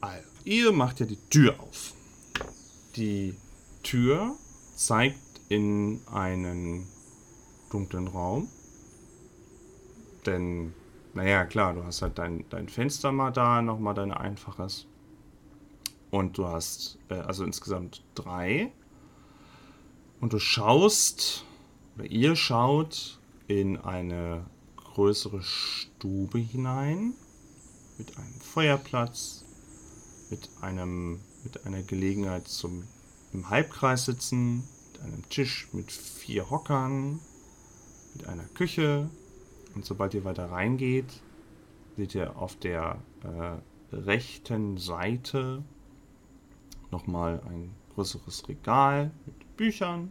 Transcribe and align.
Also, 0.00 0.28
ihr 0.44 0.72
macht 0.72 1.00
ja 1.00 1.06
die 1.06 1.18
Tür 1.28 1.58
auf. 1.60 1.92
Die 2.96 3.34
Tür 3.82 4.34
zeigt 4.74 5.18
in 5.48 6.00
einen 6.12 6.86
dunklen 7.70 8.08
Raum. 8.08 8.48
Denn, 10.26 10.74
naja, 11.14 11.44
klar, 11.44 11.74
du 11.74 11.84
hast 11.84 12.02
halt 12.02 12.18
dein, 12.18 12.44
dein 12.50 12.68
Fenster 12.68 13.12
mal 13.12 13.30
da, 13.30 13.62
nochmal 13.62 13.94
dein 13.94 14.12
einfaches. 14.12 14.86
Und 16.10 16.36
du 16.38 16.46
hast 16.46 16.98
äh, 17.08 17.14
also 17.14 17.44
insgesamt 17.44 18.02
drei. 18.14 18.72
Und 20.20 20.32
du 20.32 20.38
schaust, 20.38 21.44
oder 21.96 22.06
ihr 22.06 22.36
schaut 22.36 23.18
in 23.46 23.76
eine 23.78 24.44
größere 24.76 25.42
Stube 25.42 26.38
hinein. 26.38 27.14
Mit 27.96 28.16
einem 28.16 28.40
Feuerplatz, 28.40 29.39
mit 30.30 30.48
einem 30.60 31.20
mit 31.44 31.66
einer 31.66 31.82
Gelegenheit 31.82 32.48
zum 32.48 32.84
im 33.32 33.48
Halbkreis 33.48 34.06
sitzen, 34.06 34.64
mit 34.92 35.02
einem 35.02 35.28
Tisch 35.28 35.68
mit 35.72 35.92
vier 35.92 36.50
Hockern, 36.50 37.20
mit 38.14 38.26
einer 38.26 38.44
Küche. 38.54 39.08
Und 39.74 39.84
sobald 39.84 40.14
ihr 40.14 40.24
weiter 40.24 40.50
reingeht, 40.50 41.22
seht 41.96 42.14
ihr 42.14 42.36
auf 42.36 42.56
der 42.56 42.98
äh, 43.22 43.96
rechten 43.96 44.78
Seite 44.78 45.62
nochmal 46.90 47.40
ein 47.48 47.70
größeres 47.94 48.48
Regal 48.48 49.12
mit 49.26 49.56
Büchern. 49.56 50.10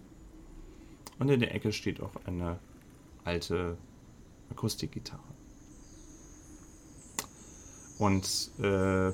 Und 1.18 1.30
in 1.30 1.42
der 1.42 1.54
Ecke 1.54 1.74
steht 1.74 2.02
auch 2.02 2.14
eine 2.26 2.60
alte 3.26 3.78
Akustikgitarre. 4.50 5.22
Und 7.98 8.52
äh, 8.60 9.12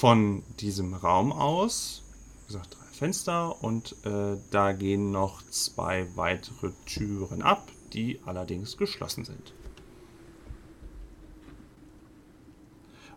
von 0.00 0.42
diesem 0.60 0.94
Raum 0.94 1.30
aus, 1.30 2.02
wie 2.40 2.54
gesagt, 2.54 2.74
drei 2.74 2.86
Fenster 2.86 3.62
und 3.62 3.94
äh, 4.06 4.38
da 4.50 4.72
gehen 4.72 5.10
noch 5.10 5.42
zwei 5.50 6.06
weitere 6.16 6.70
Türen 6.86 7.42
ab, 7.42 7.68
die 7.92 8.18
allerdings 8.24 8.78
geschlossen 8.78 9.26
sind. 9.26 9.52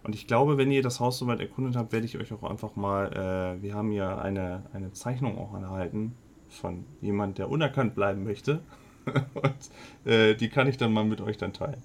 Und 0.03 0.13
ich 0.13 0.28
glaube, 0.28 0.57
wenn 0.57 0.72
ihr 0.72 0.81
das 0.81 1.00
Haus 1.00 1.19
soweit 1.19 1.40
erkundet 1.40 1.78
habt, 1.78 1.94
werde 1.94 2.06
ich 2.06 2.18
euch 2.18 2.34
auch 2.34 2.44
einfach 2.44 2.75
mal, 2.75 3.13
äh, 3.13 3.63
wir 3.63 3.75
haben 3.75 3.94
ja 3.94 4.18
eine, 4.18 4.63
eine 4.74 4.91
Zeichnung 4.91 5.38
auch 5.38 5.53
erhalten 5.53 6.13
von 6.50 6.84
jemand, 7.00 7.38
der 7.38 7.50
unerkannt 7.50 7.96
bleiben 7.96 8.25
möchte. 8.25 8.62
und 9.06 10.12
äh, 10.12 10.36
die 10.36 10.50
kann 10.50 10.68
ich 10.68 10.75
dann 10.75 10.91
mal 10.91 11.06
mit 11.06 11.22
euch 11.22 11.38
dann 11.38 11.53
teilen. 11.53 11.81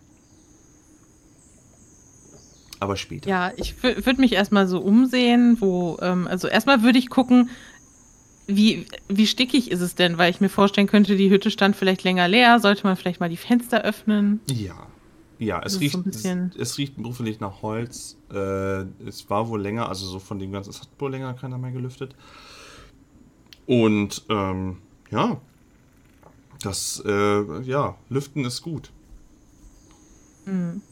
Aber 2.81 2.97
später. 2.97 3.29
Ja, 3.29 3.53
ich 3.57 3.83
würde 3.83 4.21
mich 4.21 4.33
erstmal 4.33 4.69
so 4.69 4.81
umsehen, 4.81 5.57
wo, 5.61 5.99
ähm, 6.01 6.27
also 6.29 6.49
erstmal 6.49 6.83
würde 6.83 6.99
ich 6.99 7.11
gucken, 7.11 7.51
wie, 8.47 8.87
wie 9.09 9.27
stickig 9.27 9.71
ist 9.71 9.81
es 9.81 9.95
denn, 9.95 10.17
weil 10.17 10.31
ich 10.31 10.41
mir 10.41 10.49
vorstellen 10.49 10.87
könnte, 10.87 11.17
die 11.17 11.31
Hütte 11.31 11.51
stand 11.51 11.77
vielleicht 11.77 12.05
länger 12.05 12.29
leer, 12.29 12.61
sollte 12.61 12.85
man 12.85 12.97
vielleicht 12.97 13.21
mal 13.21 13.29
die 13.29 13.37
Fenster 13.37 13.83
öffnen. 13.83 14.41
Ja. 14.51 14.87
Ja, 15.41 15.63
es 15.63 15.79
riecht, 15.79 15.95
so 15.95 16.03
es, 16.09 16.25
es, 16.57 16.79
riecht 16.79 16.97
beruflich 16.97 17.39
nach 17.39 17.63
Holz. 17.63 18.17
Äh, 18.33 18.81
es 19.07 19.31
war 19.31 19.49
wohl 19.49 19.61
länger, 19.61 19.89
also 19.89 20.05
so 20.07 20.19
von 20.19 20.41
dem 20.41 20.51
ganzen, 20.51 20.71
es 20.71 20.81
hat 20.81 20.89
wohl 20.99 21.13
länger 21.13 21.33
keiner 21.35 21.59
mehr 21.59 21.71
gelüftet. 21.71 22.17
Und 23.67 24.25
ähm, 24.31 24.79
ja, 25.13 25.41
das, 26.63 27.03
äh, 27.07 27.61
ja, 27.63 27.97
Lüften 28.09 28.45
ist 28.45 28.63
gut. 28.63 28.91
Mhm. 30.45 30.83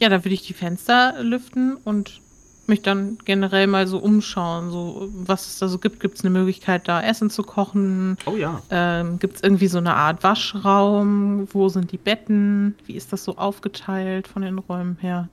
Ja, 0.00 0.08
da 0.08 0.24
würde 0.24 0.34
ich 0.34 0.46
die 0.46 0.52
Fenster 0.52 1.22
lüften 1.22 1.76
und 1.76 2.20
mich 2.68 2.82
dann 2.82 3.18
generell 3.24 3.66
mal 3.66 3.86
so 3.86 3.98
umschauen, 3.98 4.70
so 4.70 5.08
was 5.12 5.46
es 5.46 5.58
da 5.58 5.68
so 5.68 5.78
gibt. 5.78 6.00
Gibt 6.00 6.16
es 6.16 6.24
eine 6.24 6.30
Möglichkeit, 6.30 6.86
da 6.86 7.02
Essen 7.02 7.30
zu 7.30 7.42
kochen? 7.42 8.18
Oh 8.26 8.36
ja. 8.36 8.62
Ähm, 8.70 9.18
Gibt 9.18 9.36
es 9.36 9.42
irgendwie 9.42 9.68
so 9.68 9.78
eine 9.78 9.94
Art 9.94 10.22
Waschraum? 10.22 11.48
Wo 11.52 11.68
sind 11.68 11.92
die 11.92 11.96
Betten? 11.96 12.76
Wie 12.84 12.94
ist 12.94 13.12
das 13.12 13.24
so 13.24 13.36
aufgeteilt 13.36 14.28
von 14.28 14.42
den 14.42 14.58
Räumen 14.58 14.98
her? 15.00 15.28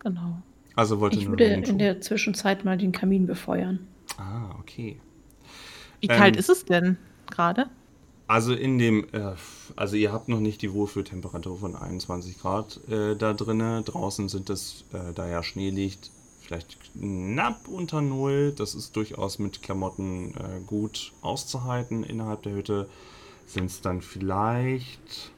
Genau. 0.00 0.38
Also 0.76 1.00
wollte 1.00 1.18
ich 1.18 1.28
würde 1.28 1.44
in 1.44 1.78
der 1.78 2.00
Zwischenzeit 2.00 2.64
mal 2.64 2.76
den 2.76 2.92
Kamin 2.92 3.26
befeuern. 3.26 3.80
Ah, 4.18 4.54
okay. 4.58 5.00
Wie 6.00 6.06
ähm, 6.06 6.16
kalt 6.16 6.36
ist 6.36 6.50
es 6.50 6.64
denn 6.64 6.96
gerade? 7.30 7.66
Also 8.30 8.54
in 8.54 8.78
dem, 8.78 9.08
äh, 9.10 9.34
also 9.74 9.96
ihr 9.96 10.12
habt 10.12 10.28
noch 10.28 10.38
nicht 10.38 10.62
die 10.62 10.72
Wohlfühltemperatur 10.72 11.58
von 11.58 11.74
21 11.74 12.38
Grad 12.38 12.78
äh, 12.88 13.16
da 13.16 13.32
drinnen. 13.32 13.84
Draußen 13.84 14.28
sind 14.28 14.50
es, 14.50 14.84
äh, 14.92 15.12
da 15.12 15.28
ja 15.28 15.42
Schnee 15.42 15.70
liegt, 15.70 16.12
vielleicht 16.40 16.76
knapp 16.92 17.66
unter 17.66 18.02
Null. 18.02 18.52
Das 18.56 18.76
ist 18.76 18.94
durchaus 18.94 19.40
mit 19.40 19.62
Klamotten 19.62 20.36
äh, 20.36 20.60
gut 20.64 21.10
auszuhalten 21.22 22.04
innerhalb 22.04 22.42
der 22.42 22.52
Hütte. 22.52 22.88
Sind 23.46 23.64
es 23.64 23.80
dann 23.80 24.00
vielleicht, 24.00 25.32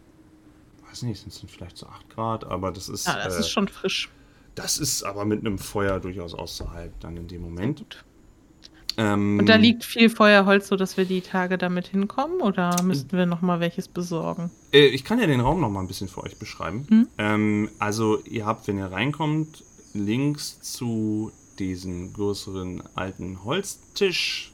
weiß 0.87 1.05
nicht, 1.05 1.19
sind 1.19 1.33
es 1.33 1.41
dann 1.41 1.49
vielleicht 1.49 1.79
so 1.79 1.87
8 1.87 2.11
Grad, 2.11 2.45
aber 2.45 2.73
das 2.73 2.91
ist. 2.91 3.07
Ja, 3.07 3.25
das 3.25 3.39
ist 3.39 3.47
äh, 3.47 3.49
schon 3.49 3.69
frisch. 3.69 4.11
Das 4.55 4.77
ist 4.77 5.03
aber 5.03 5.25
mit 5.25 5.41
einem 5.41 5.57
Feuer 5.57 5.99
durchaus 5.99 6.35
auszuhalten 6.35 6.97
dann 7.01 7.17
in 7.17 7.27
dem 7.27 7.41
Moment. 7.41 7.79
Gut. 7.79 8.05
Ähm, 8.97 9.39
Und 9.39 9.49
da 9.49 9.57
liegt 9.57 9.85
viel 9.85 10.11
Feuerholz, 10.11 10.69
sodass 10.69 10.97
wir 10.97 11.05
die 11.05 11.21
Tage 11.21 11.59
damit 11.59 11.89
hinkommen? 11.89 12.41
Oder 12.41 12.83
müssten 12.83 13.17
wir 13.17 13.27
nochmal 13.27 13.61
welches 13.61 13.89
besorgen? 13.89 14.51
Äh, 14.73 14.87
ich 14.87 15.05
kann 15.05 15.19
ja 15.21 15.27
den 15.27 15.41
Raum 15.41 15.61
nochmal 15.61 15.83
ein 15.83 15.89
bisschen 15.89 16.09
für 16.09 16.23
euch 16.23 16.39
beschreiben. 16.39 16.87
Hm? 16.89 17.09
Ähm, 17.19 17.69
also, 17.79 18.21
ihr 18.25 18.47
habt, 18.47 18.69
wenn 18.69 18.79
ihr 18.79 18.87
reinkommt, 18.87 19.65
links 19.95 20.61
zu 20.61 21.33
diesem 21.59 22.13
größeren 22.13 22.83
alten 22.95 23.45
Holztisch, 23.45 24.53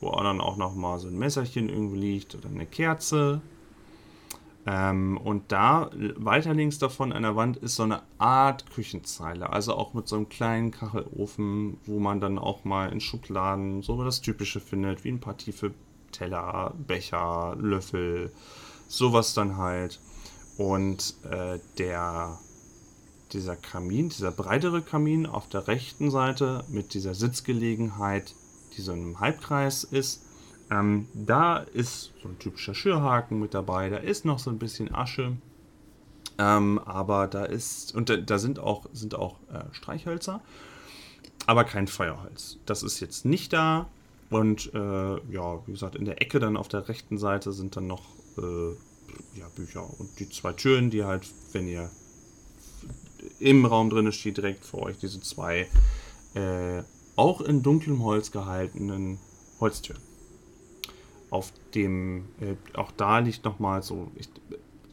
wo 0.00 0.10
dann 0.10 0.40
auch 0.40 0.56
nochmal 0.56 0.98
so 0.98 1.08
ein 1.08 1.18
Messerchen 1.18 1.68
irgendwie 1.68 1.98
liegt 1.98 2.34
oder 2.34 2.48
eine 2.48 2.66
Kerze. 2.66 3.40
Ähm, 4.70 5.16
und 5.16 5.50
da 5.50 5.90
weiter 6.16 6.52
links 6.52 6.78
davon 6.78 7.14
an 7.14 7.22
der 7.22 7.36
Wand 7.36 7.56
ist 7.56 7.76
so 7.76 7.84
eine 7.84 8.02
Art 8.18 8.70
Küchenzeile, 8.70 9.50
also 9.50 9.74
auch 9.74 9.94
mit 9.94 10.06
so 10.06 10.16
einem 10.16 10.28
kleinen 10.28 10.72
Kachelofen, 10.72 11.78
wo 11.86 11.98
man 11.98 12.20
dann 12.20 12.38
auch 12.38 12.64
mal 12.64 12.92
in 12.92 13.00
Schubladen 13.00 13.82
so 13.82 14.04
das 14.04 14.20
Typische 14.20 14.60
findet, 14.60 15.04
wie 15.04 15.08
ein 15.08 15.20
paar 15.20 15.38
tiefe 15.38 15.72
Teller, 16.12 16.74
Becher, 16.86 17.56
Löffel, 17.58 18.30
sowas 18.88 19.32
dann 19.32 19.56
halt. 19.56 20.00
Und 20.58 21.14
äh, 21.30 21.60
der 21.78 22.38
dieser 23.32 23.56
Kamin, 23.56 24.10
dieser 24.10 24.32
breitere 24.32 24.82
Kamin 24.82 25.24
auf 25.24 25.48
der 25.48 25.66
rechten 25.66 26.10
Seite 26.10 26.64
mit 26.68 26.92
dieser 26.92 27.14
Sitzgelegenheit, 27.14 28.34
die 28.76 28.82
so 28.82 28.92
in 28.92 29.00
einem 29.00 29.20
Halbkreis 29.20 29.84
ist, 29.84 30.24
ähm, 30.70 31.08
da 31.14 31.58
ist 31.58 32.12
so 32.22 32.28
ein 32.28 32.38
typischer 32.38 32.74
Schürhaken 32.74 33.40
mit 33.40 33.54
dabei, 33.54 33.88
da 33.88 33.96
ist 33.96 34.24
noch 34.24 34.38
so 34.38 34.50
ein 34.50 34.58
bisschen 34.58 34.94
Asche. 34.94 35.36
Ähm, 36.38 36.78
aber 36.78 37.26
da 37.26 37.44
ist, 37.44 37.94
und 37.94 38.10
da, 38.10 38.16
da 38.16 38.38
sind 38.38 38.60
auch, 38.60 38.86
sind 38.92 39.14
auch 39.14 39.36
äh, 39.52 39.64
Streichhölzer, 39.72 40.40
aber 41.46 41.64
kein 41.64 41.88
Feuerholz. 41.88 42.58
Das 42.66 42.82
ist 42.82 43.00
jetzt 43.00 43.24
nicht 43.24 43.52
da. 43.52 43.88
Und 44.30 44.72
äh, 44.74 45.32
ja, 45.32 45.66
wie 45.66 45.72
gesagt, 45.72 45.96
in 45.96 46.04
der 46.04 46.20
Ecke 46.20 46.38
dann 46.38 46.56
auf 46.56 46.68
der 46.68 46.88
rechten 46.88 47.16
Seite 47.16 47.52
sind 47.52 47.76
dann 47.76 47.86
noch 47.86 48.04
äh, 48.36 48.72
ja, 49.38 49.48
Bücher 49.56 49.88
und 49.98 50.18
die 50.18 50.28
zwei 50.28 50.52
Türen, 50.52 50.90
die 50.90 51.04
halt, 51.04 51.26
wenn 51.52 51.66
ihr 51.66 51.90
im 53.40 53.64
Raum 53.64 53.90
drin 53.90 54.12
steht, 54.12 54.36
direkt 54.36 54.64
vor 54.64 54.82
euch 54.82 54.98
diese 54.98 55.20
zwei 55.20 55.66
äh, 56.34 56.82
auch 57.16 57.40
in 57.40 57.62
dunklem 57.62 58.02
Holz 58.02 58.30
gehaltenen 58.30 59.18
Holztür. 59.60 59.96
Auf 61.30 61.52
dem, 61.74 62.28
äh, 62.40 62.56
auch 62.74 62.90
da 62.92 63.18
liegt 63.18 63.44
nochmal 63.44 63.82
so, 63.82 64.10
ich, 64.16 64.28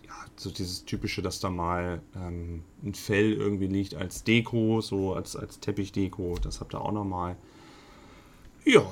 ja, 0.05 0.13
so 0.35 0.49
dieses 0.49 0.85
typische, 0.85 1.21
dass 1.21 1.39
da 1.39 1.49
mal 1.49 2.01
ähm, 2.15 2.63
ein 2.83 2.93
Fell 2.93 3.33
irgendwie 3.33 3.67
liegt 3.67 3.95
als 3.95 4.23
Deko, 4.23 4.81
so 4.81 5.13
als, 5.13 5.35
als 5.35 5.59
Teppichdeko. 5.59 6.37
Das 6.41 6.59
habt 6.59 6.73
ihr 6.73 6.81
auch 6.81 6.91
nochmal. 6.91 7.37
Ja, 8.65 8.85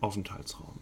Aufenthaltsraum. 0.00 0.78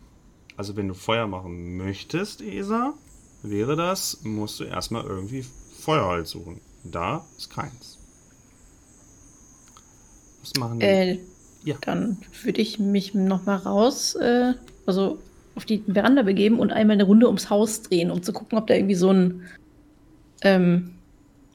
Also 0.56 0.76
wenn 0.76 0.88
du 0.88 0.94
Feuer 0.94 1.26
machen 1.26 1.76
möchtest, 1.76 2.40
Esa, 2.40 2.94
wäre 3.42 3.76
das, 3.76 4.22
musst 4.24 4.60
du 4.60 4.64
erstmal 4.64 5.04
irgendwie 5.04 5.44
Feuerholz 5.78 6.30
suchen. 6.30 6.60
Da 6.84 7.24
ist 7.36 7.50
keins. 7.50 7.98
Was 10.40 10.54
machen 10.58 10.80
die? 10.80 10.86
Äh, 10.86 11.18
ja. 11.64 11.76
Dann 11.80 12.18
würde 12.42 12.60
ich 12.60 12.78
mich 12.78 13.14
nochmal 13.14 13.58
raus, 13.58 14.14
äh, 14.14 14.54
also 14.86 15.18
auf 15.58 15.64
die 15.64 15.82
Veranda 15.92 16.22
begeben 16.22 16.60
und 16.60 16.72
einmal 16.72 16.94
eine 16.94 17.02
Runde 17.02 17.26
ums 17.26 17.50
Haus 17.50 17.82
drehen, 17.82 18.12
um 18.12 18.22
zu 18.22 18.32
gucken, 18.32 18.56
ob 18.58 18.68
da 18.68 18.74
irgendwie 18.74 18.94
so 18.94 19.12
ein. 19.12 19.42
Ähm, 20.42 20.92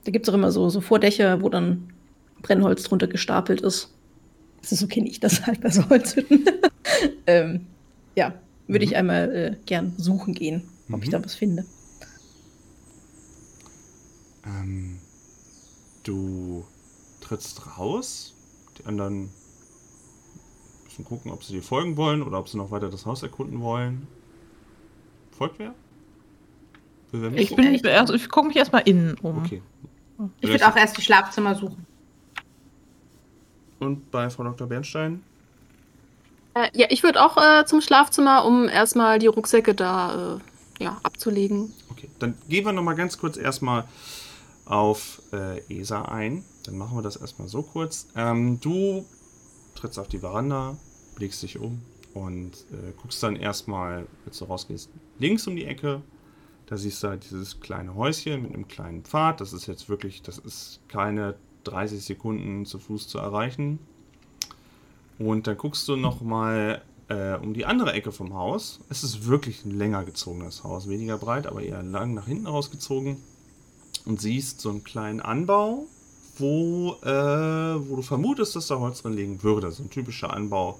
da 0.04 0.12
gibt 0.12 0.28
es 0.28 0.30
auch 0.30 0.38
immer 0.38 0.52
so, 0.52 0.68
so 0.68 0.82
Vordächer, 0.82 1.42
wo 1.42 1.48
dann 1.48 1.94
Brennholz 2.42 2.84
drunter 2.84 3.08
gestapelt 3.08 3.62
ist. 3.62 3.94
Also 4.62 4.76
so 4.76 4.88
kenne 4.88 5.08
ich 5.08 5.22
das 5.22 5.46
halt 5.46 5.62
bei 5.62 5.70
so 5.70 5.88
Holzhütten. 5.90 6.44
ähm, 7.28 7.66
ja, 8.16 8.34
würde 8.68 8.86
mhm. 8.86 8.92
ich 8.92 8.98
einmal 8.98 9.34
äh, 9.34 9.56
gern 9.66 9.94
suchen 9.96 10.34
gehen, 10.34 10.64
ob 10.90 10.98
mhm. 10.98 11.04
ich 11.04 11.10
da 11.10 11.24
was 11.24 11.36
finde. 11.36 11.64
Ähm, 14.46 14.98
du 16.04 16.66
trittst 17.22 17.78
raus, 17.78 18.34
die 18.78 18.86
anderen 18.86 19.30
müssen 20.94 21.06
gucken, 21.06 21.32
ob 21.32 21.44
sie 21.44 21.54
dir 21.54 21.64
folgen 21.64 21.98
wollen 21.98 22.22
oder 22.22 22.38
ob 22.38 22.48
sie 22.48 22.58
noch 22.58 22.70
weiter 22.70 22.90
das 22.90 23.06
Haus 23.06 23.24
erkunden 23.24 23.62
wollen. 23.62 24.08
Folgt 25.32 25.58
wer? 25.58 25.74
Ich, 27.36 27.56
bin, 27.56 27.74
ich, 27.74 27.86
also 27.86 28.14
ich 28.14 28.30
gucke 28.30 28.48
mich 28.48 28.58
erstmal 28.58 28.84
innen 28.84 29.16
um. 29.22 29.40
Okay. 29.40 29.62
Ich 30.40 30.50
würde 30.50 30.68
auch 30.68 30.76
erst 30.76 30.98
die 30.98 31.02
Schlafzimmer 31.02 31.56
suchen. 31.56 31.86
Und 33.80 34.10
bei 34.12 34.30
Frau 34.30 34.44
Dr. 34.44 34.68
Bernstein? 34.68 35.24
Äh, 36.54 36.70
ja, 36.74 36.88
ich 36.90 37.04
würde 37.04 37.24
auch 37.24 37.38
äh, 37.38 37.66
zum 37.66 37.82
Schlafzimmer, 37.82 38.46
um 38.46 38.68
erstmal 38.68 39.20
die 39.20 39.28
Rucksäcke 39.28 39.74
da 39.74 40.40
äh, 40.80 40.84
ja, 40.84 41.00
abzulegen. 41.04 41.74
Okay, 41.90 42.10
dann 42.20 42.36
gehen 42.48 42.66
wir 42.66 42.72
nochmal 42.72 42.96
ganz 42.96 43.18
kurz 43.18 43.38
erstmal 43.38 43.86
auf 44.66 45.22
äh, 45.34 45.60
ESA 45.70 46.04
ein. 46.04 46.44
Dann 46.66 46.78
machen 46.78 46.98
wir 46.98 47.02
das 47.02 47.16
erstmal 47.16 47.48
so 47.48 47.64
kurz. 47.64 48.08
Ähm, 48.16 48.60
du 48.60 49.06
trittst 49.84 50.00
auf 50.00 50.08
die 50.08 50.20
Veranda, 50.20 50.78
blickst 51.16 51.44
dich 51.44 51.60
um 51.60 51.82
und 52.14 52.54
äh, 52.72 52.94
guckst 53.02 53.22
dann 53.22 53.36
erstmal, 53.36 54.08
als 54.26 54.40
du 54.40 54.46
rausgehst, 54.46 54.90
links 55.20 55.46
um 55.46 55.58
die 55.58 55.66
Ecke. 55.66 56.02
Da 56.68 56.78
siehst 56.78 57.04
du 57.04 57.10
halt 57.10 57.26
dieses 57.30 57.60
kleine 57.60 57.94
Häuschen 57.94 58.44
mit 58.44 58.54
einem 58.54 58.70
kleinen 58.70 59.04
Pfad. 59.04 59.42
Das 59.42 59.52
ist 59.52 59.68
jetzt 59.68 59.90
wirklich, 59.90 60.22
das 60.22 60.38
ist 60.38 60.80
keine 60.88 61.36
30 61.66 62.04
Sekunden 62.04 62.66
zu 62.66 62.80
Fuß 62.80 63.10
zu 63.10 63.18
erreichen. 63.18 63.80
Und 65.20 65.48
dann 65.48 65.58
guckst 65.58 65.86
du 65.90 65.98
nochmal 65.98 66.82
äh, 67.10 67.34
um 67.36 67.54
die 67.54 67.66
andere 67.66 67.92
Ecke 67.92 68.14
vom 68.14 68.34
Haus. 68.34 68.80
Es 68.90 69.04
ist 69.04 69.28
wirklich 69.28 69.66
ein 69.66 69.72
länger 69.72 70.06
gezogenes 70.06 70.64
Haus, 70.64 70.88
weniger 70.88 71.18
breit, 71.18 71.46
aber 71.46 71.62
eher 71.62 71.84
lang 71.84 72.14
nach 72.14 72.28
hinten 72.28 72.48
rausgezogen. 72.48 73.18
Und 74.06 74.22
siehst 74.22 74.62
so 74.62 74.70
einen 74.70 74.86
kleinen 74.86 75.20
Anbau 75.20 75.88
wo, 76.38 76.98
äh, 77.04 77.10
wo 77.90 77.96
du 77.96 78.02
vermutest, 78.02 78.56
dass 78.56 78.68
da 78.68 78.80
Holz 78.80 79.02
drin 79.02 79.14
liegen 79.14 79.44
würde. 79.44 79.72
So 79.72 79.84
ein 79.84 79.90
typischer 79.90 80.34
Anbau, 80.34 80.80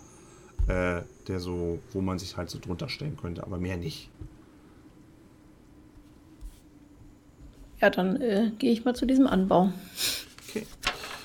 äh, 0.68 1.02
der 1.28 1.40
so, 1.40 1.80
wo 1.92 2.02
man 2.02 2.20
sich 2.20 2.38
halt 2.38 2.50
so 2.50 2.60
drunter 2.60 2.90
stellen 2.90 3.18
könnte, 3.18 3.44
aber 3.44 3.58
mehr 3.58 3.78
nicht. 3.78 4.10
Ja, 7.82 7.90
dann 7.90 8.22
äh, 8.22 8.52
gehe 8.60 8.72
ich 8.72 8.86
mal 8.86 8.96
zu 8.96 9.06
diesem 9.06 9.28
Anbau. 9.28 9.74
Okay. 10.48 10.66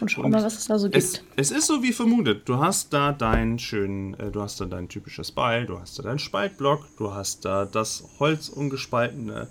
Und 0.00 0.10
schau 0.10 0.22
Und 0.22 0.30
mal, 0.30 0.42
was 0.42 0.56
es 0.56 0.66
da 0.66 0.78
so 0.78 0.86
gibt. 0.86 0.96
Es, 0.96 1.22
es, 1.36 1.50
ist 1.50 1.66
so 1.66 1.82
wie 1.82 1.92
vermutet. 1.92 2.48
Du 2.48 2.58
hast 2.58 2.92
da 2.92 3.12
deinen 3.12 3.58
schönen, 3.58 4.14
äh, 4.14 4.30
du 4.30 4.42
hast 4.42 4.60
da 4.60 4.64
dein 4.64 4.88
typisches 4.88 5.32
Beil, 5.32 5.66
du 5.66 5.78
hast 5.78 5.98
da 5.98 6.02
deinen 6.02 6.18
Spaltblock, 6.18 6.88
du 6.96 7.12
hast 7.12 7.44
da 7.44 7.64
das 7.64 8.04
Holz 8.18 8.48
ungespaltene 8.48 9.48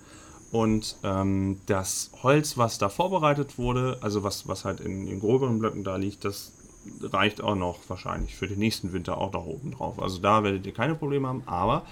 und 0.51 0.95
ähm, 1.03 1.59
das 1.65 2.11
Holz, 2.23 2.57
was 2.57 2.77
da 2.77 2.89
vorbereitet 2.89 3.57
wurde, 3.57 3.97
also 4.01 4.23
was, 4.23 4.47
was 4.47 4.63
halt 4.63 4.79
in 4.79 5.05
den 5.05 5.19
groberen 5.19 5.59
Blöcken 5.59 5.83
da 5.83 5.97
liegt, 5.97 6.23
das 6.23 6.53
reicht 7.01 7.41
auch 7.41 7.55
noch 7.55 7.79
wahrscheinlich 7.89 8.35
für 8.35 8.47
den 8.47 8.59
nächsten 8.59 8.93
Winter 8.93 9.17
auch 9.17 9.33
noch 9.33 9.45
oben 9.45 9.71
drauf. 9.71 10.01
Also 10.01 10.19
da 10.19 10.43
werdet 10.43 10.65
ihr 10.65 10.73
keine 10.73 10.95
Probleme 10.95 11.27
haben, 11.27 11.43
aber 11.45 11.85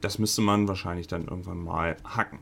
das 0.00 0.18
müsste 0.20 0.40
man 0.40 0.68
wahrscheinlich 0.68 1.08
dann 1.08 1.26
irgendwann 1.26 1.58
mal 1.58 1.96
hacken. 2.04 2.38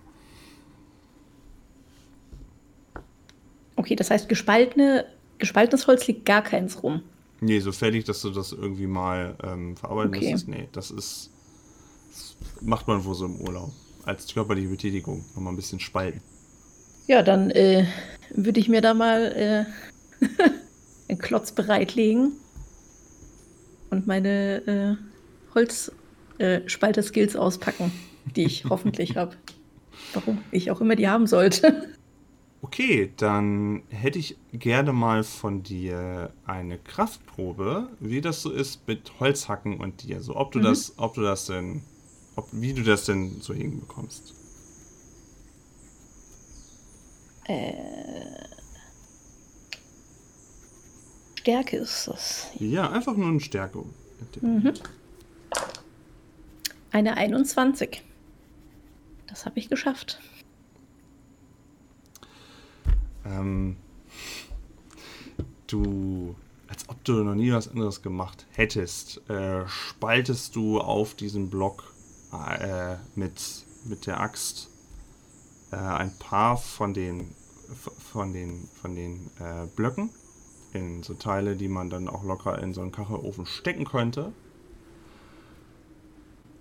Okay, 3.77 3.97
das 3.97 4.11
heißt, 4.11 4.29
gespaltene, 4.29 5.07
gespaltenes 5.39 5.87
Holz 5.87 6.07
liegt 6.07 6.27
gar 6.27 6.43
keins 6.43 6.83
rum. 6.83 7.03
Nee, 7.41 7.61
so 7.61 7.73
fertig, 7.73 8.05
dass 8.05 8.21
du 8.21 8.31
das 8.31 8.53
irgendwie 8.53 8.89
mal 8.89 9.37
ähm, 9.43 9.77
verarbeiten 9.77 10.11
okay. 10.11 10.33
müsstest. 10.33 10.49
Nee, 10.49 10.69
das 10.73 10.91
ist. 10.91 11.31
Das 12.11 12.37
macht 12.61 12.89
man 12.89 13.05
wohl 13.05 13.15
so 13.15 13.27
im 13.27 13.37
Urlaub 13.37 13.73
als 14.09 14.33
körperliche 14.33 14.69
Betätigung 14.69 15.25
nochmal 15.35 15.53
ein 15.53 15.57
bisschen 15.57 15.81
spalten. 15.81 16.21
Ja, 17.07 17.23
dann 17.23 17.51
äh, 17.51 17.87
würde 18.31 18.59
ich 18.59 18.69
mir 18.69 18.81
da 18.81 18.95
mal 18.95 19.67
äh, 20.21 20.27
einen 21.09 21.19
Klotz 21.19 21.53
bereitlegen 21.53 22.33
und 23.91 24.07
meine 24.07 24.99
äh, 24.99 25.55
Holzspalter-Skills 25.55 27.35
äh, 27.35 27.39
auspacken, 27.39 27.93
die 28.37 28.45
ich 28.45 28.65
hoffentlich 28.69 29.17
habe. 29.17 29.37
Warum 30.15 30.39
ich 30.51 30.71
auch 30.71 30.81
immer 30.81 30.97
die 30.97 31.09
haben 31.09 31.27
sollte. 31.27 31.89
Okay, 32.61 33.13
dann 33.17 33.85
hätte 33.89 34.19
ich 34.19 34.37
gerne 34.53 34.93
mal 34.93 35.23
von 35.23 35.63
dir 35.63 36.33
eine 36.45 36.77
Kraftprobe, 36.77 37.89
wie 38.01 38.21
das 38.21 38.43
so 38.43 38.51
ist 38.51 38.89
mit 38.89 39.21
Holzhacken 39.21 39.79
und 39.79 40.03
dir. 40.03 40.21
So, 40.21 40.35
ob 40.35 40.51
du 40.51 40.59
mhm. 40.59 40.65
das, 40.65 40.95
ob 40.99 41.15
du 41.15 41.23
das 41.23 41.47
denn 41.47 41.85
ob, 42.39 42.49
wie 42.53 42.73
du 42.73 42.85
das 42.85 43.05
denn 43.05 43.41
so 43.41 43.53
hinbekommst. 43.53 44.33
Äh, 47.45 47.73
Stärke 51.35 51.79
ist 51.79 52.07
das. 52.07 52.51
Ja, 52.59 52.91
einfach 52.91 53.17
nur 53.17 53.29
eine 53.29 53.41
Stärke. 53.41 53.85
Mhm. 54.41 54.75
Eine 56.93 57.17
21. 57.17 58.03
Das 59.27 59.45
habe 59.45 59.59
ich 59.59 59.69
geschafft. 59.69 60.21
Ähm, 63.25 63.77
du, 65.67 66.37
als 66.69 66.89
ob 66.89 67.03
du 67.05 67.25
noch 67.25 67.35
nie 67.35 67.53
was 67.53 67.69
anderes 67.69 68.03
gemacht 68.03 68.47
hättest, 68.53 69.29
äh, 69.29 69.67
spaltest 69.67 70.55
du 70.55 70.81
auf 70.81 71.15
diesem 71.15 71.51
Block 71.51 71.93
äh, 72.33 72.97
mit, 73.15 73.65
mit 73.85 74.07
der 74.07 74.21
Axt 74.21 74.69
äh, 75.71 75.77
ein 75.77 76.17
paar 76.19 76.57
von 76.57 76.95
den, 76.95 77.35
von 78.13 78.33
den, 78.33 78.69
von 78.81 78.95
den 78.95 79.31
äh, 79.39 79.67
Blöcken 79.77 80.11
in 80.73 81.03
so 81.03 81.15
Teile, 81.15 81.57
die 81.57 81.69
man 81.69 81.91
dann 81.91 82.09
auch 82.09 82.25
locker 82.25 82.59
in 82.63 82.73
so 82.73 82.81
einen 82.81 82.93
Kachelofen 82.93 83.47
stecken 83.47 83.85
könnte. 83.85 84.33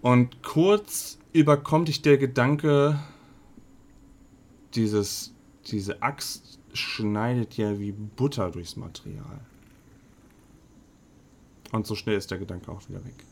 Und 0.01 0.43
kurz 0.43 1.17
überkommt 1.33 1.87
dich 1.87 2.01
der 2.01 2.17
Gedanke, 2.17 2.99
dieses, 4.75 5.33
diese 5.65 6.01
Axt 6.01 6.59
schneidet 6.73 7.57
ja 7.57 7.79
wie 7.79 7.91
Butter 7.91 8.51
durchs 8.51 8.75
Material. 8.75 9.41
Und 11.71 11.85
so 11.85 11.95
schnell 11.95 12.15
ist 12.15 12.31
der 12.31 12.37
Gedanke 12.37 12.71
auch 12.71 12.87
wieder 12.87 13.03
weg. 13.03 13.25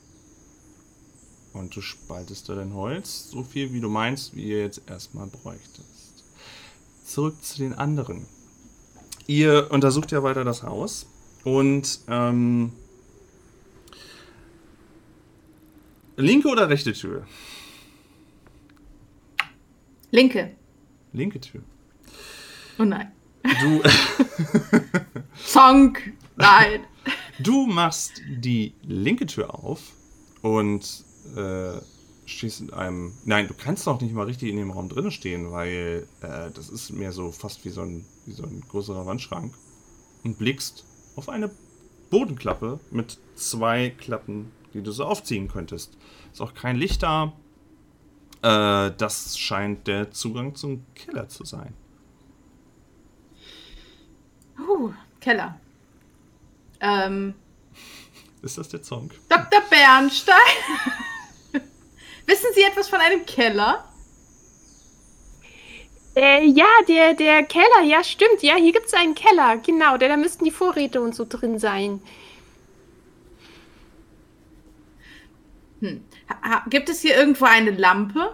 Und 1.56 1.74
du 1.74 1.80
spaltest 1.80 2.50
da 2.50 2.56
dein 2.56 2.74
Holz, 2.74 3.30
so 3.32 3.42
viel 3.42 3.72
wie 3.72 3.80
du 3.80 3.88
meinst, 3.88 4.36
wie 4.36 4.44
ihr 4.44 4.60
jetzt 4.60 4.82
erstmal 4.90 5.28
bräuchtest. 5.28 6.26
Zurück 7.06 7.42
zu 7.42 7.60
den 7.60 7.74
anderen. 7.74 8.26
Ihr 9.26 9.72
untersucht 9.72 10.12
ja 10.12 10.22
weiter 10.22 10.44
das 10.44 10.64
Haus 10.64 11.08
und 11.46 12.02
ähm, 12.10 12.74
linke 16.18 16.50
oder 16.50 16.68
rechte 16.68 16.92
Tür? 16.92 17.26
Linke. 20.12 20.58
Linke 21.14 21.40
Tür. 21.40 21.62
Oh 22.78 22.84
nein. 22.84 23.14
Du. 23.62 23.82
Zonk! 25.46 26.12
Nein! 26.36 26.82
Du 27.40 27.66
machst 27.66 28.22
die 28.28 28.74
linke 28.84 29.26
Tür 29.26 29.56
auf 29.56 29.94
und 30.42 31.06
äh, 31.36 31.82
stehst 32.26 32.62
in 32.62 32.74
einem. 32.74 33.14
Nein, 33.24 33.48
du 33.48 33.54
kannst 33.54 33.86
noch 33.86 34.02
nicht 34.02 34.14
mal 34.14 34.26
richtig 34.26 34.50
in 34.50 34.58
dem 34.58 34.72
Raum 34.72 34.90
drin 34.90 35.12
stehen, 35.12 35.52
weil 35.52 36.08
äh, 36.22 36.52
das 36.52 36.70
ist 36.70 36.92
mehr 36.92 37.12
so 37.12 37.32
fast 37.32 37.66
wie 37.66 37.70
so, 37.70 37.82
ein, 37.82 38.06
wie 38.26 38.34
so 38.34 38.44
ein 38.44 38.62
größerer 38.68 39.06
Wandschrank. 39.06 39.54
Und 40.24 40.40
blickst 40.40 40.86
auf 41.16 41.30
eine 41.30 41.52
Bodenklappe 42.10 42.80
mit 42.92 43.20
zwei 43.36 43.92
Klappen, 43.92 44.52
die 44.74 44.82
du 44.82 44.92
so 44.92 45.06
aufziehen 45.06 45.48
könntest. 45.48 45.98
Ist 46.32 46.42
auch 46.42 46.54
kein 46.54 46.78
Licht 46.78 47.04
da. 47.04 47.34
Äh, 48.42 48.92
das 48.98 49.38
scheint 49.38 49.88
der 49.88 50.12
Zugang 50.12 50.56
zum 50.56 50.86
Keller 50.96 51.30
zu 51.30 51.46
sein. 51.46 51.74
Uh, 54.60 54.92
Keller. 55.20 55.60
Ähm, 56.80 57.34
ist 58.42 58.58
das 58.58 58.70
der 58.70 58.84
Song? 58.84 59.12
Dr. 59.30 59.62
Bernstein? 59.70 60.36
Wissen 62.26 62.50
Sie 62.54 62.64
etwas 62.64 62.90
von 62.90 63.00
einem 63.00 63.26
Keller? 63.26 63.86
Äh, 66.16 66.46
ja, 66.46 66.66
der, 66.88 67.14
der 67.14 67.44
Keller, 67.44 67.84
ja, 67.84 68.04
stimmt. 68.04 68.42
Ja, 68.42 68.56
hier 68.56 68.72
gibt 68.72 68.86
es 68.86 68.94
einen 68.94 69.16
Keller, 69.16 69.58
genau. 69.58 69.98
Da, 69.98 70.08
da 70.08 70.18
müssten 70.18 70.46
die 70.46 70.52
Vorräte 70.52 71.02
und 71.02 71.14
so 71.14 71.26
drin 71.28 71.60
sein. 71.60 72.02
Hm. 75.82 76.04
Ha, 76.30 76.64
gibt 76.70 76.90
es 76.90 77.02
hier 77.02 77.16
irgendwo 77.18 77.46
eine 77.46 77.72
Lampe? 77.72 78.34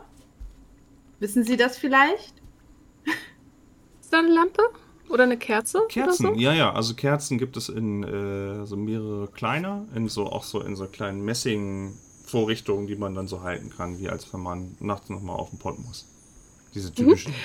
Wissen 1.20 1.44
Sie 1.44 1.58
das 1.58 1.78
vielleicht? 1.78 2.36
Ist 4.00 4.14
da 4.14 4.20
eine 4.20 4.30
Lampe? 4.30 4.62
Oder 5.10 5.24
eine 5.24 5.38
Kerze? 5.38 5.82
Kerzen, 5.90 6.36
so? 6.36 6.40
ja, 6.40 6.54
ja. 6.54 6.72
Also 6.74 6.94
Kerzen 6.94 7.38
gibt 7.38 7.58
es 7.58 7.68
in 7.68 8.04
äh, 8.04 8.66
so 8.66 8.78
mehrere 8.78 9.28
kleine, 9.28 9.88
in 9.94 10.08
so 10.08 10.28
auch 10.28 10.44
so 10.44 10.62
in 10.62 10.76
so 10.76 10.86
kleinen 10.86 11.22
Messing-Vorrichtungen, 12.32 12.88
die 12.88 12.96
man 12.96 13.16
dann 13.16 13.28
so 13.28 13.42
halten 13.42 13.70
kann, 13.76 14.00
wie 14.00 14.10
als 14.10 14.34
wenn 14.34 14.42
man 14.42 14.76
nachts 14.80 15.10
nochmal 15.10 15.36
auf 15.36 15.50
den 15.50 15.60
Pott 15.60 15.78
muss. 15.80 16.06
Diese 16.74 16.90
mhm. 16.90 16.96
typischen. 16.96 17.32
Mhm. 17.32 17.38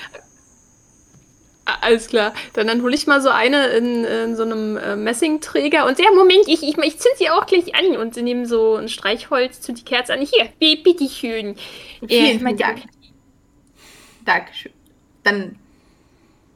Alles 1.81 2.07
klar. 2.07 2.33
Dann, 2.53 2.69
dann 2.69 2.83
hole 2.83 2.95
ich 2.95 3.09
mal 3.09 3.21
so 3.21 3.29
eine 3.29 3.67
in, 3.69 4.05
in 4.05 4.37
so 4.37 4.45
einem 4.45 4.77
äh, 4.77 4.95
Messingträger 4.95 5.85
und 5.87 5.99
der 5.99 6.13
Moment, 6.15 6.47
ich, 6.47 6.63
ich, 6.63 6.79
ich 6.79 6.99
zünd 6.99 7.17
sie 7.19 7.29
auch 7.29 7.45
gleich 7.47 7.75
an 7.75 7.97
und 7.97 8.15
sie 8.15 8.23
nehmen 8.23 8.47
so 8.47 8.77
ein 8.77 8.89
Streichholz, 8.89 9.61
zünd 9.61 9.81
die 9.81 9.85
Kerze 9.85 10.15
an. 10.15 10.21
Hier, 10.21 10.49
bitteschön. 10.77 11.57
Vielen, 12.07 12.47
äh, 12.47 12.55
Dank. 12.55 12.83
Dankeschön. 14.25 14.73
Dann 15.25 15.57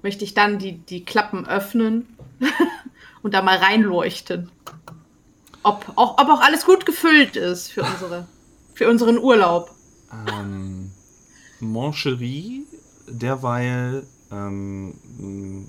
möchte 0.02 0.24
ich 0.24 0.34
dann 0.34 0.60
die, 0.60 0.78
die 0.78 1.04
Klappen 1.04 1.46
öffnen 1.46 2.16
und 3.22 3.34
da 3.34 3.42
mal 3.42 3.56
reinleuchten. 3.56 4.48
Ob 5.62 5.92
auch, 5.96 6.18
ob 6.18 6.28
auch 6.28 6.40
alles 6.40 6.64
gut 6.64 6.86
gefüllt 6.86 7.36
ist 7.36 7.72
für, 7.72 7.82
unsere, 7.82 8.26
für 8.74 8.88
unseren 8.88 9.18
Urlaub. 9.18 9.74
Ähm, 10.28 10.90
Moncherie, 11.60 12.66
derweil 13.08 14.06
ähm, 14.30 15.68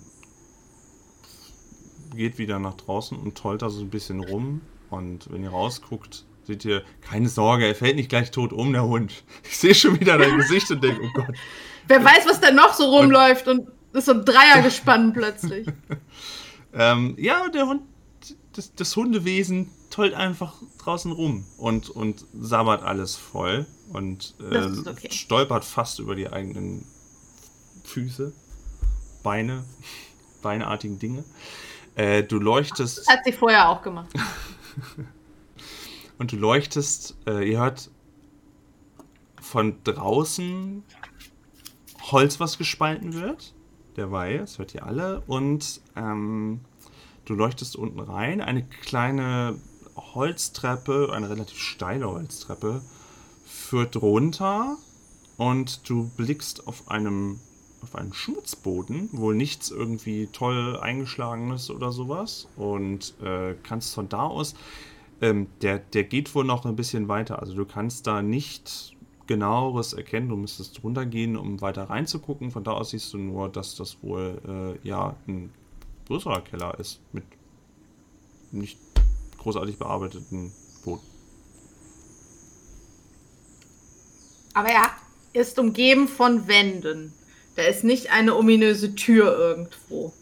geht 2.15 2.37
wieder 2.37 2.59
nach 2.59 2.75
draußen 2.75 3.17
und 3.17 3.37
tollt 3.37 3.61
da 3.61 3.69
so 3.69 3.81
ein 3.81 3.89
bisschen 3.89 4.21
rum. 4.21 4.61
Und 4.89 5.31
wenn 5.31 5.43
ihr 5.43 5.49
rausguckt, 5.49 6.25
seht 6.43 6.65
ihr, 6.65 6.83
keine 7.01 7.29
Sorge, 7.29 7.65
er 7.65 7.75
fällt 7.75 7.95
nicht 7.95 8.09
gleich 8.09 8.31
tot 8.31 8.53
um, 8.53 8.73
der 8.73 8.83
Hund. 8.83 9.23
Ich 9.43 9.57
sehe 9.57 9.75
schon 9.75 9.99
wieder 9.99 10.17
dein 10.17 10.37
Gesicht 10.37 10.69
und 10.71 10.83
denke, 10.83 11.01
oh 11.03 11.09
Gott. 11.13 11.35
Wer 11.87 12.03
weiß, 12.03 12.25
was 12.25 12.39
da 12.39 12.51
noch 12.51 12.73
so 12.73 12.85
rumläuft 12.85 13.47
und, 13.47 13.59
und 13.59 13.97
ist 13.97 14.05
so 14.05 14.13
ein 14.13 14.25
Dreiergespann 14.25 15.13
plötzlich. 15.13 15.67
ähm, 16.73 17.15
ja, 17.17 17.49
der 17.49 17.67
Hund, 17.67 17.81
das, 18.53 18.73
das, 18.75 18.95
Hundewesen 18.95 19.69
tollt 19.91 20.13
einfach 20.13 20.55
draußen 20.79 21.11
rum 21.11 21.45
und, 21.57 21.89
und 21.89 22.25
sabbert 22.33 22.83
alles 22.83 23.15
voll 23.15 23.67
und 23.93 24.35
äh, 24.39 24.89
okay. 24.89 25.11
stolpert 25.11 25.63
fast 25.63 25.99
über 25.99 26.15
die 26.15 26.29
eigenen 26.31 26.85
Füße, 27.83 28.33
Beine, 29.21 29.63
beineartigen 30.41 30.97
Dinge. 30.97 31.23
Äh, 31.95 32.23
du 32.23 32.39
leuchtest. 32.39 32.99
Das 32.99 33.07
hat 33.07 33.19
sie 33.25 33.33
vorher 33.33 33.69
auch 33.69 33.81
gemacht. 33.81 34.09
und 36.17 36.31
du 36.31 36.37
leuchtest, 36.37 37.17
äh, 37.27 37.47
ihr 37.47 37.59
hört 37.59 37.91
von 39.39 39.83
draußen 39.83 40.83
Holz, 42.11 42.39
was 42.39 42.57
gespalten 42.57 43.13
wird 43.13 43.53
derweil, 43.95 44.39
das 44.39 44.57
hört 44.57 44.73
ihr 44.73 44.85
alle. 44.85 45.21
Und 45.27 45.81
ähm, 45.95 46.61
du 47.25 47.33
leuchtest 47.33 47.75
unten 47.75 47.99
rein. 47.99 48.41
Eine 48.41 48.63
kleine 48.63 49.59
Holztreppe, 49.95 51.09
eine 51.13 51.29
relativ 51.29 51.57
steile 51.57 52.09
Holztreppe, 52.09 52.81
führt 53.45 53.95
runter 53.97 54.77
und 55.37 55.89
du 55.89 56.09
blickst 56.15 56.67
auf 56.67 56.89
einem 56.89 57.39
auf 57.81 57.95
einen 57.95 58.13
Schmutzboden, 58.13 59.09
wohl 59.11 59.33
nichts 59.33 59.71
irgendwie 59.71 60.27
toll 60.31 60.77
eingeschlagenes 60.79 61.71
oder 61.71 61.91
sowas 61.91 62.47
und 62.55 63.15
äh, 63.23 63.55
kannst 63.63 63.95
von 63.95 64.07
da 64.07 64.21
aus, 64.27 64.53
ähm, 65.19 65.47
der, 65.63 65.79
der 65.79 66.03
geht 66.03 66.35
wohl 66.35 66.45
noch 66.45 66.63
ein 66.65 66.75
bisschen 66.75 67.07
weiter, 67.07 67.39
also 67.39 67.55
du 67.55 67.65
kannst 67.65 68.05
da 68.05 68.21
nicht 68.21 68.95
genaueres 69.31 69.93
erkennen. 69.93 70.27
Du 70.27 70.35
müsstest 70.35 70.83
runtergehen, 70.83 71.37
um 71.37 71.61
weiter 71.61 71.83
reinzugucken. 71.83 72.51
Von 72.51 72.65
da 72.65 72.71
aus 72.71 72.89
siehst 72.89 73.13
du 73.13 73.17
nur, 73.17 73.47
dass 73.47 73.75
das 73.75 73.97
wohl 74.01 74.41
äh, 74.83 74.87
ja 74.87 75.15
ein 75.25 75.51
größerer 76.07 76.41
Keller 76.41 76.77
ist 76.79 76.99
mit 77.13 77.23
nicht 78.51 78.90
großartig 79.41 79.77
bearbeiteten 79.77 80.51
Boden. 80.85 81.01
Aber 84.53 84.69
er 84.69 84.89
ist 85.33 85.57
umgeben 85.59 86.07
von 86.07 86.47
Wänden. 86.47 87.13
Da 87.55 87.63
ist 87.63 87.83
nicht 87.83 88.11
eine 88.11 88.35
ominöse 88.35 88.95
Tür 88.95 89.37
irgendwo. 89.37 90.13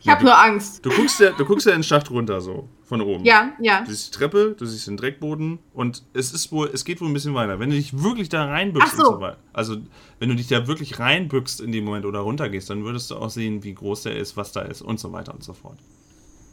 Ich 0.00 0.08
habe 0.08 0.24
nur 0.24 0.38
Angst. 0.38 0.86
Du 0.86 0.90
guckst 0.90 1.18
ja, 1.18 1.32
du 1.32 1.44
guckst 1.44 1.66
ja 1.66 1.72
in 1.72 1.78
den 1.78 1.84
Schacht 1.84 2.10
runter 2.10 2.40
so 2.40 2.68
von 2.84 3.00
oben. 3.00 3.24
Ja, 3.24 3.52
ja. 3.58 3.80
Du 3.80 3.90
siehst 3.90 4.14
die 4.14 4.18
Treppe, 4.18 4.54
du 4.56 4.64
siehst 4.64 4.86
den 4.86 4.96
Dreckboden 4.96 5.58
und 5.74 6.04
es 6.12 6.32
ist 6.32 6.52
wohl, 6.52 6.70
es 6.72 6.84
geht 6.84 7.00
wohl 7.00 7.08
ein 7.08 7.12
bisschen 7.12 7.34
weiter. 7.34 7.58
Wenn 7.58 7.70
du 7.70 7.76
dich 7.76 8.02
wirklich 8.02 8.28
da 8.28 8.44
reinbückst 8.44 8.96
so. 8.96 9.02
und 9.02 9.14
so 9.14 9.20
weiter, 9.20 9.38
also 9.52 9.76
wenn 10.20 10.28
du 10.28 10.36
dich 10.36 10.46
da 10.46 10.68
wirklich 10.68 11.00
reinbückst 11.00 11.60
in 11.60 11.72
dem 11.72 11.84
Moment 11.84 12.06
oder 12.06 12.20
runtergehst, 12.20 12.70
dann 12.70 12.84
würdest 12.84 13.10
du 13.10 13.16
auch 13.16 13.30
sehen, 13.30 13.64
wie 13.64 13.74
groß 13.74 14.04
der 14.04 14.16
ist, 14.16 14.36
was 14.36 14.52
da 14.52 14.62
ist 14.62 14.80
und 14.80 15.00
so 15.00 15.10
weiter 15.10 15.34
und 15.34 15.42
so 15.42 15.54
fort. 15.54 15.78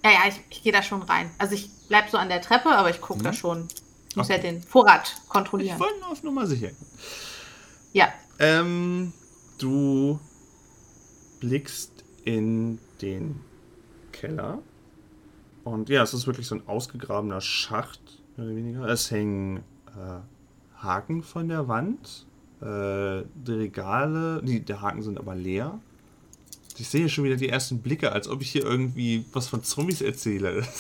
Ja, 0.03 0.11
ja, 0.11 0.19
ich, 0.27 0.39
ich 0.49 0.63
gehe 0.63 0.73
da 0.73 0.83
schon 0.83 1.01
rein. 1.03 1.31
Also 1.37 1.55
ich 1.55 1.69
bleib 1.87 2.09
so 2.09 2.17
an 2.17 2.29
der 2.29 2.41
Treppe, 2.41 2.69
aber 2.69 2.89
ich 2.89 3.01
gucke 3.01 3.19
mhm. 3.19 3.23
da 3.23 3.33
schon. 3.33 3.67
Ich 4.09 4.15
muss 4.15 4.29
okay. 4.29 4.35
ja 4.37 4.51
den 4.51 4.61
Vorrat 4.61 5.15
kontrollieren. 5.27 5.75
Ich 5.75 5.79
wollte 5.79 5.99
nur 5.99 6.09
auf 6.09 6.23
Nummer 6.23 6.45
sicher. 6.45 6.69
Ja. 7.93 8.13
Ähm, 8.39 9.13
du 9.59 10.19
blickst 11.39 12.03
in 12.25 12.79
den 13.01 13.39
Keller 14.11 14.59
und 15.63 15.89
ja, 15.89 16.03
es 16.03 16.13
ist 16.13 16.27
wirklich 16.27 16.47
so 16.47 16.55
ein 16.55 16.67
ausgegrabener 16.67 17.41
Schacht, 17.41 18.01
mehr 18.35 18.47
oder 18.47 18.55
weniger. 18.55 18.87
Es 18.87 19.11
hängen 19.11 19.57
äh, 19.87 20.81
Haken 20.83 21.23
von 21.23 21.47
der 21.47 21.67
Wand. 21.67 22.25
Äh, 22.61 23.23
die 23.35 23.51
Regale, 23.51 24.41
die, 24.43 24.59
die 24.59 24.73
Haken 24.73 25.01
sind 25.01 25.17
aber 25.17 25.35
leer. 25.35 25.79
Ich 26.79 26.89
sehe 26.89 27.07
schon 27.09 27.23
wieder 27.23 27.35
die 27.35 27.49
ersten 27.49 27.81
Blicke, 27.81 28.11
als 28.11 28.27
ob 28.27 28.41
ich 28.41 28.51
hier 28.51 28.63
irgendwie 28.63 29.25
was 29.31 29.47
von 29.47 29.63
Zombies 29.63 30.01
erzähle. 30.01 30.63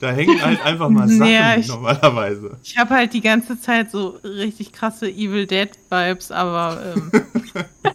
Da 0.00 0.12
hängen 0.12 0.40
halt 0.40 0.64
einfach 0.64 0.88
mal 0.88 1.08
Sachen 1.08 1.32
ja, 1.32 1.56
ich, 1.56 1.66
normalerweise. 1.66 2.56
Ich 2.62 2.78
habe 2.78 2.94
halt 2.94 3.12
die 3.12 3.20
ganze 3.20 3.60
Zeit 3.60 3.90
so 3.90 4.18
richtig 4.22 4.72
krasse 4.72 5.08
Evil 5.08 5.46
Dead 5.46 5.70
Vibes, 5.90 6.30
aber 6.30 6.94
ähm, 6.94 7.10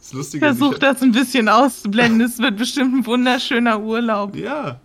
ich 0.00 0.38
versuche 0.38 0.78
das 0.80 1.02
ein 1.02 1.12
bisschen 1.12 1.48
auszublenden. 1.48 2.20
Es 2.22 2.38
wird 2.38 2.56
bestimmt 2.56 2.92
ein 2.92 3.06
wunderschöner 3.06 3.80
Urlaub. 3.80 4.34
Ja. 4.34 4.80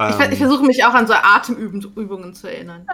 Ich, 0.00 0.32
ich 0.32 0.38
versuche 0.38 0.64
mich 0.64 0.84
auch 0.84 0.92
an 0.92 1.06
so 1.06 1.14
Atemübungen 1.14 2.34
zu 2.34 2.48
erinnern. 2.48 2.84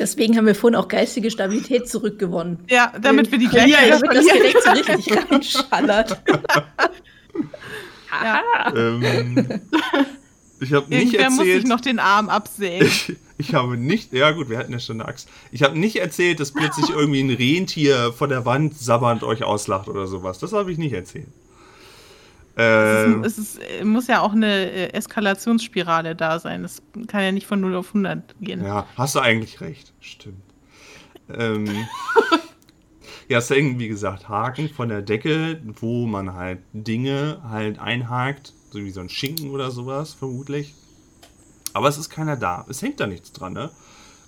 Deswegen 0.00 0.36
haben 0.36 0.46
wir 0.46 0.56
vorhin 0.56 0.74
auch 0.74 0.88
geistige 0.88 1.30
Stabilität 1.30 1.88
zurückgewonnen. 1.88 2.58
Ja, 2.68 2.92
damit 3.00 3.30
wir 3.30 3.38
die 3.38 3.46
gleiche 3.46 3.70
ja, 3.70 3.98
damit 3.98 4.16
das 4.16 4.24
direkt 4.26 4.62
so 4.62 4.70
richtig 4.70 5.30
reinschallert. 5.30 6.20
Ähm, 8.76 9.46
ich 10.60 10.72
habe 10.72 10.88
nicht 10.88 11.14
erzählt. 11.14 11.30
muss 11.32 11.46
ich 11.46 11.64
noch 11.64 11.80
den 11.80 11.98
Arm 11.98 12.28
absägen. 12.28 12.86
Ich, 12.86 13.16
ich, 13.38 13.54
habe 13.54 13.76
nicht. 13.76 14.12
Ja 14.12 14.30
gut, 14.32 14.50
wir 14.50 14.58
hatten 14.58 14.72
ja 14.72 14.78
schon 14.78 15.00
eine 15.00 15.08
Axt. 15.08 15.28
Ich 15.52 15.62
habe 15.62 15.78
nicht 15.78 15.96
erzählt, 15.96 16.40
dass 16.40 16.52
plötzlich 16.52 16.90
irgendwie 16.90 17.22
ein 17.22 17.30
Rentier 17.30 18.12
vor 18.12 18.28
der 18.28 18.44
Wand 18.44 18.76
sabbernd 18.78 19.22
euch 19.22 19.42
auslacht 19.42 19.88
oder 19.88 20.06
sowas. 20.06 20.38
Das 20.38 20.52
habe 20.52 20.70
ich 20.70 20.78
nicht 20.78 20.92
erzählt. 20.92 21.28
Ähm, 22.56 23.24
es, 23.24 23.38
ist, 23.38 23.58
es 23.58 23.76
ist, 23.78 23.84
muss 23.84 24.06
ja 24.06 24.20
auch 24.20 24.32
eine 24.32 24.70
äh, 24.70 24.92
Eskalationsspirale 24.92 26.14
da 26.14 26.38
sein. 26.38 26.62
Das 26.62 26.82
kann 27.06 27.22
ja 27.22 27.32
nicht 27.32 27.46
von 27.46 27.60
0 27.60 27.76
auf 27.76 27.88
100 27.88 28.34
gehen. 28.40 28.62
Ja, 28.62 28.86
hast 28.96 29.14
du 29.14 29.20
eigentlich 29.20 29.60
recht. 29.60 29.92
Stimmt. 30.00 30.42
ähm, 31.32 31.66
ja, 33.30 33.38
es 33.38 33.48
hängen, 33.48 33.78
wie 33.78 33.86
gesagt, 33.86 34.28
Haken 34.28 34.68
von 34.68 34.88
der 34.88 35.02
Decke, 35.02 35.62
wo 35.78 36.04
man 36.04 36.34
halt 36.34 36.58
Dinge 36.72 37.40
halt 37.48 37.78
einhakt, 37.78 38.52
so 38.72 38.80
wie 38.80 38.90
so 38.90 38.98
ein 38.98 39.08
Schinken 39.08 39.50
oder 39.50 39.70
sowas, 39.70 40.14
vermutlich. 40.14 40.74
Aber 41.72 41.86
es 41.86 41.96
ist 41.96 42.10
keiner 42.10 42.36
da. 42.36 42.66
Es 42.68 42.82
hängt 42.82 42.98
da 42.98 43.06
nichts 43.06 43.30
dran, 43.30 43.52
ne? 43.52 43.70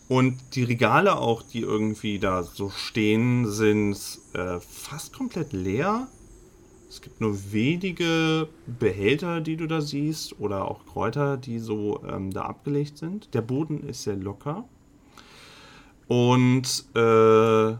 Und 0.07 0.39
die 0.55 0.63
Regale 0.63 1.19
auch, 1.19 1.43
die 1.43 1.63
irgendwie 1.63 2.21
da 2.21 2.45
so 2.45 2.71
stehen, 2.71 3.51
sind 3.51 3.99
äh, 4.35 4.61
fast 4.61 5.13
komplett 5.13 5.53
leer 5.53 6.07
Es 6.89 7.01
gibt 7.01 7.21
nur 7.21 7.37
wenige 7.51 8.49
Behälter, 8.79 9.41
die 9.41 9.57
du 9.57 9.67
da 9.67 9.81
siehst, 9.81 10.39
oder 10.39 10.71
auch 10.71 10.87
Kräuter, 10.87 11.39
die 11.39 11.59
so 11.59 12.05
ähm, 12.09 12.33
da 12.33 12.43
abgelegt 12.43 12.99
sind. 12.99 13.35
Der 13.35 13.43
Boden 13.43 13.83
ist 13.83 14.05
sehr 14.05 14.15
locker. 14.15 14.63
Und 16.07 16.85
äh, 16.95 17.75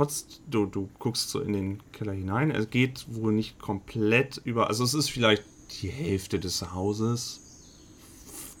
trotz, 0.00 0.40
du, 0.48 0.64
du 0.64 0.88
guckst 0.98 1.28
so 1.28 1.40
in 1.40 1.52
den 1.52 1.92
Keller 1.92 2.14
hinein. 2.14 2.50
Es 2.50 2.70
geht 2.70 3.04
wohl 3.14 3.34
nicht 3.34 3.58
komplett 3.58 4.40
über. 4.44 4.68
Also 4.68 4.82
es 4.82 4.94
ist 4.94 5.10
vielleicht 5.10 5.44
die 5.82 5.90
Hälfte 5.90 6.40
des 6.40 6.72
Hauses, 6.72 7.40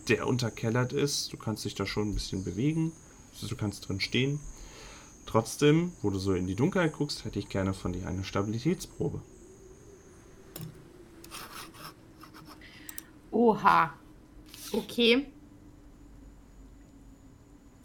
der 0.08 0.26
unterkellert 0.26 0.92
ist. 0.92 1.32
Du 1.32 1.38
kannst 1.38 1.64
dich 1.64 1.74
da 1.74 1.86
schon 1.86 2.10
ein 2.10 2.14
bisschen 2.14 2.44
bewegen. 2.44 2.92
Also 3.32 3.46
du 3.46 3.56
kannst 3.56 3.88
drin 3.88 4.00
stehen. 4.00 4.38
Trotzdem, 5.24 5.92
wo 6.02 6.10
du 6.10 6.18
so 6.18 6.34
in 6.34 6.46
die 6.46 6.56
Dunkelheit 6.56 6.92
guckst, 6.92 7.24
hätte 7.24 7.38
ich 7.38 7.48
gerne 7.48 7.72
von 7.72 7.94
dir 7.94 8.06
eine 8.06 8.22
Stabilitätsprobe. 8.22 9.22
Oha. 13.30 13.94
Okay. 14.72 15.26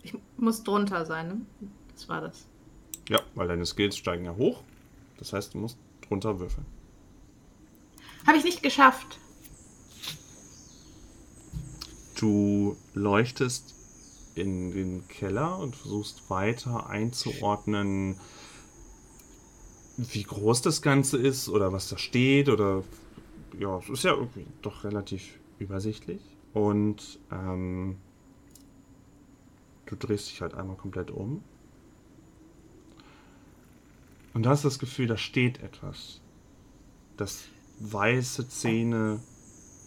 Ich 0.04 0.14
muss 0.36 0.62
drunter 0.62 1.06
sein, 1.06 1.28
ne? 1.30 1.70
Das 1.94 2.10
war 2.10 2.20
das. 2.20 2.48
Ja, 3.10 3.22
weil 3.36 3.48
deine 3.48 3.66
Skills 3.66 3.98
steigen 3.98 4.26
ja 4.26 4.36
hoch. 4.36 4.64
Das 5.18 5.34
heißt, 5.34 5.54
du 5.54 5.60
musst 5.60 5.78
drunter 6.08 6.40
würfeln. 6.40 6.66
Habe 8.26 8.38
ich 8.38 8.44
nicht 8.44 8.64
geschafft. 8.64 9.20
Du 12.18 12.76
leuchtest 12.94 13.76
in 14.36 14.72
den 14.72 15.08
Keller 15.08 15.60
und 15.60 15.76
versuchst 15.76 16.30
weiter 16.30 16.90
einzuordnen, 16.90 18.20
wie 19.98 20.24
groß 20.24 20.62
das 20.62 20.82
Ganze 20.82 21.18
ist 21.18 21.48
oder 21.48 21.72
was 21.72 21.90
da 21.90 21.98
steht 21.98 22.50
oder 22.50 22.84
ja, 23.60 23.78
es 23.78 23.90
ist 23.90 24.04
ja 24.04 24.14
irgendwie 24.14 24.46
doch 24.62 24.84
relativ 24.84 25.40
übersichtlich. 25.60 26.22
Und 26.54 27.20
ähm, 27.32 27.98
du 29.86 29.96
drehst 29.96 30.30
dich 30.30 30.42
halt 30.42 30.54
einmal 30.54 30.76
komplett 30.76 31.12
um. 31.12 31.44
Und 34.36 34.44
da 34.44 34.50
hast 34.50 34.66
das 34.66 34.80
Gefühl, 34.80 35.08
da 35.08 35.16
steht 35.16 35.64
etwas. 35.64 36.20
Das 37.16 37.46
weiße 37.80 38.50
Zähne 38.50 39.22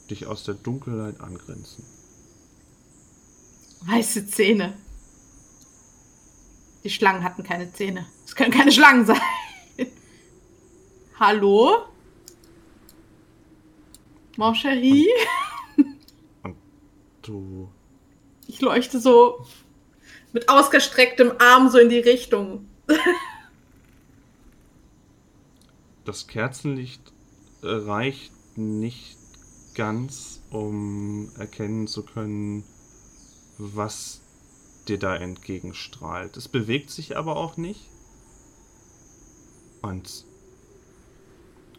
dich 0.08 0.26
aus 0.26 0.44
der 0.44 0.54
Dunkelheit 0.54 1.20
angrenzen. 1.20 1.84
Weiße 3.82 4.26
Zähne. 4.26 4.72
Die 6.82 6.88
Schlangen 6.88 7.24
hatten 7.24 7.42
keine 7.42 7.70
Zähne. 7.74 8.06
Es 8.24 8.34
können 8.34 8.50
keine 8.50 8.72
Schlangen 8.72 9.04
sein. 9.04 9.20
Hallo? 11.20 11.84
Mon 14.38 14.54
chéri? 14.54 15.04
Und, 15.76 15.86
und 16.42 16.56
du. 17.20 17.70
Ich 18.46 18.62
leuchte 18.62 18.98
so 18.98 19.46
mit 20.32 20.48
ausgestrecktem 20.48 21.32
Arm 21.38 21.68
so 21.68 21.76
in 21.76 21.90
die 21.90 21.98
Richtung. 21.98 22.66
das 26.08 26.26
Kerzenlicht 26.26 27.12
reicht 27.62 28.32
nicht 28.56 29.18
ganz, 29.74 30.42
um 30.50 31.30
erkennen 31.36 31.86
zu 31.86 32.02
können, 32.02 32.64
was 33.58 34.22
dir 34.88 34.98
da 34.98 35.14
entgegenstrahlt. 35.14 36.36
Es 36.38 36.48
bewegt 36.48 36.90
sich 36.90 37.18
aber 37.18 37.36
auch 37.36 37.58
nicht. 37.58 37.90
Und 39.82 40.24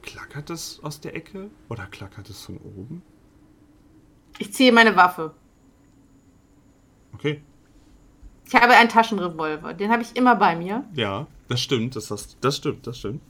klackert 0.04 0.52
es 0.52 0.80
aus 0.84 1.02
der 1.02 1.16
Ecke 1.16 1.50
oder 1.68 1.88
klackert 1.88 2.30
es 2.30 2.44
von 2.44 2.58
oben? 2.58 3.02
Ich 4.38 4.54
ziehe 4.54 4.72
meine 4.72 4.96
Waffe. 4.96 5.34
Okay. 7.14 7.42
Ich 8.46 8.54
habe 8.54 8.74
einen 8.74 8.90
Taschenrevolver. 8.90 9.74
Den 9.74 9.92
habe 9.92 10.04
ich 10.04 10.16
immer 10.16 10.36
bei 10.36 10.56
mir. 10.56 10.86
Ja, 10.94 11.26
das 11.48 11.62
stimmt. 11.62 11.96
Das, 11.96 12.12
hast, 12.12 12.38
das 12.42 12.58
stimmt, 12.58 12.86
das 12.86 13.00
stimmt. 13.00 13.22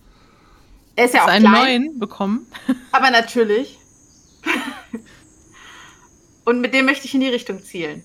Er 1.00 1.06
ist 1.06 1.14
ja 1.14 1.24
auch 1.24 1.28
einen 1.30 1.46
klein. 1.46 1.84
neuen 1.84 1.98
bekommen. 2.00 2.46
Aber 2.92 3.10
natürlich. 3.10 3.80
Und 6.44 6.60
mit 6.60 6.74
dem 6.74 6.84
möchte 6.88 7.06
ich 7.06 7.14
in 7.14 7.22
die 7.22 7.30
Richtung 7.30 7.64
zielen. 7.64 8.04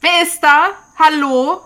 Wer 0.00 0.22
ist 0.22 0.42
da? 0.42 0.70
Hallo? 0.98 1.60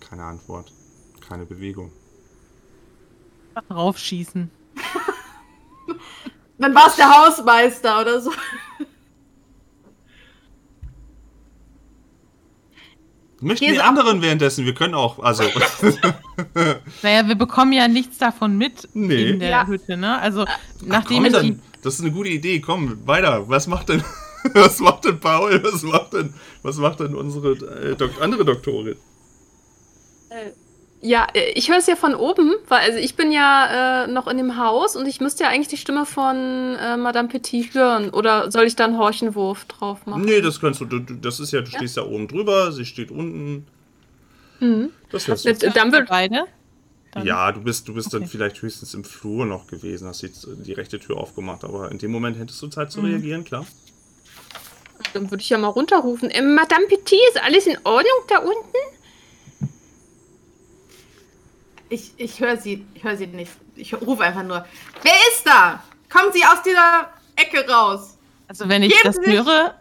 Keine 0.00 0.24
Antwort. 0.24 0.72
Keine 1.28 1.44
Bewegung. 1.44 1.92
Raufschießen. 3.70 4.50
Dann 6.58 6.74
war 6.74 6.86
es 6.86 6.96
der 6.96 7.14
Hausmeister 7.14 8.00
oder 8.00 8.18
so. 8.22 8.32
Möchten 13.40 13.64
Hier 13.64 13.74
die 13.74 13.80
anderen 13.80 14.20
währenddessen? 14.20 14.66
Wir 14.66 14.74
können 14.74 14.94
auch, 14.94 15.18
also. 15.18 15.44
Naja, 17.02 17.26
wir 17.26 17.34
bekommen 17.34 17.72
ja 17.72 17.88
nichts 17.88 18.18
davon 18.18 18.56
mit 18.58 18.88
Nee. 18.94 19.30
in 19.30 19.40
der 19.40 19.48
Ja. 19.50 19.66
Hütte, 19.66 19.96
ne? 19.96 20.18
Also, 20.18 20.44
Ach, 20.46 20.58
nachdem 20.84 21.16
komm, 21.18 21.26
ich 21.26 21.32
dann, 21.32 21.46
die. 21.46 21.58
das 21.82 21.94
ist 21.94 22.00
eine 22.00 22.12
gute 22.12 22.28
Idee. 22.30 22.60
Komm, 22.60 23.06
weiter. 23.06 23.48
Was 23.48 23.66
macht 23.66 23.88
denn, 23.88 24.02
was 24.54 24.78
macht 24.80 25.04
denn 25.06 25.20
Paul? 25.20 25.62
Was 25.64 25.82
macht 25.82 26.12
denn, 26.12 26.34
was 26.62 26.76
macht 26.76 27.00
denn 27.00 27.14
unsere 27.14 27.52
äh, 27.52 27.96
Dok 27.96 28.20
andere 28.20 28.44
Doktorin? 28.44 28.96
Ja, 31.02 31.26
äh, 31.34 31.52
ich 31.54 31.70
höre 31.70 31.78
es 31.78 31.86
ja 31.86 31.96
von 31.96 32.14
oben, 32.14 32.52
weil 32.68 32.80
also 32.80 32.98
ich 32.98 33.14
bin 33.16 33.32
ja 33.32 34.04
äh, 34.04 34.06
noch 34.06 34.26
in 34.26 34.36
dem 34.36 34.58
Haus 34.58 34.96
und 34.96 35.06
ich 35.06 35.20
müsste 35.20 35.44
ja 35.44 35.50
eigentlich 35.50 35.68
die 35.68 35.78
Stimme 35.78 36.04
von 36.04 36.76
äh, 36.76 36.96
Madame 36.98 37.28
Petit 37.28 37.72
hören. 37.74 38.10
Oder 38.10 38.50
soll 38.50 38.64
ich 38.66 38.76
da 38.76 38.84
einen 38.84 38.98
Horchenwurf 38.98 39.64
drauf 39.64 40.04
machen? 40.06 40.22
Nee, 40.26 40.40
das 40.42 40.60
kannst 40.60 40.80
du, 40.80 40.84
du, 40.84 40.98
du- 40.98 41.14
das 41.14 41.40
ist 41.40 41.52
ja, 41.52 41.62
du 41.62 41.70
stehst 41.70 41.96
ja 41.96 42.02
oben 42.04 42.28
drüber, 42.28 42.70
sie 42.72 42.84
steht 42.84 43.10
unten. 43.10 43.66
Mhm. 44.60 44.90
Das 45.10 45.26
hörst 45.26 45.46
Äh, 45.46 45.54
du. 45.54 45.70
Dann 45.70 45.90
wird, 45.90 46.08
beide. 46.08 46.44
Dann- 47.12 47.26
Ja, 47.26 47.50
du 47.50 47.62
bist, 47.62 47.88
du 47.88 47.94
bist 47.94 48.12
dann 48.12 48.22
Okay. 48.22 48.30
vielleicht 48.32 48.60
höchstens 48.60 48.92
im 48.92 49.02
Flur 49.04 49.46
noch 49.46 49.66
gewesen, 49.68 50.06
hast 50.06 50.20
jetzt 50.20 50.46
die 50.66 50.74
rechte 50.74 51.00
Tür 51.00 51.16
aufgemacht, 51.16 51.64
aber 51.64 51.90
in 51.90 51.96
dem 51.98 52.10
Moment 52.12 52.38
hättest 52.38 52.60
du 52.60 52.66
Zeit 52.68 52.92
zu 52.92 53.00
Mhm. 53.00 53.06
reagieren, 53.06 53.44
klar. 53.44 53.66
dann 55.14 55.30
würde 55.30 55.40
ich 55.42 55.48
ja 55.48 55.56
mal 55.56 55.68
runterrufen. 55.68 56.30
Äh, 56.30 56.42
Madame 56.42 56.86
Petit, 56.86 57.18
ist 57.32 57.42
alles 57.42 57.66
in 57.66 57.78
Ordnung 57.84 58.12
da 58.28 58.38
unten? 58.40 58.76
Ich, 61.90 62.12
ich 62.16 62.40
höre 62.40 62.56
sie, 62.56 62.86
ich 62.94 63.04
höre 63.04 63.16
sie 63.16 63.26
nicht. 63.26 63.50
Ich 63.76 63.92
rufe 64.00 64.22
einfach 64.22 64.44
nur. 64.44 64.64
Wer 65.02 65.12
ist 65.32 65.44
da? 65.44 65.82
Kommen 66.08 66.32
Sie 66.32 66.42
aus 66.44 66.62
dieser 66.64 67.10
Ecke 67.36 67.68
raus. 67.70 68.16
Also, 68.48 68.68
wenn 68.68 68.82
ich 68.82 68.90
Geben 68.90 69.02
das 69.04 69.16
Sie 69.16 69.24
sich- 69.24 69.34
höre, 69.34 69.74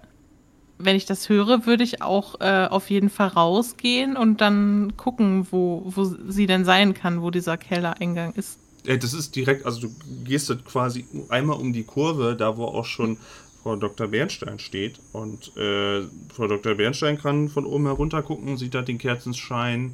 wenn 0.80 0.95
ich 0.95 1.06
das 1.06 1.30
höre, 1.30 1.65
würde 1.65 1.84
ich 1.84 2.02
auch 2.02 2.39
äh, 2.41 2.67
auf 2.69 2.89
jeden 2.89 3.10
Fall 3.10 3.28
rausgehen 3.30 4.15
und 4.17 4.41
dann 4.41 4.93
gucken, 4.98 5.48
wo, 5.52 5.84
wo 5.86 6.04
sie 6.06 6.45
denn 6.48 6.65
sein 6.65 6.93
kann, 6.93 7.22
wo 7.22 7.32
dieser 7.32 7.58
Kellereingang 7.58 8.34
ist. 8.34 8.60
Äh, 8.86 8.98
Das 8.98 9.13
ist 9.13 9.36
direkt, 9.36 9.65
also 9.65 9.82
du 9.82 9.95
gehst 10.24 10.54
quasi 10.65 11.06
einmal 11.30 11.58
um 11.58 11.74
die 11.74 11.84
Kurve, 11.84 12.36
da 12.36 12.58
wo 12.58 12.65
auch 12.65 12.86
schon 12.86 13.17
Frau 13.62 13.76
Dr. 13.76 14.08
Bernstein 14.08 14.58
steht. 14.58 15.00
Und 15.12 15.56
äh, 15.58 16.04
Frau 16.34 16.48
Dr. 16.48 16.76
Bernstein 16.76 17.19
kann 17.19 17.50
von 17.50 17.65
oben 17.65 17.86
herunter 17.88 18.24
gucken, 18.24 18.58
sieht 18.58 18.74
da 18.74 18.82
den 18.82 18.98
Kerzenschein. 19.00 19.93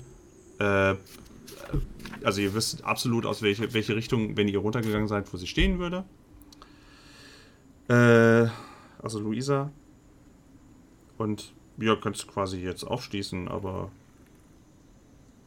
Äh, 0.60 0.96
also 2.26 2.42
ihr 2.42 2.54
wisst 2.54 2.84
absolut 2.84 3.26
aus 3.26 3.42
welche, 3.42 3.74
welche 3.74 3.96
Richtung, 3.96 4.36
wenn 4.36 4.48
ihr 4.48 4.60
runtergegangen 4.60 5.08
seid, 5.08 5.32
wo 5.32 5.38
sie 5.38 5.48
stehen 5.48 5.80
würde. 5.80 6.04
Äh, 7.88 8.50
also 9.02 9.20
Luisa. 9.20 9.72
Und 11.18 11.54
ja, 11.78 11.96
könntest 11.96 12.28
quasi 12.28 12.60
jetzt 12.60 12.84
aufschließen, 12.84 13.48
aber 13.48 13.92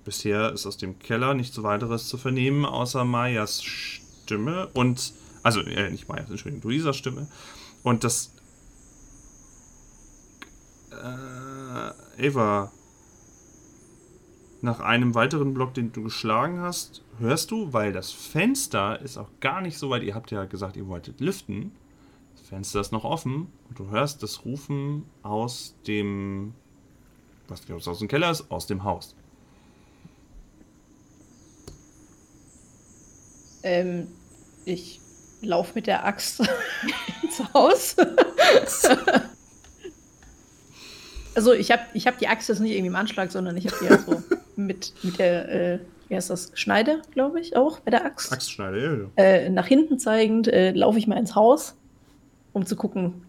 bisher 0.04 0.52
ist 0.52 0.66
aus 0.66 0.76
dem 0.76 0.98
Keller 0.98 1.34
nichts 1.34 1.62
weiteres 1.62 2.08
zu 2.08 2.16
vernehmen, 2.16 2.64
außer 2.64 3.04
Mayas 3.04 3.62
Stimme 3.62 4.68
und, 4.68 5.12
also 5.42 5.60
äh, 5.60 5.90
nicht 5.90 6.08
Mayas, 6.08 6.30
Entschuldigung, 6.30 6.70
Luisas 6.70 6.96
Stimme. 6.96 7.28
Und 7.82 8.04
das, 8.04 8.32
äh, 10.92 12.26
Eva, 12.26 12.72
nach 14.60 14.80
einem 14.80 15.14
weiteren 15.14 15.54
Block, 15.54 15.74
den 15.74 15.92
du 15.92 16.02
geschlagen 16.02 16.60
hast, 16.60 17.02
hörst 17.18 17.50
du, 17.50 17.72
weil 17.72 17.92
das 17.92 18.10
Fenster 18.10 19.00
ist 19.00 19.16
auch 19.16 19.30
gar 19.40 19.60
nicht 19.60 19.78
so 19.78 19.90
weit, 19.90 20.02
ihr 20.02 20.14
habt 20.14 20.30
ja 20.30 20.44
gesagt, 20.44 20.76
ihr 20.76 20.88
wolltet 20.88 21.20
lüften. 21.20 21.72
Das 22.36 22.48
Fenster 22.48 22.80
ist 22.80 22.92
noch 22.92 23.04
offen 23.04 23.48
und 23.68 23.78
du 23.78 23.90
hörst 23.90 24.22
das 24.22 24.44
Rufen 24.44 25.04
aus 25.22 25.74
dem, 25.86 26.54
was 27.46 27.62
ob 27.70 27.78
es 27.78 27.88
aus 27.88 28.00
dem 28.00 28.08
Keller 28.08 28.30
ist, 28.30 28.50
aus 28.50 28.66
dem 28.66 28.84
Haus. 28.84 29.14
Ähm, 33.62 34.08
ich 34.64 35.00
laufe 35.40 35.72
mit 35.74 35.86
der 35.86 36.04
Axt 36.04 36.40
ins 37.22 37.42
Haus. 37.54 37.96
also 41.34 41.52
ich 41.52 41.70
habe 41.70 41.82
ich 41.94 42.06
hab 42.06 42.18
die 42.18 42.28
Axt 42.28 42.48
jetzt 42.48 42.60
nicht 42.60 42.72
irgendwie 42.72 42.88
im 42.88 42.96
Anschlag, 42.96 43.30
sondern 43.30 43.56
ich 43.56 43.66
habe 43.66 43.76
die 43.82 43.88
halt 43.88 44.06
so 44.06 44.22
mit, 44.58 44.92
mit 45.02 45.18
der 45.18 45.48
äh, 45.74 45.78
wie 46.08 46.16
heißt 46.16 46.30
das, 46.30 46.50
Schneide, 46.54 47.02
glaube 47.12 47.40
ich, 47.40 47.56
auch 47.56 47.80
bei 47.80 47.90
der 47.90 48.04
Axt. 48.04 48.32
Axtschneide, 48.32 49.08
ja, 49.16 49.22
ja. 49.22 49.30
Äh, 49.30 49.50
nach 49.50 49.66
hinten 49.66 49.98
zeigend 49.98 50.48
äh, 50.48 50.72
laufe 50.72 50.98
ich 50.98 51.06
mal 51.06 51.16
ins 51.16 51.34
Haus, 51.34 51.74
um 52.52 52.64
zu 52.64 52.76
gucken, 52.76 53.22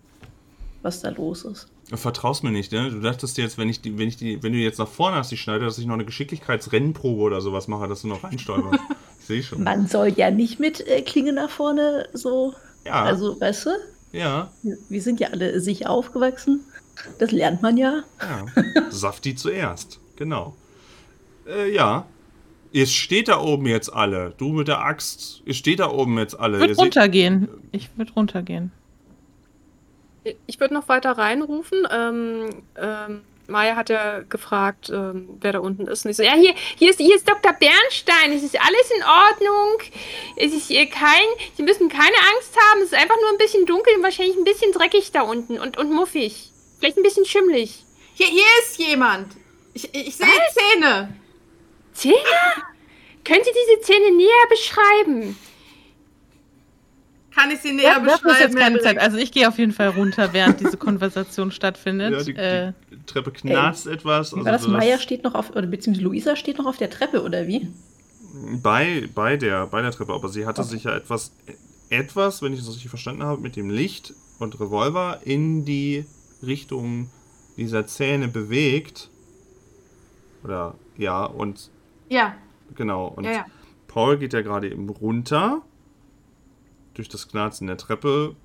was 0.81 1.01
da 1.01 1.09
los 1.09 1.43
ist. 1.43 1.67
Du 1.89 1.97
vertraust 1.97 2.43
mir 2.43 2.51
nicht, 2.51 2.71
ne? 2.71 2.89
Du 2.89 3.01
dachtest 3.01 3.37
jetzt, 3.37 3.57
wenn 3.57 3.67
ich 3.67 3.81
die, 3.81 3.97
wenn 3.97 4.07
ich 4.07 4.15
die, 4.15 4.41
wenn 4.43 4.53
du 4.53 4.59
jetzt 4.59 4.79
nach 4.79 4.87
vorne 4.87 5.17
hast, 5.17 5.31
die 5.31 5.37
Schneide, 5.37 5.65
dass 5.65 5.77
ich 5.77 5.85
noch 5.85 5.95
eine 5.95 6.05
Geschicklichkeitsrennprobe 6.05 7.21
oder 7.21 7.41
sowas 7.41 7.67
mache, 7.67 7.87
dass 7.87 8.03
du 8.03 8.07
noch 8.07 8.23
reinstolperst. 8.23 8.83
ich 9.19 9.25
sehe 9.25 9.43
schon. 9.43 9.63
Man 9.63 9.87
soll 9.87 10.09
ja 10.09 10.31
nicht 10.31 10.59
mit 10.59 10.87
äh, 10.87 11.01
Klinge 11.01 11.33
nach 11.33 11.49
vorne 11.49 12.07
so. 12.13 12.53
Ja. 12.85 13.03
Also, 13.03 13.41
weißt 13.41 13.65
du? 13.65 13.69
Ja. 14.11 14.51
Wir 14.87 15.01
sind 15.01 15.19
ja 15.19 15.29
alle 15.29 15.59
sicher 15.59 15.89
aufgewachsen. 15.89 16.61
Das 17.17 17.31
lernt 17.31 17.61
man 17.61 17.75
ja. 17.75 18.03
Ja. 18.21 18.45
Safti 18.89 19.35
zuerst. 19.35 19.99
Genau. 20.15 20.55
Äh, 21.49 21.73
ja. 21.73 22.05
Ihr 22.71 22.85
steht 22.85 23.27
da 23.27 23.39
oben 23.39 23.65
jetzt 23.65 23.91
alle. 23.91 24.33
Du 24.37 24.49
mit 24.49 24.67
der 24.67 24.81
Axt. 24.81 25.41
Ihr 25.45 25.55
steht 25.55 25.79
da 25.79 25.89
oben 25.89 26.19
jetzt 26.19 26.39
alle. 26.39 26.57
Ich 26.57 26.61
würde 26.61 26.75
runtergehen. 26.75 27.49
Ich 27.71 27.89
würde 27.97 28.13
runtergehen. 28.13 28.71
Ich 30.45 30.59
würde 30.59 30.75
noch 30.75 30.87
weiter 30.87 31.13
reinrufen. 31.13 31.87
Ähm, 31.91 32.49
ähm, 32.77 33.21
Maya 33.47 33.75
hat 33.75 33.89
ja 33.89 34.19
gefragt, 34.19 34.91
ähm, 34.93 35.29
wer 35.41 35.53
da 35.53 35.59
unten 35.59 35.87
ist. 35.87 36.05
Und 36.05 36.11
ich 36.11 36.17
so, 36.17 36.21
ja, 36.21 36.35
hier, 36.35 36.53
hier, 36.77 36.91
ist, 36.91 36.99
hier 36.99 37.15
ist 37.15 37.27
Dr. 37.27 37.53
Bernstein. 37.53 38.31
Es 38.33 38.43
ist 38.43 38.55
alles 38.59 38.91
in 38.95 39.03
Ordnung. 39.03 39.79
Es 40.35 40.53
ist 40.53 40.67
hier 40.67 40.85
kein, 40.85 41.25
Sie 41.57 41.63
müssen 41.63 41.89
keine 41.89 42.17
Angst 42.35 42.55
haben. 42.55 42.81
Es 42.81 42.91
ist 42.91 42.93
einfach 42.93 43.17
nur 43.19 43.31
ein 43.31 43.39
bisschen 43.39 43.65
dunkel 43.65 43.95
und 43.95 44.03
wahrscheinlich 44.03 44.37
ein 44.37 44.43
bisschen 44.43 44.71
dreckig 44.73 45.11
da 45.11 45.21
unten 45.21 45.57
und, 45.57 45.77
und 45.79 45.91
muffig. 45.91 46.51
Vielleicht 46.77 46.97
ein 46.97 47.03
bisschen 47.03 47.25
schimmlig. 47.25 47.83
Hier, 48.13 48.27
hier 48.27 48.43
ist 48.61 48.77
jemand. 48.77 49.35
Ich, 49.73 49.93
ich 49.93 50.15
sehe 50.15 50.27
Zähne. 50.53 51.09
Zähne? 51.99 52.15
Können 53.25 53.41
Sie 53.43 53.51
diese 53.51 53.81
Zähne 53.81 54.15
näher 54.15 54.27
beschreiben? 54.49 55.37
Kann 57.35 57.51
ich 57.51 57.59
sie 57.59 57.73
näher 57.73 57.83
Ja, 57.83 57.99
das 57.99 58.21
beschreiben? 58.21 58.41
jetzt 58.41 58.57
keine 58.57 58.79
Zeit. 58.79 58.97
Also 58.97 59.17
ich 59.17 59.31
gehe 59.31 59.47
auf 59.47 59.57
jeden 59.57 59.71
Fall 59.71 59.89
runter, 59.89 60.33
während 60.33 60.59
diese 60.59 60.77
Konversation 60.77 61.51
stattfindet. 61.51 62.11
Ja, 62.11 62.23
die, 62.23 62.35
äh, 62.35 62.73
die 62.91 63.05
Treppe 63.05 63.31
knarzt 63.31 63.87
etwas. 63.87 64.35
Wie 64.35 64.43
war 64.43 64.53
das? 64.53 64.63
so 64.63 64.69
Maya 64.69 64.97
steht 64.97 65.23
noch 65.23 65.35
auf, 65.35 65.51
oder 65.51 65.67
beziehungsweise 65.67 66.05
Luisa 66.05 66.35
steht 66.35 66.57
noch 66.57 66.65
auf 66.65 66.77
der 66.77 66.89
Treppe, 66.89 67.21
oder 67.23 67.47
wie? 67.47 67.67
bei, 68.61 69.09
bei, 69.13 69.37
der, 69.37 69.67
bei 69.67 69.81
der 69.81 69.91
Treppe, 69.91 70.13
aber 70.13 70.29
sie 70.29 70.45
hatte 70.45 70.63
sich 70.63 70.83
ja 70.83 70.95
etwas, 70.95 71.31
etwas, 71.89 72.41
wenn 72.41 72.53
ich 72.53 72.59
das 72.59 72.69
richtig 72.69 72.89
verstanden 72.89 73.23
habe, 73.23 73.41
mit 73.41 73.55
dem 73.55 73.69
Licht 73.69 74.13
und 74.39 74.59
Revolver 74.59 75.21
in 75.23 75.65
die 75.65 76.05
Richtung 76.43 77.09
dieser 77.57 77.87
Zähne 77.87 78.27
bewegt. 78.27 79.09
Oder 80.43 80.75
ja, 80.97 81.25
und 81.25 81.69
Ja, 82.09 82.35
genau. 82.75 83.07
Und 83.07 83.23
ja, 83.23 83.31
ja. 83.31 83.45
Paul 83.87 84.17
geht 84.17 84.33
ja 84.33 84.41
gerade 84.41 84.69
eben 84.69 84.89
runter 84.89 85.61
durch 86.93 87.09
das 87.09 87.27
Knarzen 87.27 87.67
der 87.67 87.77
Treppe. 87.77 88.35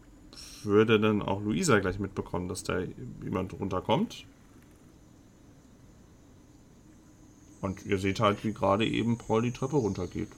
Würde 0.63 0.99
dann 1.01 1.21
auch 1.23 1.43
Luisa 1.43 1.79
gleich 1.81 1.99
mitbekommen, 1.99 2.49
dass 2.49 2.63
da 2.63 2.81
jemand 3.23 3.53
runterkommt. 3.53 4.25
Und 7.61 7.85
ihr 7.87 7.99
seht 7.99 8.21
halt, 8.21 8.45
wie 8.45 8.53
gerade 8.53 8.87
eben 8.87 9.17
Paul 9.19 9.43
die 9.43 9.53
Treppe 9.53 9.77
runtergeht. 9.77 10.29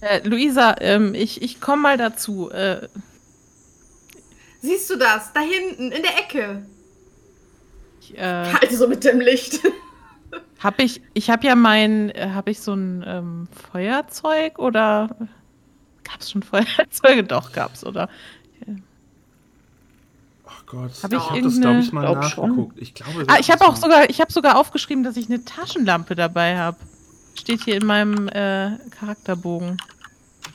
äh, 0.00 0.26
Luisa, 0.26 0.76
ähm, 0.80 1.14
ich, 1.14 1.42
ich 1.42 1.60
komme 1.60 1.82
mal 1.82 1.96
dazu. 1.98 2.50
Äh, 2.50 2.88
Siehst 4.60 4.90
du 4.90 4.96
das? 4.96 5.32
Da 5.32 5.40
hinten, 5.40 5.92
in 5.92 6.02
der 6.02 6.18
Ecke. 6.18 6.66
ich, 8.00 8.16
äh, 8.16 8.52
Halt 8.52 8.72
so 8.72 8.88
mit 8.88 9.04
dem 9.04 9.20
Licht. 9.20 9.60
hab 10.58 10.80
ich, 10.80 11.00
ich 11.14 11.30
habe 11.30 11.46
ja 11.46 11.54
mein, 11.54 12.10
äh, 12.10 12.30
habe 12.34 12.50
ich 12.50 12.60
so 12.60 12.74
ein 12.74 13.04
ähm, 13.06 13.48
Feuerzeug 13.70 14.58
oder 14.58 15.08
gab 16.04 16.20
es 16.20 16.30
schon 16.30 16.42
Feuerzeuge? 16.44 17.24
Doch, 17.24 17.52
gab's, 17.52 17.84
oder? 17.84 18.08
Ach 20.46 20.64
Gott, 20.66 20.90
Hab 21.02 21.12
ich 21.12 21.18
hab 21.18 21.28
das, 21.28 21.36
irgendeine- 21.36 21.60
glaube 21.60 21.80
ich, 21.80 21.92
mal 21.92 22.00
Glaub 22.02 22.24
schon. 22.24 22.48
nachgeguckt. 22.50 22.78
Ich 22.80 22.94
glaube, 22.94 23.22
Ah, 23.22 23.36
das 23.36 23.40
ich 23.40 23.50
habe 23.50 23.64
ist 23.64 23.70
auch 23.70 23.76
sogar, 23.76 24.08
ich 24.10 24.20
habe 24.20 24.32
sogar 24.32 24.56
aufgeschrieben, 24.56 25.04
dass 25.04 25.16
ich 25.16 25.28
eine 25.28 25.44
Taschenlampe 25.44 26.14
dabei 26.14 26.58
habe. 26.58 26.76
Steht 27.34 27.62
hier 27.64 27.76
in 27.76 27.86
meinem 27.86 28.28
äh, 28.28 28.78
Charakterbogen. 28.98 29.76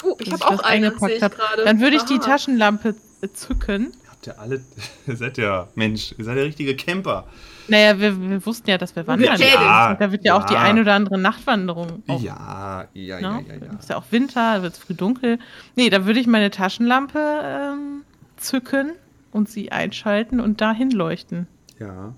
Oh, 0.04 0.16
ich 0.20 0.32
habe 0.34 0.46
auch 0.46 0.52
das 0.58 0.63
eine, 0.66 0.94
ich 1.10 1.24
hab. 1.24 1.36
gerade. 1.36 1.63
Dann 1.63 1.80
würde 1.80 1.96
ich 1.96 2.04
die 2.04 2.16
Aha. 2.20 2.26
Taschenlampe 2.26 2.96
zücken. 3.34 3.94
Habt 4.10 4.28
ihr 4.28 4.39
alle. 4.39 4.62
ihr 5.08 5.16
seid 5.16 5.38
ja. 5.38 5.68
Mensch, 5.76 6.13
ihr 6.18 6.26
seid 6.26 6.38
ja 6.38 6.44
richtige 6.44 6.76
Camper. 6.76 7.26
Naja, 7.67 7.99
wir, 7.99 8.30
wir 8.30 8.45
wussten 8.45 8.69
ja, 8.69 8.78
dass 8.78 8.95
wir 8.95 9.08
wandern. 9.08 9.39
Ja, 9.39 9.93
da 9.95 10.12
wird 10.12 10.26
ja, 10.26 10.36
auch 10.36 10.45
die 10.45 10.54
ja. 10.54 10.62
ein 10.62 10.80
oder 10.80 10.93
andere 10.93 11.17
Nachtwanderung. 11.17 12.04
Auch, 12.08 12.21
Ja, 12.21 12.88
ja, 12.93 13.19
ja, 13.19 13.32
ne? 13.32 13.45
ja, 13.47 13.56
ja. 13.56 13.80
Ist 13.80 13.89
ja 13.89 13.97
auch 13.97 14.06
Winter, 14.12 14.62
wird 14.62 14.73
es 14.73 14.80
früh 14.80 14.93
dunkel. 14.93 15.39
Nee, 15.76 15.89
da 15.89 16.06
würde 16.06 16.19
ich 16.19 16.28
meine 16.28 16.52
Taschenlampe 16.52 17.19
ähm, 17.43 18.04
zücken 18.38 18.93
und 19.32 19.49
sie 19.49 19.71
einschalten 19.71 20.39
und 20.39 20.62
dahin 20.62 20.91
leuchten. 20.91 21.47
Ja. 21.80 22.13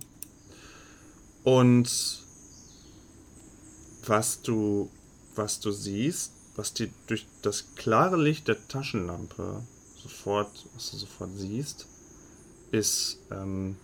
Und 1.44 2.24
was 4.06 4.42
du, 4.42 4.90
was 5.36 5.60
du 5.60 5.72
siehst, 5.72 6.34
was 6.56 6.74
dir 6.74 6.90
durch 7.08 7.26
das 7.42 7.76
klare 7.76 8.22
Licht 8.22 8.48
der 8.48 8.68
Taschenlampe 8.68 9.62
sofort, 10.02 10.50
was 10.74 10.92
du 10.92 10.98
sofort 10.98 11.32
siehst, 11.36 11.88
ist, 12.72 13.20
ähm, 13.32 13.76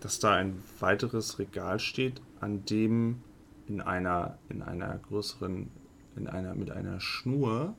dass 0.00 0.18
da 0.18 0.34
ein 0.34 0.62
weiteres 0.80 1.38
Regal 1.38 1.80
steht, 1.80 2.20
an 2.40 2.64
dem 2.64 3.22
in 3.66 3.80
einer, 3.80 4.38
in 4.48 4.62
einer 4.62 4.96
größeren, 4.98 5.70
in 6.16 6.26
einer, 6.26 6.54
mit 6.54 6.70
einer 6.70 7.00
Schnur 7.00 7.74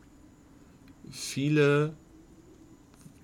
viele 1.09 1.93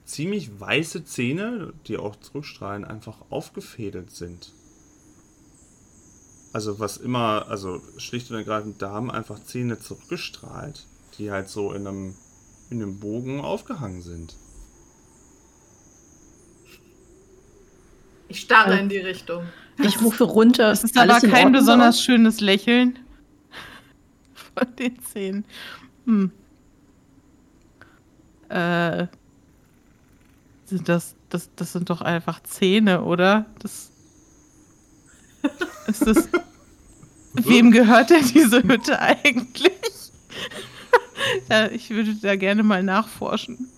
ziemlich 0.05 0.59
weiße 0.59 1.03
Zähne, 1.05 1.73
die 1.87 1.97
auch 1.97 2.15
zurückstrahlen, 2.15 2.85
einfach 2.85 3.17
aufgefädelt 3.29 4.11
sind. 4.11 4.51
Also 6.53 6.79
was 6.79 6.97
immer, 6.97 7.47
also 7.49 7.81
schlicht 7.97 8.31
und 8.31 8.37
ergreifend, 8.37 8.81
da 8.81 8.91
haben 8.91 9.11
einfach 9.11 9.43
Zähne 9.43 9.79
zurückgestrahlt, 9.79 10.85
die 11.17 11.31
halt 11.31 11.49
so 11.49 11.73
in 11.73 11.85
einem, 11.85 12.15
in 12.69 12.81
einem 12.81 12.99
Bogen 12.99 13.41
aufgehangen 13.41 14.01
sind. 14.01 14.37
Ich 18.35 18.41
starre 18.41 18.77
in 18.77 18.89
die 18.89 18.97
Richtung. 18.97 19.45
Ich 19.77 20.01
rufe 20.01 20.25
runter. 20.25 20.67
Das 20.67 20.83
ist 20.83 20.97
aber 20.97 21.23
in 21.23 21.31
kein 21.31 21.53
besonders 21.53 22.01
schönes 22.01 22.41
Lächeln 22.41 22.99
von 24.33 24.75
den 24.75 25.01
Zähnen. 25.01 25.45
Hm. 26.03 26.31
Äh, 28.49 29.07
sind 30.65 30.89
das, 30.89 31.15
das, 31.29 31.49
das 31.55 31.71
sind 31.71 31.89
doch 31.89 32.01
einfach 32.01 32.43
Zähne, 32.43 33.03
oder? 33.03 33.45
Das 33.59 33.89
ist 35.87 36.05
das. 36.05 36.27
Wem 37.35 37.71
gehört 37.71 38.09
denn 38.09 38.25
diese 38.33 38.63
Hütte 38.63 38.99
eigentlich? 38.99 39.71
ja, 41.49 41.67
ich 41.67 41.89
würde 41.89 42.15
da 42.15 42.35
gerne 42.35 42.63
mal 42.63 42.83
nachforschen. 42.83 43.69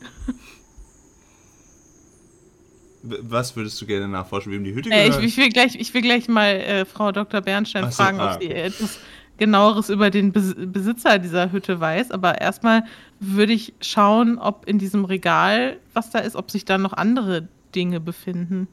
Was 3.22 3.56
würdest 3.56 3.82
du 3.82 3.86
gerne 3.86 4.08
nachforschen, 4.08 4.52
wem 4.52 4.64
die 4.64 4.74
Hütte 4.74 4.90
Äh, 4.90 5.04
ich, 5.04 5.10
gehört? 5.10 5.24
ich, 5.26 5.38
will 5.38 5.50
gleich, 5.50 5.76
ich 5.76 5.94
will 5.94 6.02
gleich 6.02 6.28
mal 6.28 6.48
äh, 6.56 6.86
Frau 6.86 7.12
Dr. 7.12 7.42
Bernstein 7.42 7.86
so, 7.86 7.92
fragen, 7.92 8.20
ah, 8.20 8.34
ob 8.36 8.42
sie 8.42 8.48
okay. 8.48 8.62
etwas 8.62 9.00
genaueres 9.38 9.90
über 9.90 10.10
den 10.10 10.32
Bes 10.32 10.56
Besitzer 10.58 11.20
dieser 11.20 11.52
Hütte 11.52 11.80
weiß. 11.80 12.12
Aber 12.12 12.42
erstmal 12.42 12.84
würde 13.20 13.54
ich 13.54 13.74
schauen, 13.82 14.38
ob 14.38 14.68
in 14.68 14.80
diesem 14.80 15.06
Regal, 15.06 15.78
was 15.94 16.10
da 16.10 16.20
ist, 16.20 16.36
ob 16.36 16.50
sich 16.52 16.66
da 16.66 16.78
noch 16.78 16.94
andere 16.94 17.48
Dinge 17.76 18.00
befinden. 18.00 18.68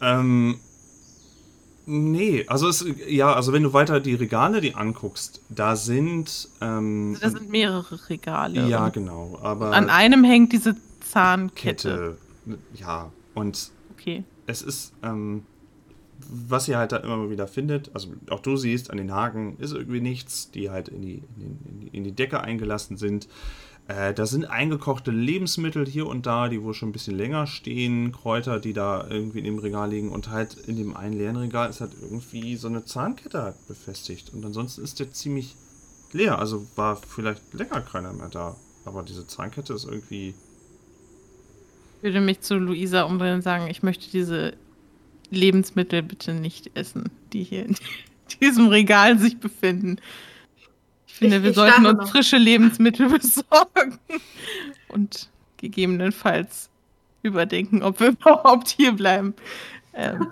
Ähm, 0.00 0.56
nee, 1.86 2.44
also 2.48 2.68
es, 2.68 2.84
ja, 3.08 3.32
also 3.32 3.52
wenn 3.52 3.62
du 3.62 3.72
weiter 3.72 4.00
die 4.00 4.14
Regale 4.14 4.60
die 4.60 4.74
anguckst, 4.74 5.40
da 5.48 5.76
sind, 5.76 6.48
ähm, 6.60 7.16
Da 7.20 7.30
sind 7.30 7.50
mehrere 7.50 8.08
Regale. 8.08 8.68
ja, 8.68 8.88
genau, 8.88 9.38
aber 9.42 9.72
An 9.72 9.90
einem 9.90 10.24
hängt 10.24 10.52
diese 10.52 10.76
Zahnkette. 11.00 11.88
Kette, 11.90 12.18
ja, 12.74 13.12
und 13.34 13.70
Okay. 13.90 14.24
es 14.46 14.62
ist, 14.62 14.92
ähm, 15.02 15.44
was 16.28 16.68
ihr 16.68 16.78
halt 16.78 16.92
da 16.92 16.98
immer 16.98 17.16
mal 17.16 17.30
wieder 17.30 17.48
findet, 17.48 17.90
also 17.94 18.08
auch 18.30 18.40
du 18.40 18.56
siehst, 18.56 18.90
an 18.90 18.96
den 18.98 19.12
Haken 19.12 19.56
ist 19.58 19.72
irgendwie 19.72 20.00
nichts, 20.00 20.50
die 20.50 20.70
halt 20.70 20.88
in 20.88 21.02
die, 21.02 21.22
in, 21.36 21.40
den- 21.40 21.58
in 21.68 21.80
die, 21.80 21.88
in 21.96 22.04
die 22.04 22.12
Decke 22.12 22.40
eingelassen 22.40 22.96
sind. 22.96 23.28
Äh, 23.88 24.14
da 24.14 24.26
sind 24.26 24.44
eingekochte 24.44 25.10
Lebensmittel 25.10 25.84
hier 25.86 26.06
und 26.06 26.24
da, 26.26 26.48
die 26.48 26.62
wohl 26.62 26.74
schon 26.74 26.90
ein 26.90 26.92
bisschen 26.92 27.16
länger 27.16 27.48
stehen, 27.48 28.12
Kräuter, 28.12 28.60
die 28.60 28.72
da 28.72 29.08
irgendwie 29.08 29.40
in 29.40 29.44
dem 29.44 29.58
Regal 29.58 29.90
liegen 29.90 30.10
und 30.12 30.28
halt 30.30 30.54
in 30.68 30.76
dem 30.76 30.96
einen 30.96 31.14
leeren 31.18 31.36
Regal 31.36 31.68
ist 31.68 31.80
halt 31.80 31.92
irgendwie 32.00 32.54
so 32.56 32.68
eine 32.68 32.84
Zahnkette 32.84 33.42
halt 33.42 33.66
befestigt 33.66 34.32
und 34.32 34.44
ansonsten 34.44 34.82
ist 34.84 35.00
der 35.00 35.10
ziemlich 35.12 35.56
leer, 36.12 36.38
also 36.38 36.64
war 36.76 36.94
vielleicht 36.96 37.52
länger 37.54 37.80
keiner 37.80 38.12
mehr 38.12 38.28
da, 38.28 38.54
aber 38.84 39.02
diese 39.02 39.26
Zahnkette 39.26 39.72
ist 39.74 39.84
irgendwie 39.84 40.34
würde 42.02 42.20
mich 42.20 42.40
zu 42.40 42.56
Luisa 42.56 43.02
umdrehen 43.02 43.36
und 43.36 43.42
sagen, 43.42 43.68
ich 43.68 43.82
möchte 43.82 44.10
diese 44.10 44.54
Lebensmittel 45.30 46.02
bitte 46.02 46.34
nicht 46.34 46.76
essen, 46.76 47.10
die 47.32 47.42
hier 47.42 47.64
in 47.66 47.76
diesem 48.40 48.68
Regal 48.68 49.18
sich 49.18 49.38
befinden. 49.38 49.96
Ich 51.06 51.14
finde, 51.14 51.36
ich, 51.36 51.42
wir 51.42 51.50
ich 51.50 51.56
sollten 51.56 51.86
uns 51.86 51.98
noch. 51.98 52.10
frische 52.10 52.36
Lebensmittel 52.36 53.08
besorgen 53.18 53.98
und 54.88 55.30
gegebenenfalls 55.56 56.70
überdenken, 57.22 57.82
ob 57.82 58.00
wir 58.00 58.08
überhaupt 58.20 58.68
hier 58.68 58.92
bleiben. 58.92 59.34
Ähm. 59.94 60.26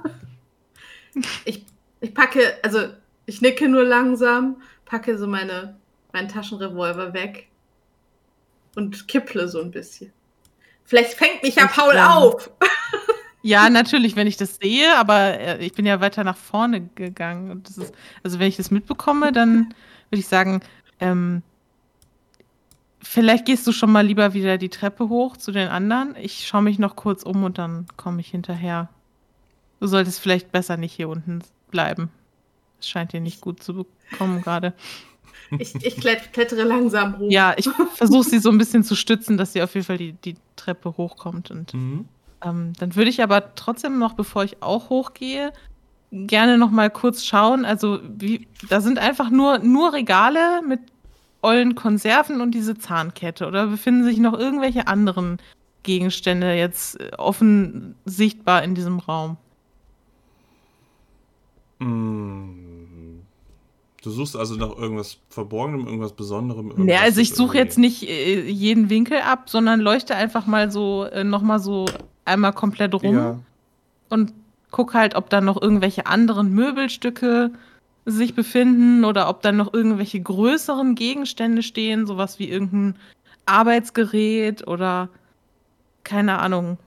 Ich, 1.44 1.64
ich 2.00 2.14
packe, 2.14 2.54
also 2.62 2.88
ich 3.26 3.40
nicke 3.40 3.68
nur 3.68 3.85
langsam, 3.85 4.56
packe 4.85 5.16
so 5.18 5.26
meine, 5.26 5.76
meinen 6.12 6.28
Taschenrevolver 6.28 7.12
weg 7.12 7.48
und 8.74 9.09
kipple 9.09 9.48
so 9.48 9.61
ein 9.61 9.70
bisschen. 9.70 10.12
Vielleicht 10.90 11.14
fängt 11.14 11.44
mich 11.44 11.55
ja 11.55 11.68
Paul 11.68 11.94
ähm, 11.94 12.03
auf. 12.03 12.50
Ja, 13.42 13.70
natürlich, 13.70 14.16
wenn 14.16 14.26
ich 14.26 14.37
das 14.37 14.57
sehe, 14.57 14.94
aber 14.96 15.38
äh, 15.38 15.64
ich 15.64 15.72
bin 15.72 15.87
ja 15.87 16.00
weiter 16.00 16.24
nach 16.24 16.37
vorne 16.37 16.88
gegangen. 16.96 17.53
Und 17.53 17.68
das 17.68 17.79
ist, 17.79 17.94
also 18.24 18.40
wenn 18.40 18.48
ich 18.48 18.57
das 18.57 18.72
mitbekomme, 18.72 19.31
dann 19.31 19.72
würde 20.11 20.20
ich 20.20 20.26
sagen, 20.26 20.61
ähm, 20.98 21.42
vielleicht 23.00 23.46
gehst 23.46 23.66
du 23.68 23.72
schon 23.72 23.92
mal 23.92 24.05
lieber 24.05 24.35
wieder 24.35 24.59
die 24.59 24.68
Treppe 24.68 25.09
hoch 25.09 25.37
zu 25.37 25.53
den 25.53 25.68
anderen. 25.68 26.16
Ich 26.16 26.46
schaue 26.46 26.62
mich 26.62 26.81
noch 26.81 26.96
kurz 26.96 27.22
um 27.22 27.44
und 27.44 27.57
dann 27.57 27.87
komme 27.96 28.20
ich 28.20 28.29
hinterher. 28.29 28.88
Du 29.79 29.87
solltest 29.87 30.18
vielleicht 30.18 30.50
besser 30.50 30.76
nicht 30.76 30.92
hier 30.92 31.09
unten 31.09 31.40
bleiben. 31.70 32.11
Es 32.81 32.88
scheint 32.88 33.12
dir 33.12 33.20
nicht 33.20 33.40
gut 33.40 33.62
zu 33.62 33.87
bekommen 34.11 34.42
gerade. 34.42 34.74
Ich, 35.58 35.74
ich 35.74 35.96
klettere 35.96 36.62
langsam 36.62 37.18
hoch. 37.18 37.30
Ja, 37.30 37.54
ich 37.56 37.68
versuche 37.94 38.28
sie 38.28 38.38
so 38.38 38.50
ein 38.50 38.58
bisschen 38.58 38.84
zu 38.84 38.94
stützen, 38.94 39.36
dass 39.36 39.52
sie 39.52 39.62
auf 39.62 39.74
jeden 39.74 39.86
Fall 39.86 39.98
die, 39.98 40.12
die 40.12 40.36
Treppe 40.56 40.96
hochkommt. 40.96 41.50
Und 41.50 41.74
mhm. 41.74 42.06
ähm, 42.44 42.72
dann 42.78 42.94
würde 42.94 43.10
ich 43.10 43.22
aber 43.22 43.54
trotzdem 43.54 43.98
noch, 43.98 44.14
bevor 44.14 44.44
ich 44.44 44.62
auch 44.62 44.90
hochgehe, 44.90 45.52
gerne 46.12 46.58
noch 46.58 46.70
mal 46.70 46.90
kurz 46.90 47.24
schauen. 47.24 47.64
Also, 47.64 48.00
wie, 48.04 48.46
da 48.68 48.80
sind 48.80 48.98
einfach 48.98 49.30
nur, 49.30 49.58
nur 49.58 49.92
Regale 49.92 50.62
mit 50.66 50.80
ollen 51.42 51.74
Konserven 51.74 52.40
und 52.40 52.52
diese 52.52 52.78
Zahnkette. 52.78 53.46
Oder 53.46 53.66
befinden 53.66 54.04
sich 54.04 54.18
noch 54.18 54.38
irgendwelche 54.38 54.86
anderen 54.86 55.38
Gegenstände 55.82 56.54
jetzt 56.54 57.00
äh, 57.00 57.10
offen 57.16 57.96
sichtbar 58.04 58.62
in 58.62 58.74
diesem 58.74 58.98
Raum? 58.98 59.36
Mm. 61.78 62.69
Du 64.02 64.10
suchst 64.10 64.34
also 64.34 64.54
nach 64.54 64.76
irgendwas 64.76 65.18
Verborgenem, 65.28 65.86
irgendwas 65.86 66.12
Besonderem? 66.12 66.70
Irgendwas 66.70 66.94
ja, 66.94 67.02
also 67.02 67.20
ich 67.20 67.34
suche 67.34 67.58
jetzt 67.58 67.78
nicht 67.78 68.08
äh, 68.08 68.48
jeden 68.48 68.88
Winkel 68.88 69.20
ab, 69.20 69.50
sondern 69.50 69.80
leuchte 69.80 70.14
einfach 70.14 70.46
mal 70.46 70.70
so, 70.70 71.04
äh, 71.04 71.22
nochmal 71.22 71.60
so 71.60 71.84
einmal 72.24 72.52
komplett 72.52 72.94
rum 72.94 73.14
ja. 73.14 73.38
und 74.08 74.32
guck 74.70 74.94
halt, 74.94 75.16
ob 75.16 75.28
da 75.28 75.40
noch 75.40 75.60
irgendwelche 75.60 76.06
anderen 76.06 76.54
Möbelstücke 76.54 77.50
sich 78.06 78.34
befinden 78.34 79.04
oder 79.04 79.28
ob 79.28 79.42
da 79.42 79.52
noch 79.52 79.72
irgendwelche 79.72 80.20
größeren 80.20 80.94
Gegenstände 80.94 81.62
stehen, 81.62 82.06
sowas 82.06 82.38
wie 82.38 82.48
irgendein 82.48 82.96
Arbeitsgerät 83.46 84.66
oder 84.66 85.08
keine 86.04 86.38
Ahnung. 86.38 86.78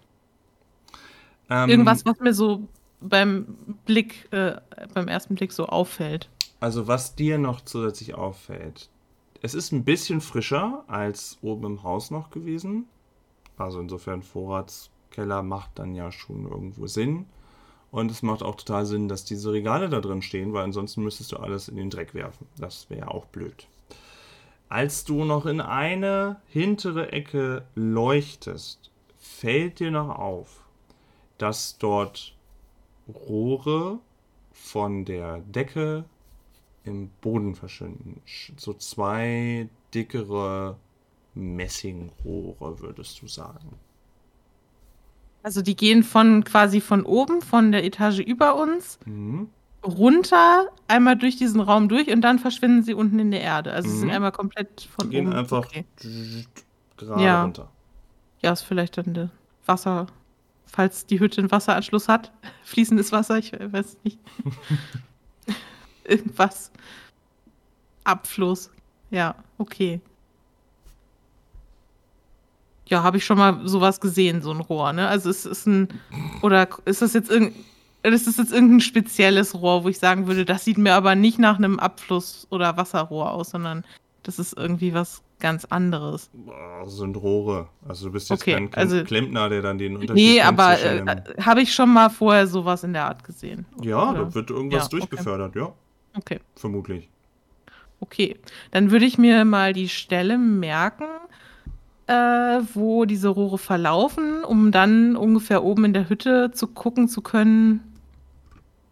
Ähm, 1.49 1.69
Irgendwas, 1.69 2.05
was 2.05 2.19
mir 2.19 2.33
so 2.33 2.67
beim 3.01 3.45
Blick, 3.85 4.27
äh, 4.31 4.53
beim 4.93 5.07
ersten 5.07 5.35
Blick 5.35 5.51
so 5.51 5.67
auffällt. 5.67 6.29
Also 6.63 6.87
was 6.87 7.13
dir 7.15 7.37
noch 7.39 7.59
zusätzlich 7.59 8.15
auffällt, 8.15 8.89
es 9.41 9.53
ist 9.53 9.73
ein 9.73 9.83
bisschen 9.83 10.21
frischer 10.21 10.85
als 10.87 11.37
oben 11.41 11.65
im 11.65 11.83
Haus 11.83 12.09
noch 12.09 12.29
gewesen. 12.29 12.85
Also 13.57 13.81
insofern 13.81 14.23
Vorratskeller 14.23 15.43
macht 15.43 15.71
dann 15.77 15.93
ja 15.93 16.09
schon 16.13 16.47
irgendwo 16.49 16.87
Sinn. 16.87 17.25
Und 17.91 18.09
es 18.11 18.23
macht 18.23 18.43
auch 18.43 18.55
total 18.55 18.85
Sinn, 18.85 19.09
dass 19.09 19.25
diese 19.25 19.51
Regale 19.51 19.89
da 19.89 19.99
drin 19.99 20.21
stehen, 20.21 20.53
weil 20.53 20.63
ansonsten 20.63 21.03
müsstest 21.03 21.33
du 21.33 21.35
alles 21.35 21.67
in 21.67 21.75
den 21.75 21.89
Dreck 21.89 22.13
werfen. 22.13 22.47
Das 22.57 22.89
wäre 22.89 23.11
auch 23.11 23.25
blöd. 23.25 23.67
Als 24.69 25.03
du 25.03 25.25
noch 25.25 25.45
in 25.45 25.59
eine 25.59 26.37
hintere 26.47 27.11
Ecke 27.11 27.65
leuchtest, 27.75 28.89
fällt 29.19 29.81
dir 29.81 29.91
noch 29.91 30.17
auf, 30.17 30.63
dass 31.37 31.77
dort 31.77 32.33
Rohre 33.09 33.99
von 34.53 35.03
der 35.03 35.39
Decke 35.39 36.05
im 36.85 37.09
Boden 37.21 37.55
verschwinden. 37.55 38.21
So 38.57 38.73
zwei 38.73 39.69
dickere 39.93 40.77
Messingrohre, 41.35 42.79
würdest 42.79 43.21
du 43.21 43.27
sagen. 43.27 43.77
Also 45.43 45.61
die 45.61 45.75
gehen 45.75 46.03
von 46.03 46.43
quasi 46.43 46.79
von 46.79 47.05
oben, 47.05 47.41
von 47.41 47.71
der 47.71 47.83
Etage 47.83 48.19
über 48.19 48.55
uns, 48.55 48.97
mhm. 49.05 49.49
runter, 49.83 50.67
einmal 50.87 51.17
durch 51.17 51.35
diesen 51.35 51.59
Raum 51.59 51.89
durch 51.89 52.09
und 52.09 52.21
dann 52.21 52.39
verschwinden 52.39 52.83
sie 52.83 52.93
unten 52.93 53.19
in 53.19 53.31
der 53.31 53.41
Erde. 53.41 53.73
Also 53.73 53.87
mhm. 53.87 53.91
sie 53.91 53.99
sind 53.99 54.07
mhm. 54.09 54.15
einmal 54.15 54.31
komplett 54.31 54.87
von 54.95 55.09
gehen 55.09 55.27
oben. 55.27 55.31
Gehen 55.31 55.39
einfach 55.39 55.65
okay. 55.65 55.85
gerade 56.97 57.23
ja. 57.23 57.43
runter. 57.43 57.69
Ja, 58.41 58.51
ist 58.51 58.61
vielleicht 58.61 58.97
dann 58.97 59.13
der 59.13 59.29
Wasser, 59.65 60.07
falls 60.65 61.05
die 61.05 61.19
Hütte 61.19 61.41
einen 61.41 61.51
Wasseranschluss 61.51 62.07
hat. 62.07 62.31
Fließendes 62.63 63.11
Wasser, 63.11 63.37
ich 63.37 63.51
weiß 63.53 63.97
nicht. 64.03 64.19
Irgendwas. 66.07 66.71
Abfluss. 68.03 68.69
Ja, 69.11 69.35
okay. 69.57 70.01
Ja, 72.87 73.03
habe 73.03 73.17
ich 73.17 73.25
schon 73.25 73.37
mal 73.37 73.61
sowas 73.67 74.01
gesehen, 74.01 74.41
so 74.41 74.51
ein 74.51 74.59
Rohr, 74.59 74.91
ne? 74.93 75.07
Also 75.07 75.29
es 75.29 75.45
ist 75.45 75.65
ein 75.67 75.87
oder 76.41 76.67
ist 76.85 77.01
das 77.01 77.13
jetzt 77.13 77.29
irgendein 77.29 77.63
ist 78.03 78.27
das 78.27 78.37
jetzt 78.37 78.51
irgendein 78.51 78.81
spezielles 78.81 79.55
Rohr, 79.55 79.85
wo 79.85 79.89
ich 79.89 79.97
sagen 79.97 80.27
würde, 80.27 80.43
das 80.43 80.65
sieht 80.65 80.77
mir 80.77 80.93
aber 80.93 81.15
nicht 81.15 81.39
nach 81.39 81.57
einem 81.57 81.79
Abfluss- 81.79 82.47
oder 82.49 82.75
Wasserrohr 82.75 83.31
aus, 83.31 83.51
sondern 83.51 83.85
das 84.23 84.39
ist 84.39 84.57
irgendwie 84.57 84.93
was 84.93 85.21
ganz 85.39 85.65
anderes. 85.65 86.29
Boah, 86.33 86.89
sind 86.89 87.15
Rohre. 87.15 87.67
Also 87.87 88.07
du 88.07 88.13
bist 88.13 88.29
jetzt 88.29 88.41
okay, 88.41 88.53
kein, 88.53 88.71
kein 88.71 88.83
also, 88.83 89.03
Klempner, 89.03 89.49
der 89.49 89.61
dann 89.61 89.77
den 89.77 89.95
Unterschied 89.95 90.15
Nee, 90.15 90.41
aber 90.41 90.81
äh, 90.81 91.05
habe 91.41 91.61
ich 91.61 91.73
schon 91.73 91.93
mal 91.93 92.09
vorher 92.09 92.47
sowas 92.47 92.83
in 92.83 92.93
der 92.93 93.05
Art 93.05 93.23
gesehen. 93.23 93.65
Ja, 93.81 94.09
oder? 94.09 94.25
da 94.25 94.33
wird 94.33 94.49
irgendwas 94.49 94.83
ja, 94.83 94.89
durchbefördert, 94.89 95.49
okay. 95.49 95.59
ja. 95.59 95.73
Okay. 96.15 96.39
Vermutlich. 96.55 97.09
Okay, 97.99 98.37
dann 98.71 98.91
würde 98.91 99.05
ich 99.05 99.17
mir 99.17 99.45
mal 99.45 99.73
die 99.73 99.87
Stelle 99.87 100.37
merken, 100.37 101.05
äh, 102.07 102.13
wo 102.73 103.05
diese 103.05 103.29
Rohre 103.29 103.57
verlaufen, 103.57 104.43
um 104.43 104.71
dann 104.71 105.15
ungefähr 105.15 105.63
oben 105.63 105.85
in 105.85 105.93
der 105.93 106.09
Hütte 106.09 106.51
zu 106.51 106.67
gucken 106.67 107.07
zu 107.07 107.21
können, 107.21 107.79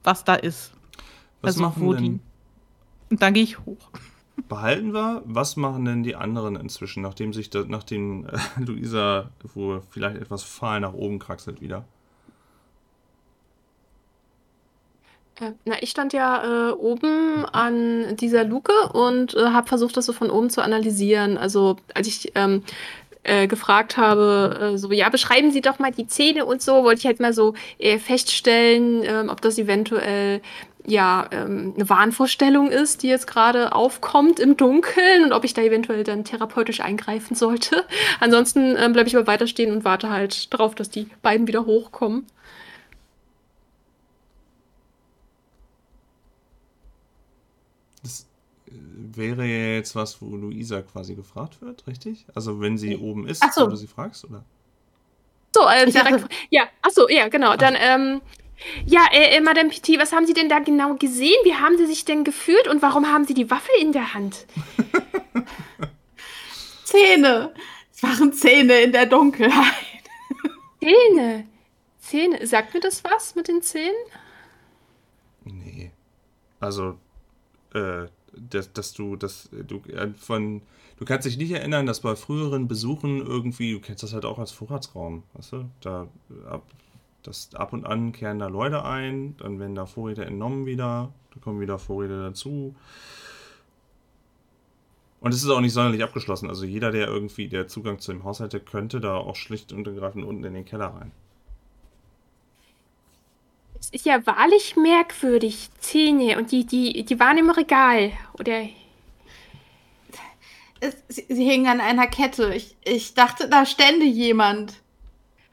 was 0.03 0.23
da 0.23 0.35
ist. 0.35 0.71
Was 1.41 1.55
also 1.55 1.63
machen 1.63 1.83
wo 1.83 1.93
denn? 1.93 2.03
die. 2.03 2.19
Und 3.09 3.21
dann 3.21 3.33
gehe 3.33 3.43
ich 3.43 3.59
hoch. 3.59 3.89
Behalten 4.47 4.93
wir, 4.93 5.21
was 5.25 5.57
machen 5.57 5.85
denn 5.85 6.03
die 6.03 6.15
anderen 6.15 6.55
inzwischen, 6.55 7.03
nachdem 7.03 7.33
sich 7.33 7.49
da, 7.49 7.65
nachdem 7.67 8.27
äh, 8.27 8.37
Luisa 8.59 9.29
wo 9.53 9.81
vielleicht 9.89 10.17
etwas 10.17 10.43
fahl 10.43 10.79
nach 10.79 10.93
oben 10.93 11.19
kraxelt 11.19 11.61
wieder? 11.61 11.79
Äh, 11.79 11.83
na, 15.65 15.75
ich 15.81 15.89
stand 15.89 16.13
ja 16.13 16.69
äh, 16.69 16.71
oben 16.73 17.45
an 17.45 18.15
dieser 18.17 18.43
Luke 18.43 18.73
und 18.93 19.33
äh, 19.35 19.45
habe 19.47 19.67
versucht, 19.67 19.97
das 19.97 20.05
so 20.05 20.13
von 20.13 20.29
oben 20.29 20.49
zu 20.49 20.61
analysieren. 20.61 21.37
Also 21.37 21.77
als 21.93 22.07
ich 22.07 22.31
ähm, 22.35 22.63
äh, 23.23 23.47
gefragt 23.47 23.97
habe, 23.97 24.73
äh, 24.73 24.77
so, 24.77 24.91
ja, 24.91 25.09
beschreiben 25.09 25.51
Sie 25.51 25.61
doch 25.61 25.79
mal 25.79 25.91
die 25.91 26.07
Zähne 26.07 26.45
und 26.45 26.61
so, 26.61 26.83
wollte 26.83 26.99
ich 26.99 27.05
halt 27.05 27.19
mal 27.19 27.33
so 27.33 27.53
äh, 27.79 27.97
feststellen, 27.97 29.03
ähm, 29.03 29.29
ob 29.29 29.41
das 29.41 29.57
eventuell 29.57 30.41
ja 30.85 31.27
ähm, 31.31 31.73
eine 31.75 31.89
Wahnvorstellung 31.89 32.71
ist, 32.71 33.03
die 33.03 33.07
jetzt 33.07 33.27
gerade 33.27 33.73
aufkommt 33.73 34.39
im 34.39 34.57
Dunkeln 34.57 35.23
und 35.23 35.33
ob 35.33 35.43
ich 35.43 35.53
da 35.53 35.61
eventuell 35.61 36.03
dann 36.03 36.23
therapeutisch 36.23 36.81
eingreifen 36.81 37.35
sollte. 37.35 37.83
Ansonsten 38.19 38.75
ähm, 38.77 38.93
bleibe 38.93 39.07
ich 39.07 39.15
aber 39.15 39.27
weiter 39.27 39.47
stehen 39.47 39.71
und 39.71 39.85
warte 39.85 40.09
halt 40.09 40.51
darauf, 40.53 40.73
dass 40.75 40.89
die 40.89 41.07
beiden 41.21 41.47
wieder 41.47 41.65
hochkommen. 41.65 42.25
Wäre 49.17 49.45
jetzt 49.45 49.95
was, 49.95 50.21
wo 50.21 50.35
Luisa 50.35 50.81
quasi 50.81 51.15
gefragt 51.15 51.61
wird, 51.61 51.87
richtig? 51.87 52.25
Also 52.33 52.59
wenn 52.59 52.77
sie 52.77 52.97
oben 52.97 53.27
ist, 53.27 53.43
so. 53.53 53.65
wo 53.65 53.67
du 53.67 53.75
sie 53.75 53.87
fragst, 53.87 54.25
oder? 54.25 54.43
So, 55.53 55.67
äh, 55.67 55.89
direkt, 55.89 56.25
ja, 56.49 56.63
achso, 56.81 57.09
ja, 57.09 57.27
genau. 57.27 57.55
Dann, 57.57 57.75
ähm, 57.77 58.21
ja, 58.85 59.01
äh, 59.11 59.37
äh, 59.37 59.41
Madame 59.41 59.69
Petit, 59.69 59.99
was 59.99 60.13
haben 60.13 60.25
Sie 60.25 60.33
denn 60.33 60.49
da 60.49 60.59
genau 60.59 60.95
gesehen? 60.95 61.35
Wie 61.43 61.55
haben 61.55 61.77
Sie 61.77 61.87
sich 61.87 62.05
denn 62.05 62.23
gefühlt 62.23 62.67
und 62.67 62.81
warum 62.81 63.07
haben 63.07 63.25
Sie 63.25 63.33
die 63.33 63.49
Waffe 63.49 63.71
in 63.79 63.91
der 63.91 64.13
Hand? 64.13 64.45
Zähne. 66.85 67.53
Es 67.93 68.03
waren 68.03 68.33
Zähne 68.33 68.81
in 68.81 68.91
der 68.91 69.05
Dunkelheit. 69.05 69.73
Zähne. 70.79 71.47
Zähne. 71.99 72.45
Sagt 72.47 72.73
mir 72.73 72.79
das 72.79 73.03
was 73.03 73.35
mit 73.35 73.47
den 73.47 73.61
Zähnen? 73.61 73.95
Nee. 75.43 75.91
Also, 76.59 76.97
äh, 77.73 78.07
dass, 78.49 78.73
dass 78.73 78.93
du, 78.93 79.15
dass 79.15 79.49
du 79.51 79.81
äh, 79.89 80.09
von, 80.17 80.61
du 80.97 81.05
kannst 81.05 81.25
dich 81.27 81.37
nicht 81.37 81.51
erinnern, 81.51 81.85
dass 81.85 82.01
bei 82.01 82.15
früheren 82.15 82.67
Besuchen 82.67 83.25
irgendwie, 83.25 83.73
du 83.73 83.79
kennst 83.79 84.03
das 84.03 84.13
halt 84.13 84.25
auch 84.25 84.39
als 84.39 84.51
Vorratsraum, 84.51 85.23
weißt 85.33 85.53
du, 85.53 85.69
da 85.81 86.07
ab, 86.49 86.63
Das 87.23 87.53
ab 87.55 87.73
und 87.73 87.85
an 87.85 88.11
kehren 88.11 88.39
da 88.39 88.47
Leute 88.47 88.83
ein, 88.83 89.35
dann 89.37 89.59
werden 89.59 89.75
da 89.75 89.85
Vorräte 89.85 90.25
entnommen 90.25 90.65
wieder, 90.65 91.13
dann 91.31 91.41
kommen 91.41 91.59
wieder 91.61 91.77
Vorräte 91.77 92.21
dazu. 92.23 92.75
Und 95.21 95.33
es 95.33 95.43
ist 95.43 95.49
auch 95.51 95.61
nicht 95.61 95.73
sonderlich 95.73 96.03
abgeschlossen. 96.03 96.49
Also 96.49 96.65
jeder, 96.65 96.91
der 96.91 97.07
irgendwie 97.07 97.47
der 97.47 97.67
Zugang 97.67 97.99
zu 97.99 98.11
dem 98.11 98.23
Haus 98.23 98.39
hätte, 98.39 98.59
könnte 98.59 98.99
da 98.99 99.15
auch 99.17 99.35
schlicht 99.35 99.71
und 99.71 99.85
ergreifend 99.85 100.25
unten 100.25 100.43
in 100.43 100.55
den 100.55 100.65
Keller 100.65 100.87
rein. 100.87 101.11
Es 103.81 103.89
ist 103.89 104.05
ja 104.05 104.23
wahrlich 104.27 104.75
merkwürdig. 104.75 105.69
Zähne 105.79 106.37
und 106.37 106.51
die, 106.51 106.65
die, 106.65 107.03
die 107.03 107.19
waren 107.19 107.39
im 107.39 107.49
Regal. 107.49 108.11
Oder. 108.39 108.69
Es, 110.79 110.95
sie, 111.07 111.25
sie 111.27 111.43
hingen 111.43 111.67
an 111.67 111.81
einer 111.81 112.05
Kette. 112.05 112.53
Ich, 112.53 112.75
ich 112.85 113.15
dachte, 113.15 113.49
da 113.49 113.65
stände 113.65 114.05
jemand. 114.05 114.75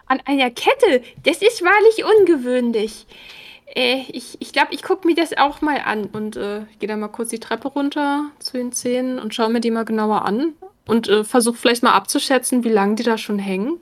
An 0.06 0.20
einer 0.26 0.50
Kette? 0.50 1.02
Das 1.22 1.38
ist 1.38 1.62
wahrlich 1.62 2.04
ungewöhnlich. 2.04 3.06
Äh, 3.74 4.04
ich 4.08 4.36
ich 4.40 4.52
glaube, 4.52 4.74
ich 4.74 4.82
gucke 4.82 5.06
mir 5.06 5.14
das 5.14 5.36
auch 5.36 5.62
mal 5.62 5.80
an 5.80 6.06
und 6.06 6.36
äh, 6.36 6.62
gehe 6.78 6.88
dann 6.88 7.00
mal 7.00 7.08
kurz 7.08 7.30
die 7.30 7.40
Treppe 7.40 7.68
runter 7.68 8.30
zu 8.38 8.58
den 8.58 8.72
Zähnen 8.72 9.18
und 9.18 9.34
schaue 9.34 9.50
mir 9.50 9.60
die 9.60 9.70
mal 9.70 9.84
genauer 9.84 10.26
an 10.26 10.52
und 10.86 11.08
äh, 11.08 11.24
versuche 11.24 11.56
vielleicht 11.56 11.82
mal 11.82 11.92
abzuschätzen, 11.92 12.62
wie 12.64 12.70
lange 12.70 12.96
die 12.96 13.02
da 13.02 13.16
schon 13.16 13.38
hängen. 13.38 13.78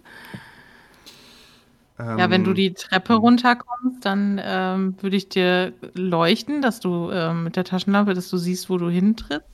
Ja, 1.99 2.29
wenn 2.29 2.45
du 2.45 2.53
die 2.53 2.75
Treppe 2.75 3.15
hm. 3.15 3.21
runterkommst, 3.21 4.05
dann 4.05 4.41
ähm, 4.45 4.97
würde 5.01 5.17
ich 5.17 5.29
dir 5.31 5.73
leuchten, 5.95 6.61
dass 6.61 6.81
du 6.81 7.11
ähm, 7.11 7.45
mit 7.45 7.57
der 7.57 7.65
Taschenlampe, 7.65 8.13
dass 8.13 8.29
du 8.29 8.37
siehst, 8.37 8.69
wo 8.69 8.77
du 8.77 8.91
hintrittst. 8.91 9.49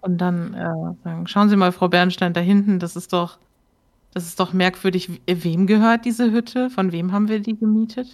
Und 0.00 0.18
dann 0.18 0.54
äh, 0.54 1.02
sagen, 1.04 1.26
schauen 1.28 1.48
Sie 1.48 1.56
mal, 1.56 1.72
Frau 1.72 1.88
Bernstein, 1.88 2.34
da 2.34 2.40
hinten, 2.40 2.78
das 2.78 2.96
ist 2.96 3.12
doch, 3.12 3.38
das 4.12 4.24
ist 4.24 4.38
doch 4.40 4.52
merkwürdig. 4.52 5.08
Wem 5.26 5.66
gehört 5.66 6.04
diese 6.04 6.30
Hütte? 6.30 6.68
Von 6.68 6.92
wem 6.92 7.12
haben 7.12 7.28
wir 7.28 7.40
die 7.40 7.56
gemietet? 7.56 8.08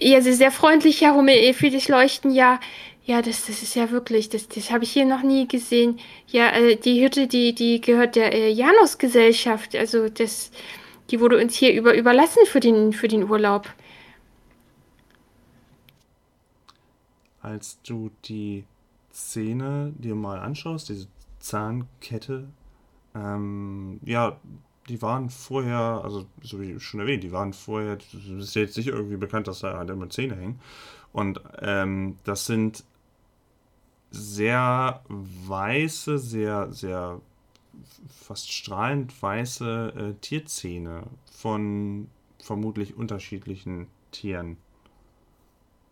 Ja, 0.00 0.20
Sie 0.20 0.32
sehr 0.32 0.52
freundlich, 0.52 1.00
Herr 1.00 1.14
Hummel, 1.14 1.52
für 1.54 1.70
das 1.70 1.88
Leuchten, 1.88 2.30
ja. 2.30 2.60
Ja, 3.04 3.22
das, 3.22 3.46
das 3.46 3.62
ist 3.62 3.76
ja 3.76 3.90
wirklich, 3.90 4.30
das, 4.30 4.48
das 4.48 4.70
habe 4.72 4.84
ich 4.84 4.90
hier 4.90 5.06
noch 5.06 5.22
nie 5.22 5.46
gesehen. 5.46 5.98
Ja, 6.26 6.50
äh, 6.50 6.76
die 6.76 7.02
Hütte, 7.04 7.28
die, 7.28 7.54
die 7.54 7.80
gehört 7.80 8.16
der 8.16 8.32
äh, 8.32 8.50
Janus-Gesellschaft. 8.50 9.76
Also 9.76 10.08
das, 10.08 10.50
die 11.10 11.20
wurde 11.20 11.40
uns 11.40 11.54
hier 11.54 11.72
über, 11.74 11.96
überlassen 11.96 12.44
für 12.46 12.60
den, 12.60 12.92
für 12.92 13.08
den 13.08 13.28
Urlaub. 13.28 13.68
Als 17.40 17.80
du 17.82 18.10
die 18.24 18.64
Szene 19.12 19.92
dir 19.96 20.14
mal 20.14 20.38
anschaust, 20.38 20.88
diese 20.88 21.06
Zahnkette, 21.38 22.48
ähm, 23.14 24.00
ja, 24.04 24.38
die 24.88 25.02
waren 25.02 25.30
vorher, 25.30 26.00
also 26.04 26.26
so 26.42 26.60
wie 26.60 26.78
schon 26.80 27.00
erwähnt, 27.00 27.24
die 27.24 27.32
waren 27.32 27.52
vorher, 27.52 27.96
das 27.96 28.14
ist 28.14 28.54
jetzt 28.54 28.76
nicht 28.76 28.88
irgendwie 28.88 29.16
bekannt, 29.16 29.48
dass 29.48 29.60
da 29.60 29.76
halt 29.76 29.90
immer 29.90 30.08
Zähne 30.10 30.36
hängen. 30.36 30.60
Und 31.12 31.40
ähm, 31.60 32.18
das 32.24 32.46
sind 32.46 32.84
sehr 34.10 35.00
weiße, 35.08 36.18
sehr, 36.18 36.72
sehr 36.72 37.20
fast 38.08 38.52
strahlend 38.52 39.20
weiße 39.22 39.92
äh, 39.96 40.20
Tierzähne 40.20 41.04
von 41.30 42.08
vermutlich 42.38 42.96
unterschiedlichen 42.96 43.88
Tieren. 44.10 44.56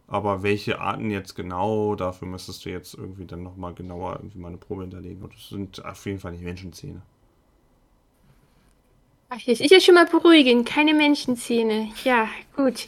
Aber 0.06 0.42
welche 0.42 0.80
Arten 0.80 1.10
jetzt 1.10 1.34
genau, 1.34 1.94
dafür 1.94 2.28
müsstest 2.28 2.64
du 2.64 2.70
jetzt 2.70 2.94
irgendwie 2.94 3.24
dann 3.24 3.42
nochmal 3.42 3.74
genauer 3.74 4.16
irgendwie 4.16 4.38
mal 4.38 4.48
eine 4.48 4.58
Probe 4.58 4.82
hinterlegen. 4.82 5.22
Und 5.22 5.34
das 5.34 5.48
sind 5.48 5.84
auf 5.84 6.04
jeden 6.06 6.18
Fall 6.18 6.32
nicht 6.32 6.44
Menschenzähne. 6.44 7.02
Ach, 9.30 9.40
das 9.46 9.60
ist 9.60 9.70
ja 9.70 9.80
schon 9.80 9.94
mal 9.94 10.06
beruhigend. 10.06 10.66
Keine 10.68 10.94
Menschenzähne. 10.94 11.90
Ja, 12.04 12.28
gut. 12.54 12.86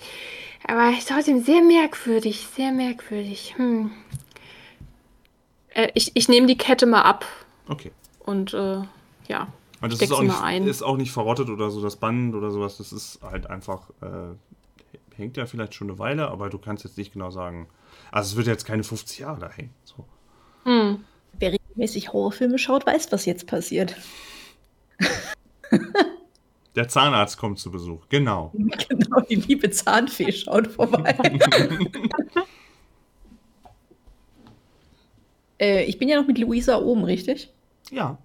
Aber 0.67 0.93
trotzdem 1.07 1.43
sehr 1.43 1.63
merkwürdig. 1.63 2.47
Sehr 2.55 2.73
merkwürdig. 2.73 3.55
Hm. 3.57 3.91
Äh, 5.71 5.91
ich 5.95 6.13
ich 6.15 6.29
nehme 6.29 6.47
die 6.47 6.59
Kette 6.59 6.87
mal 6.87 7.03
ab. 7.03 7.25
Okay. 7.69 7.93
Und 8.27 8.53
äh, 8.53 8.83
ja. 9.29 9.49
Und 9.81 9.93
das 9.93 10.01
ist 10.01 10.13
auch, 10.13 10.23
nicht, 10.23 10.67
ist 10.67 10.83
auch 10.83 10.97
nicht 10.97 11.13
verrottet 11.13 11.49
oder 11.49 11.71
so, 11.71 11.83
das 11.83 11.97
Band 11.97 12.35
oder 12.35 12.51
sowas. 12.51 12.79
Das 12.79 12.93
ist 12.93 13.21
halt 13.23 13.49
einfach, 13.49 13.91
äh, 14.01 14.35
hängt 15.17 15.37
ja 15.37 15.47
vielleicht 15.47 15.75
schon 15.75 15.89
eine 15.89 15.99
Weile, 15.99 16.29
aber 16.29 16.51
du 16.51 16.59
kannst 16.59 16.85
jetzt 16.85 16.99
nicht 16.99 17.13
genau 17.13 17.31
sagen. 17.31 17.69
Also 18.11 18.33
es 18.33 18.37
wird 18.37 18.47
jetzt 18.47 18.65
keine 18.65 18.85
50 18.85 19.19
Jahre 19.19 19.41
da 19.41 19.51
hängen. 19.51 19.73
So. 19.85 20.05
Hm. 20.65 21.05
Wer 21.39 21.53
regelmäßig 21.53 22.13
Horrorfilme 22.13 22.59
schaut, 22.59 22.87
weiß, 22.87 23.13
was 23.13 23.27
jetzt 23.27 23.47
passiert. 23.47 23.97
Der 26.75 26.89
Zahnarzt 26.89 27.39
kommt 27.39 27.59
zu 27.59 27.71
Besuch, 27.71 28.07
genau. 28.11 28.53
genau, 28.89 29.21
die 29.29 29.37
liebe 29.37 29.71
Zahnfee 29.71 30.31
schaut 30.31 30.67
vorbei. 30.67 31.17
äh, 35.59 35.85
ich 35.85 35.99
bin 35.99 36.09
ja 36.09 36.21
noch 36.21 36.27
mit 36.27 36.39
Luisa 36.39 36.79
oben, 36.79 37.05
richtig? 37.05 37.51
Ja. 37.91 38.19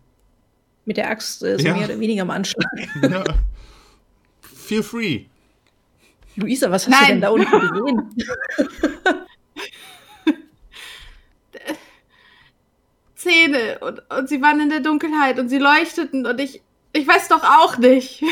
Mit 0.85 0.97
der 0.97 1.09
Axt 1.09 1.43
äh, 1.43 1.57
so 1.59 1.65
Ja. 1.67 1.75
mehr 1.75 1.85
oder 1.85 1.99
weniger 1.99 2.23
am 2.23 2.29
Anschlag. 2.31 2.65
ja. 3.03 3.23
Feel 4.55 4.83
free. 4.83 5.25
Luisa, 6.35 6.71
was 6.71 6.87
hast 6.87 6.93
du 6.93 7.01
Nein. 7.01 7.07
denn 7.13 7.21
da 7.21 7.29
unten 7.29 7.51
gesehen? 7.51 8.09
Zähne 13.15 13.79
und, 13.79 14.01
und 14.11 14.29
sie 14.29 14.41
waren 14.41 14.59
in 14.61 14.69
der 14.69 14.79
Dunkelheit 14.79 15.37
und 15.39 15.49
sie 15.49 15.59
leuchteten 15.59 16.25
und 16.25 16.39
ich, 16.39 16.61
ich 16.93 17.07
weiß 17.07 17.27
doch 17.27 17.43
auch 17.43 17.77
nicht. 17.77 18.23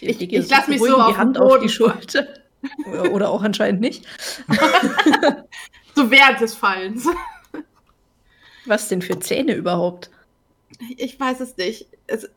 Ich- 0.00 0.18
lege 0.20 0.36
ich 0.38 0.50
lass 0.50 0.68
mich 0.68 0.80
so 0.80 0.96
auf 1.00 1.12
die 1.12 1.18
Hand 1.18 1.38
auf 1.38 1.58
die. 1.58 1.68
Schulter. 1.68 2.26
Oder, 2.86 3.10
oder 3.12 3.30
auch 3.30 3.42
anscheinend 3.42 3.80
nicht. 3.80 4.04
So 5.94 6.10
während 6.10 6.40
des 6.40 6.54
Fallens. 6.54 7.08
Was 8.66 8.88
denn 8.88 9.02
für 9.02 9.18
Zähne 9.20 9.54
überhaupt? 9.54 10.10
Ich 10.96 11.18
weiß 11.18 11.40
es 11.40 11.56
nicht. 11.56 11.86
Es, 12.06 12.28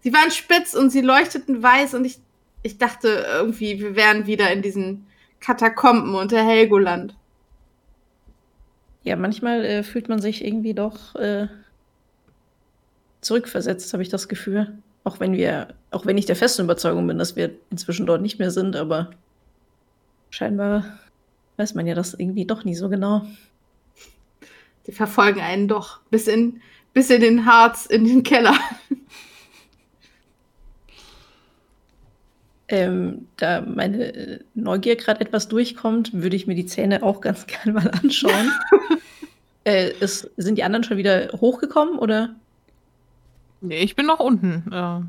sie 0.00 0.12
waren 0.12 0.30
spitz 0.30 0.74
und 0.74 0.90
sie 0.90 1.00
leuchteten 1.00 1.62
weiß 1.62 1.94
und 1.94 2.04
ich, 2.04 2.18
ich 2.62 2.78
dachte 2.78 3.24
irgendwie, 3.28 3.80
wir 3.80 3.96
wären 3.96 4.26
wieder 4.26 4.52
in 4.52 4.62
diesen 4.62 5.06
Katakomben 5.40 6.14
unter 6.14 6.44
Helgoland. 6.44 7.16
Ja, 9.04 9.16
manchmal 9.16 9.64
äh, 9.64 9.82
fühlt 9.82 10.08
man 10.08 10.20
sich 10.20 10.44
irgendwie 10.44 10.74
doch 10.74 11.14
äh, 11.16 11.48
zurückversetzt, 13.20 13.92
habe 13.92 14.02
ich 14.02 14.08
das 14.08 14.28
Gefühl. 14.28 14.78
Auch 15.04 15.18
wenn 15.18 15.32
wir, 15.32 15.74
auch 15.90 16.06
wenn 16.06 16.18
ich 16.18 16.26
der 16.26 16.36
festen 16.36 16.62
Überzeugung 16.62 17.06
bin, 17.08 17.18
dass 17.18 17.34
wir 17.34 17.50
inzwischen 17.70 18.06
dort 18.06 18.22
nicht 18.22 18.38
mehr 18.38 18.52
sind, 18.52 18.76
aber 18.76 19.10
scheinbar 20.30 20.84
weiß 21.56 21.74
man 21.74 21.86
ja 21.86 21.94
das 21.94 22.14
irgendwie 22.14 22.44
doch 22.44 22.64
nie 22.64 22.76
so 22.76 22.88
genau. 22.88 23.26
Die 24.86 24.92
verfolgen 24.92 25.40
einen 25.40 25.68
doch 25.68 26.00
bis 26.10 26.26
in, 26.26 26.60
bis 26.92 27.10
in 27.10 27.20
den 27.20 27.46
Harz, 27.46 27.86
in 27.86 28.04
den 28.04 28.22
Keller. 28.22 28.56
Ähm, 32.68 33.28
da 33.36 33.60
meine 33.60 34.14
äh, 34.14 34.38
Neugier 34.54 34.96
gerade 34.96 35.20
etwas 35.20 35.46
durchkommt, 35.46 36.14
würde 36.14 36.36
ich 36.36 36.46
mir 36.46 36.54
die 36.54 36.64
Zähne 36.64 37.02
auch 37.02 37.20
ganz 37.20 37.46
gerne 37.46 37.72
mal 37.74 37.90
anschauen. 37.90 38.50
äh, 39.64 39.92
es, 40.00 40.30
sind 40.38 40.56
die 40.56 40.62
anderen 40.62 40.82
schon 40.82 40.96
wieder 40.96 41.28
hochgekommen 41.38 41.98
oder? 41.98 42.34
Nee, 43.60 43.82
ich 43.82 43.94
bin 43.94 44.06
noch 44.06 44.20
unten. 44.20 44.72
Äh, 44.72 45.02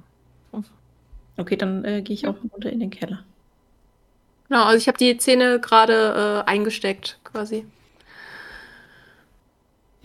Okay, 1.38 1.56
dann 1.56 1.84
äh, 1.84 2.02
gehe 2.02 2.14
ich 2.14 2.28
auch 2.28 2.36
runter 2.52 2.70
in 2.70 2.80
den 2.80 2.92
Keller. 2.92 3.24
Genau, 4.50 4.66
also 4.66 4.78
ich 4.78 4.88
habe 4.88 4.98
die 4.98 5.18
Zähne 5.18 5.60
gerade 5.60 6.44
äh, 6.46 6.50
eingesteckt, 6.50 7.20
quasi. 7.24 7.66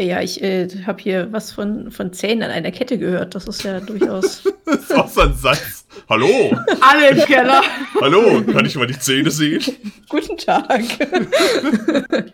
Ja, 0.01 0.21
ich 0.23 0.41
äh, 0.43 0.69
habe 0.87 1.03
hier 1.03 1.33
was 1.33 1.51
von, 1.51 1.91
von 1.91 2.13
Zähnen 2.13 2.45
an 2.45 2.53
einer 2.53 2.71
Kette 2.71 2.99
gehört. 2.99 3.35
Das 3.35 3.49
ist 3.49 3.65
ja 3.65 3.81
durchaus. 3.81 4.45
Das 4.69 4.83
ist 4.83 4.95
auch 4.95 5.09
so 5.09 5.23
ein 5.23 5.35
Satz. 5.35 5.87
Hallo, 6.11 6.55
Alle 6.83 7.09
im 7.09 7.25
Keller. 7.25 7.63
hallo, 8.03 8.43
kann 8.45 8.67
ich 8.67 8.77
mal 8.77 8.87
die 8.87 8.99
Zähne 8.99 9.31
sehen? 9.31 9.63
Guten 10.11 10.37
Tag. 10.37 10.83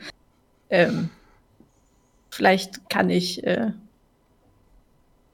ähm, 0.70 1.10
vielleicht 2.30 2.90
kann 2.90 3.08
ich 3.08 3.44
äh, 3.44 3.70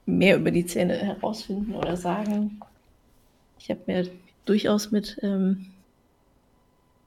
mehr 0.05 0.37
über 0.37 0.51
die 0.51 0.67
Zähne 0.67 0.95
herausfinden 0.99 1.75
oder 1.75 1.97
sagen. 1.97 2.61
Ich 3.59 3.71
habe 3.71 3.81
mir 3.87 4.07
durchaus 4.45 4.91
mit, 4.91 5.19
ähm, 5.23 5.73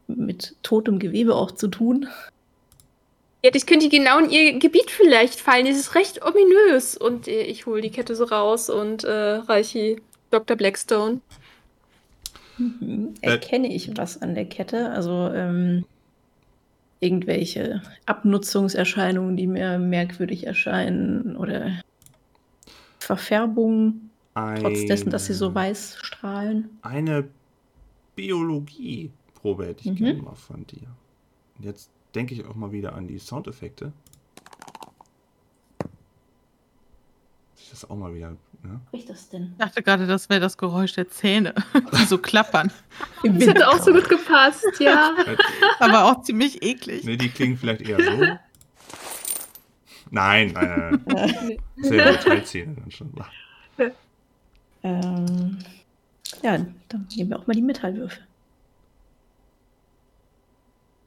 mit 0.07 0.55
totem 0.63 0.97
Gewebe 0.97 1.35
auch 1.35 1.51
zu 1.51 1.67
tun. 1.67 2.07
Ja, 3.43 3.51
das 3.51 3.65
könnte 3.65 3.89
genau 3.89 4.19
in 4.19 4.29
ihr 4.29 4.57
Gebiet 4.59 4.89
vielleicht 4.89 5.39
fallen. 5.39 5.65
Das 5.65 5.75
ist 5.77 5.95
recht 5.95 6.21
ominös. 6.25 6.95
Und 6.95 7.27
äh, 7.27 7.41
ich 7.43 7.65
hole 7.65 7.81
die 7.81 7.89
Kette 7.91 8.15
so 8.15 8.23
raus 8.23 8.69
und 8.69 9.03
äh, 9.03 9.11
reiche 9.11 9.97
Dr. 10.31 10.55
Blackstone. 10.55 11.19
Mhm. 12.57 13.15
Erkenne 13.21 13.73
ich 13.73 13.91
was 13.97 14.21
an 14.21 14.33
der 14.35 14.45
Kette? 14.45 14.91
Also 14.91 15.29
ähm, 15.33 15.83
irgendwelche 17.01 17.81
Abnutzungserscheinungen, 18.05 19.35
die 19.35 19.47
mir 19.47 19.77
merkwürdig 19.77 20.47
erscheinen 20.47 21.35
oder 21.35 21.81
Verfärbungen, 22.99 24.09
trotz 24.33 24.85
dessen, 24.85 25.09
dass 25.09 25.25
sie 25.25 25.33
so 25.33 25.47
Eine- 25.47 25.55
weiß 25.55 25.97
strahlen. 26.01 26.69
Eine 26.81 27.27
Biologie-Probe 28.15 29.65
hätte 29.65 29.81
ich 29.81 29.99
Mhm. 29.99 30.05
gerne 30.05 30.21
mal 30.21 30.35
von 30.35 30.65
dir. 30.65 30.87
Jetzt 31.59 31.89
denke 32.15 32.33
ich 32.33 32.45
auch 32.45 32.55
mal 32.55 32.71
wieder 32.71 32.93
an 32.93 33.07
die 33.07 33.19
Soundeffekte. 33.19 33.91
Ich 37.57 37.69
das 37.69 37.89
auch 37.89 37.95
mal 37.95 38.13
wieder. 38.13 38.35
Ne? 38.61 38.79
Riecht 38.93 39.09
das 39.09 39.29
denn? 39.29 39.51
Ich 39.51 39.57
dachte 39.57 39.83
gerade, 39.83 40.07
das 40.07 40.29
wäre 40.29 40.39
das 40.39 40.57
Geräusch 40.57 40.93
der 40.93 41.09
Zähne, 41.09 41.53
die 41.99 42.05
so 42.05 42.17
klappern. 42.17 42.71
Das 43.23 43.47
hätte 43.47 43.67
auch 43.67 43.79
so 43.79 43.91
gut 43.91 44.07
gepasst, 44.07 44.65
ja. 44.79 45.15
Aber 45.79 46.05
auch 46.05 46.21
ziemlich 46.21 46.63
eklig. 46.63 47.03
Ne, 47.03 47.17
die 47.17 47.29
klingen 47.29 47.57
vielleicht 47.57 47.81
eher 47.81 48.01
so. 48.01 48.37
Nein, 50.11 50.51
nein, 50.53 51.01
nein. 51.05 51.57
ist 51.77 51.91
ja 51.91 52.11
Metallzähne 52.11 52.75
dann 52.75 52.91
schon. 52.91 53.11
Ähm, 54.83 55.59
ja, 56.43 56.57
dann 56.89 57.07
nehmen 57.15 57.29
wir 57.31 57.39
auch 57.39 57.47
mal 57.47 57.53
die 57.53 57.61
Metallwürfel. 57.61 58.21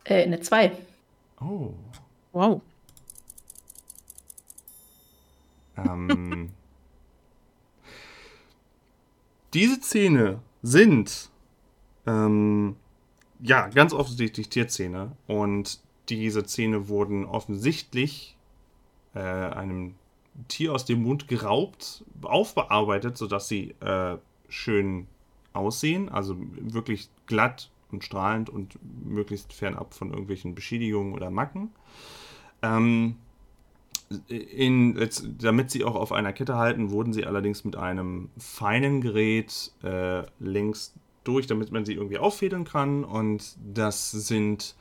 Äh, 0.05 0.25
eine 0.25 0.41
2. 0.41 0.73
Oh. 1.41 1.75
Wow. 2.33 2.63
Ähm, 5.77 6.51
diese 9.55 9.81
Zähne 9.81 10.41
sind 10.63 11.31
ähm, 12.07 12.77
ja 13.41 13.69
ganz 13.69 13.93
offensichtlich 13.93 14.49
Tierzähne 14.49 15.13
und 15.27 15.81
diese 16.09 16.45
Zähne 16.45 16.89
wurden 16.89 17.25
offensichtlich 17.27 18.37
äh, 19.15 19.21
einem 19.21 19.95
Tier 20.49 20.73
aus 20.73 20.85
dem 20.85 21.03
Mund 21.03 21.29
geraubt, 21.29 22.05
aufbearbeitet, 22.23 23.17
sodass 23.17 23.49
sie 23.49 23.75
äh, 23.81 24.19
schön 24.49 25.07
aussehen, 25.53 26.09
also 26.09 26.37
wirklich 26.39 27.09
glatt 27.27 27.71
und 27.91 28.05
strahlend 28.05 28.51
und 28.51 28.79
möglichst 29.05 29.53
fernab 29.53 29.95
von 29.95 30.11
irgendwelchen 30.11 30.55
Beschädigungen 30.55 31.15
oder 31.15 31.31
Macken. 31.31 31.71
Ähm, 32.63 33.17
in, 34.29 34.97
jetzt, 34.97 35.27
damit 35.39 35.71
sie 35.71 35.85
auch 35.85 35.97
auf 35.97 36.13
einer 36.13 36.33
Kette 36.33 36.57
halten, 36.57 36.91
wurden 36.91 37.13
sie 37.13 37.27
allerdings 37.27 37.65
mit 37.65 37.77
einem 37.77 38.31
feinen 38.39 39.01
Gerät 39.01 39.73
äh, 39.83 40.23
längs 40.39 40.95
durch, 41.25 41.47
damit 41.47 41.73
man 41.73 41.85
sie 41.85 41.95
irgendwie 41.95 42.19
auffädeln 42.19 42.65
kann. 42.65 43.05
Und 43.05 43.57
das 43.75 44.13
sind 44.13 44.77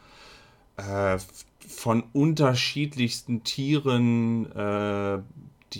äh, 0.77 1.17
von 1.67 2.03
unterschiedlichsten 2.13 3.43
Tieren 3.43 4.51
äh, 4.51 5.19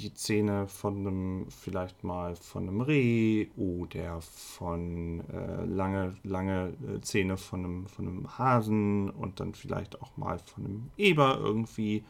die 0.01 0.13
Zähne 0.13 0.67
von 0.67 0.97
einem, 0.97 1.45
vielleicht 1.49 2.03
mal 2.03 2.35
von 2.35 2.67
einem 2.67 2.81
Reh 2.81 3.47
oder 3.55 4.21
von 4.21 5.21
äh, 5.29 5.65
lange, 5.65 6.15
lange 6.23 6.73
äh, 6.87 7.01
Zähne 7.01 7.37
von 7.37 7.65
einem, 7.65 7.87
von 7.87 8.07
einem 8.07 8.37
Hasen 8.37 9.09
und 9.09 9.39
dann 9.39 9.53
vielleicht 9.53 10.01
auch 10.01 10.15
mal 10.17 10.39
von 10.39 10.65
einem 10.65 10.91
Eber 10.97 11.37
irgendwie. 11.39 12.03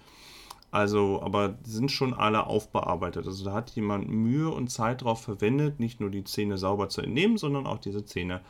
Also, 0.71 1.21
aber 1.21 1.57
sind 1.63 1.91
schon 1.91 2.13
alle 2.13 2.47
aufbearbeitet. 2.47 3.25
Also 3.25 3.45
da 3.45 3.53
hat 3.53 3.71
jemand 3.71 4.09
Mühe 4.09 4.49
und 4.49 4.69
Zeit 4.69 5.03
drauf 5.03 5.21
verwendet, 5.21 5.79
nicht 5.79 6.01
nur 6.01 6.09
die 6.09 6.25
Zähne 6.25 6.57
sauber 6.57 6.89
zu 6.89 7.01
entnehmen, 7.01 7.37
sondern 7.37 7.65
auch 7.65 7.77
diese 7.77 8.03
Zähne 8.03 8.41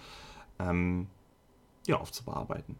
ähm, 0.58 1.08
ja, 1.86 2.00
aufzubearbeiten. 2.00 2.78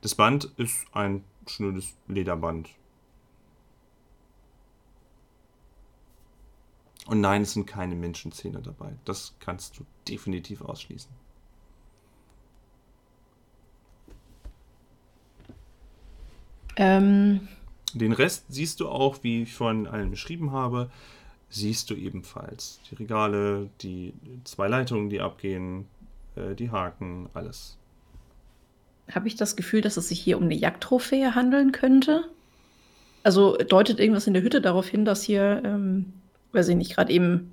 Das 0.00 0.14
Band 0.14 0.44
ist 0.56 0.86
ein 0.92 1.24
schnödes 1.46 1.96
Lederband. 2.08 2.70
Und 7.10 7.20
nein, 7.20 7.42
es 7.42 7.54
sind 7.54 7.66
keine 7.66 7.96
Menschenzähne 7.96 8.62
dabei. 8.62 8.92
Das 9.04 9.34
kannst 9.40 9.76
du 9.76 9.84
definitiv 10.06 10.62
ausschließen. 10.62 11.10
Ähm, 16.76 17.48
Den 17.94 18.12
Rest 18.12 18.44
siehst 18.48 18.78
du 18.78 18.88
auch, 18.88 19.24
wie 19.24 19.42
ich 19.42 19.52
vorhin 19.52 19.88
allen 19.88 20.12
beschrieben 20.12 20.52
habe, 20.52 20.88
siehst 21.48 21.90
du 21.90 21.96
ebenfalls. 21.96 22.78
Die 22.88 22.94
Regale, 22.94 23.68
die 23.80 24.14
zwei 24.44 24.68
Leitungen, 24.68 25.10
die 25.10 25.20
abgehen, 25.20 25.88
äh, 26.36 26.54
die 26.54 26.70
Haken, 26.70 27.28
alles. 27.34 27.76
Habe 29.10 29.26
ich 29.26 29.34
das 29.34 29.56
Gefühl, 29.56 29.80
dass 29.80 29.96
es 29.96 30.06
sich 30.06 30.20
hier 30.20 30.38
um 30.38 30.44
eine 30.44 30.54
Jagdtrophäe 30.54 31.34
handeln 31.34 31.72
könnte? 31.72 32.28
Also 33.24 33.56
deutet 33.56 33.98
irgendwas 33.98 34.28
in 34.28 34.34
der 34.34 34.44
Hütte 34.44 34.60
darauf 34.60 34.86
hin, 34.86 35.04
dass 35.04 35.24
hier, 35.24 35.60
ähm, 35.64 36.12
weiß 36.52 36.68
ich 36.68 36.76
nicht, 36.76 36.94
gerade 36.94 37.12
eben 37.12 37.52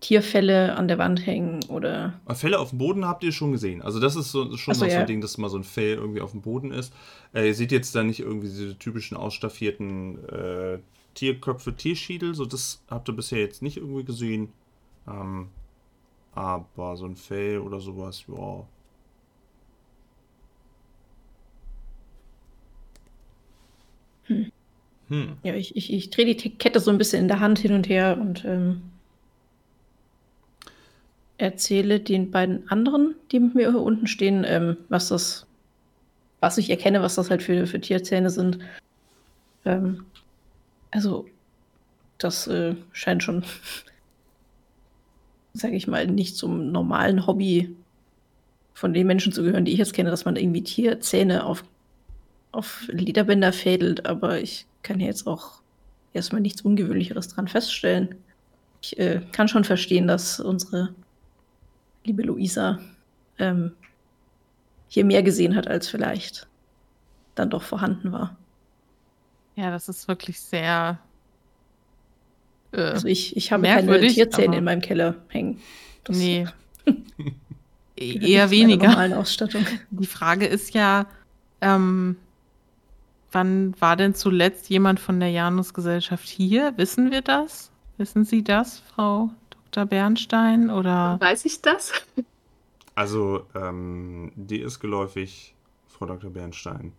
Tierfälle 0.00 0.76
an 0.76 0.86
der 0.86 0.98
Wand 0.98 1.26
hängen 1.26 1.60
oder. 1.68 2.20
Fälle 2.34 2.58
auf 2.58 2.70
dem 2.70 2.78
Boden 2.78 3.04
habt 3.04 3.24
ihr 3.24 3.32
schon 3.32 3.52
gesehen. 3.52 3.82
Also 3.82 3.98
das 3.98 4.16
ist 4.16 4.30
so, 4.30 4.56
schon 4.56 4.74
so, 4.74 4.84
noch 4.84 4.90
so 4.90 4.94
ja. 4.94 5.00
ein 5.00 5.06
Ding, 5.06 5.20
dass 5.20 5.38
mal 5.38 5.48
so 5.48 5.58
ein 5.58 5.64
Fell 5.64 5.94
irgendwie 5.94 6.20
auf 6.20 6.30
dem 6.30 6.40
Boden 6.40 6.70
ist. 6.70 6.92
Äh, 7.34 7.48
ihr 7.48 7.54
seht 7.54 7.72
jetzt 7.72 7.94
da 7.94 8.02
nicht 8.02 8.20
irgendwie 8.20 8.48
diese 8.48 8.78
typischen 8.78 9.16
ausstaffierten 9.16 10.24
äh, 10.28 10.78
Tierköpfe, 11.14 11.74
Tierschädel. 11.74 12.34
So 12.34 12.46
das 12.46 12.82
habt 12.88 13.08
ihr 13.08 13.14
bisher 13.14 13.40
jetzt 13.40 13.62
nicht 13.62 13.76
irgendwie 13.76 14.04
gesehen. 14.04 14.52
Ähm, 15.08 15.48
aber 16.34 16.96
so 16.96 17.06
ein 17.06 17.16
Fell 17.16 17.58
oder 17.58 17.80
sowas, 17.80 18.24
ja. 18.28 18.64
Hm. 24.26 24.52
Hm. 25.08 25.38
Ja, 25.42 25.54
ich, 25.54 25.74
ich, 25.76 25.92
ich 25.92 26.10
drehe 26.10 26.34
die 26.34 26.50
Kette 26.50 26.80
so 26.80 26.90
ein 26.90 26.98
bisschen 26.98 27.22
in 27.22 27.28
der 27.28 27.40
Hand 27.40 27.58
hin 27.58 27.72
und 27.72 27.88
her 27.88 28.18
und 28.20 28.44
ähm, 28.44 28.82
erzähle 31.38 32.00
den 32.00 32.30
beiden 32.30 32.68
anderen, 32.68 33.14
die 33.30 33.40
mit 33.40 33.54
mir 33.54 33.70
hier 33.70 33.80
unten 33.80 34.06
stehen, 34.06 34.44
ähm, 34.46 34.76
was 34.88 35.08
das, 35.08 35.46
was 36.40 36.58
ich 36.58 36.68
erkenne, 36.68 37.00
was 37.00 37.14
das 37.14 37.30
halt 37.30 37.42
für, 37.42 37.66
für 37.66 37.80
Tierzähne 37.80 38.28
sind. 38.28 38.58
Ähm, 39.64 40.04
also, 40.90 41.26
das 42.18 42.46
äh, 42.48 42.74
scheint 42.92 43.22
schon, 43.22 43.44
sage 45.54 45.76
ich 45.76 45.86
mal, 45.86 46.06
nicht 46.06 46.36
zum 46.36 46.70
normalen 46.70 47.26
Hobby 47.26 47.74
von 48.74 48.92
den 48.92 49.06
Menschen 49.06 49.32
zu 49.32 49.42
gehören, 49.42 49.64
die 49.64 49.72
ich 49.72 49.78
jetzt 49.78 49.94
kenne, 49.94 50.10
dass 50.10 50.24
man 50.24 50.36
irgendwie 50.36 50.62
Tierzähne 50.62 51.44
auf, 51.44 51.64
auf 52.52 52.84
Lederbänder 52.88 53.52
fädelt, 53.52 54.06
aber 54.06 54.40
ich 54.40 54.67
kann 54.82 54.98
hier 54.98 55.08
jetzt 55.08 55.26
auch 55.26 55.60
erstmal 56.12 56.40
nichts 56.40 56.62
Ungewöhnlicheres 56.62 57.28
dran 57.28 57.48
feststellen. 57.48 58.14
Ich 58.82 58.98
äh, 58.98 59.22
kann 59.32 59.48
schon 59.48 59.64
verstehen, 59.64 60.06
dass 60.06 60.40
unsere 60.40 60.94
liebe 62.04 62.22
Luisa 62.22 62.78
ähm, 63.38 63.72
hier 64.88 65.04
mehr 65.04 65.22
gesehen 65.22 65.54
hat, 65.54 65.68
als 65.68 65.88
vielleicht 65.88 66.48
dann 67.34 67.50
doch 67.50 67.62
vorhanden 67.62 68.12
war. 68.12 68.36
Ja, 69.56 69.70
das 69.70 69.88
ist 69.88 70.08
wirklich 70.08 70.40
sehr. 70.40 70.98
Äh, 72.72 72.80
Also 72.80 73.08
ich, 73.08 73.36
ich 73.36 73.52
habe 73.52 73.64
keine 73.64 74.06
Tierzähne 74.06 74.58
in 74.58 74.64
meinem 74.64 74.80
Keller 74.80 75.16
hängen. 75.28 75.60
Das 76.04 76.16
nee. 76.16 76.46
Eher 77.96 78.50
weniger. 78.50 79.18
Ausstattung. 79.18 79.66
Die 79.90 80.06
Frage 80.06 80.46
ist 80.46 80.72
ja, 80.74 81.06
ähm, 81.60 82.16
wann 83.32 83.74
war 83.80 83.96
denn 83.96 84.14
zuletzt 84.14 84.68
jemand 84.70 85.00
von 85.00 85.20
der 85.20 85.30
Janus-Gesellschaft 85.30 86.28
hier? 86.28 86.72
Wissen 86.76 87.10
wir 87.10 87.22
das? 87.22 87.70
Wissen 87.96 88.24
Sie 88.24 88.44
das, 88.44 88.80
Frau 88.80 89.30
Dr. 89.50 89.86
Bernstein? 89.86 90.70
Oder 90.70 91.18
Weiß 91.20 91.44
ich 91.44 91.60
das? 91.60 91.92
Also, 92.94 93.44
ähm, 93.54 94.32
dir 94.34 94.66
ist 94.66 94.80
geläufig, 94.80 95.54
Frau 95.86 96.06
Dr. 96.06 96.30
Bernstein, 96.30 96.92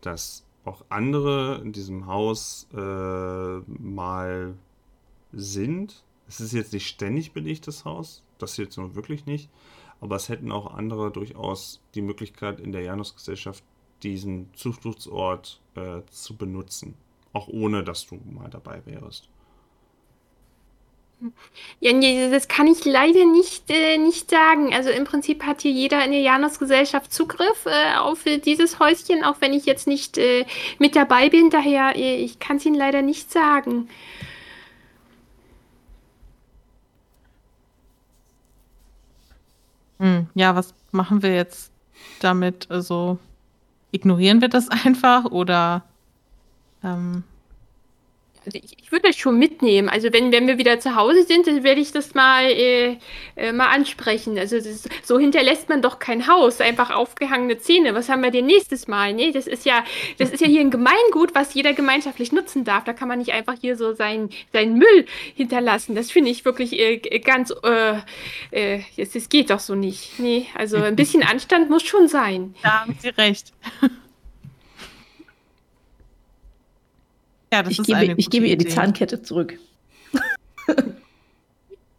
dass 0.00 0.44
auch 0.64 0.84
andere 0.88 1.60
in 1.62 1.72
diesem 1.72 2.06
Haus 2.06 2.66
äh, 2.74 3.58
mal 3.68 4.54
sind. 5.32 6.02
Es 6.28 6.40
ist 6.40 6.52
jetzt 6.52 6.72
nicht 6.72 6.88
ständig 6.88 7.32
belegt, 7.32 7.68
das 7.68 7.84
Haus. 7.84 8.22
Das 8.38 8.56
jetzt 8.56 8.76
nur 8.76 8.94
wirklich 8.96 9.26
nicht. 9.26 9.48
Aber 10.00 10.16
es 10.16 10.28
hätten 10.28 10.52
auch 10.52 10.74
andere 10.74 11.10
durchaus 11.10 11.80
die 11.94 12.02
Möglichkeit, 12.02 12.60
in 12.60 12.72
der 12.72 12.82
Janusgesellschaft 12.82 13.62
diesen 14.02 14.52
Zufluchtsort 14.54 15.60
äh, 15.74 16.02
zu 16.10 16.36
benutzen. 16.36 16.94
Auch 17.32 17.48
ohne, 17.48 17.84
dass 17.84 18.06
du 18.06 18.20
mal 18.30 18.48
dabei 18.48 18.82
wärst. 18.86 19.28
Ja, 21.80 21.92
nee, 21.92 22.30
das 22.30 22.46
kann 22.46 22.66
ich 22.66 22.84
leider 22.84 23.24
nicht, 23.24 23.70
äh, 23.70 23.96
nicht 23.96 24.30
sagen. 24.30 24.74
Also 24.74 24.90
im 24.90 25.04
Prinzip 25.04 25.44
hat 25.44 25.62
hier 25.62 25.70
jeder 25.70 26.04
in 26.04 26.12
der 26.12 26.20
Janus-Gesellschaft 26.20 27.12
Zugriff 27.12 27.64
äh, 27.64 27.96
auf 27.96 28.26
äh, 28.26 28.38
dieses 28.38 28.78
Häuschen, 28.78 29.24
auch 29.24 29.40
wenn 29.40 29.54
ich 29.54 29.64
jetzt 29.64 29.86
nicht 29.86 30.18
äh, 30.18 30.44
mit 30.78 30.94
dabei 30.94 31.30
bin. 31.30 31.48
Daher, 31.50 31.96
äh, 31.96 32.16
ich 32.16 32.38
kann 32.38 32.58
es 32.58 32.66
Ihnen 32.66 32.76
leider 32.76 33.00
nicht 33.02 33.32
sagen. 33.32 33.88
hm, 39.98 40.28
ja, 40.34 40.54
was 40.54 40.74
machen 40.92 41.22
wir 41.22 41.34
jetzt 41.34 41.72
damit? 42.20 42.70
Also 42.70 43.18
ignorieren 43.96 44.40
wir 44.40 44.48
das 44.48 44.68
einfach 44.84 45.24
oder 45.24 45.82
ähm, 46.84 47.24
Ich, 48.52 48.78
ich 48.78 48.92
würde 48.92 49.08
das 49.08 49.16
schon 49.16 49.38
mitnehmen. 49.38 49.88
Also 49.88 50.12
wenn, 50.12 50.32
wenn 50.32 50.46
wir 50.46 50.58
wieder 50.58 50.78
zu 50.78 50.94
Hause 50.94 51.24
sind, 51.24 51.46
dann 51.46 51.64
werde 51.64 51.80
ich 51.80 51.92
das 51.92 52.14
mal, 52.14 52.44
äh, 52.44 52.96
äh, 53.36 53.52
mal 53.52 53.68
ansprechen. 53.68 54.38
Also 54.38 54.56
ist, 54.56 54.88
so 55.02 55.18
hinterlässt 55.18 55.68
man 55.68 55.82
doch 55.82 55.98
kein 55.98 56.26
Haus, 56.28 56.60
einfach 56.60 56.90
aufgehangene 56.90 57.58
Zähne. 57.58 57.94
Was 57.94 58.08
haben 58.08 58.22
wir 58.22 58.30
denn 58.30 58.46
nächstes 58.46 58.86
Mal? 58.88 59.14
Nee, 59.14 59.32
das 59.32 59.46
ist 59.46 59.64
ja, 59.64 59.84
das 60.18 60.30
ist 60.30 60.40
ja 60.40 60.46
hier 60.46 60.60
ein 60.60 60.70
Gemeingut, 60.70 61.34
was 61.34 61.54
jeder 61.54 61.72
gemeinschaftlich 61.72 62.32
nutzen 62.32 62.64
darf. 62.64 62.84
Da 62.84 62.92
kann 62.92 63.08
man 63.08 63.18
nicht 63.18 63.32
einfach 63.32 63.54
hier 63.60 63.76
so 63.76 63.92
seinen 63.92 64.30
sein 64.52 64.74
Müll 64.74 65.06
hinterlassen. 65.34 65.94
Das 65.94 66.10
finde 66.10 66.30
ich 66.30 66.44
wirklich 66.44 66.78
äh, 66.78 66.98
ganz, 67.20 67.52
äh, 67.62 67.98
äh, 68.50 68.80
das 68.96 69.28
geht 69.28 69.50
doch 69.50 69.60
so 69.60 69.74
nicht. 69.74 70.18
Nee, 70.18 70.46
also 70.54 70.76
ein 70.76 70.96
bisschen 70.96 71.22
Anstand 71.22 71.70
muss 71.70 71.82
schon 71.82 72.08
sein. 72.08 72.54
Da 72.62 72.80
haben 72.82 72.96
Sie 73.00 73.08
recht. 73.08 73.52
Ja, 77.56 77.62
das 77.62 77.72
ich 77.72 77.78
ist 77.78 77.86
gebe, 77.86 77.98
eine 77.98 78.14
Ich 78.18 78.28
gebe 78.28 78.46
ihr 78.46 78.58
die 78.58 78.68
Zahnkette 78.68 79.22
zurück. 79.22 79.58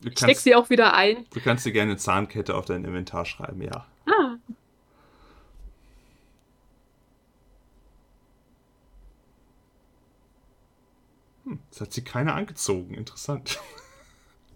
ich 0.05 0.18
steck 0.20 0.38
sie 0.38 0.53
auch 0.53 0.70
wieder 0.70 0.93
ein. 0.93 1.26
Du 1.34 1.39
kannst 1.39 1.66
dir 1.66 1.72
gerne 1.72 1.97
Zahnkette 1.97 2.53
auf 2.53 2.66
dein 2.66 2.86
Inventar 2.86 3.26
schreiben, 3.26 3.64
ja. 3.64 3.88
Ah. 4.05 4.36
Hm, 11.45 11.60
jetzt 11.72 11.82
hat 11.82 11.91
sie 11.91 12.03
keine 12.03 12.34
angezogen. 12.34 12.93
Interessant. 12.93 13.60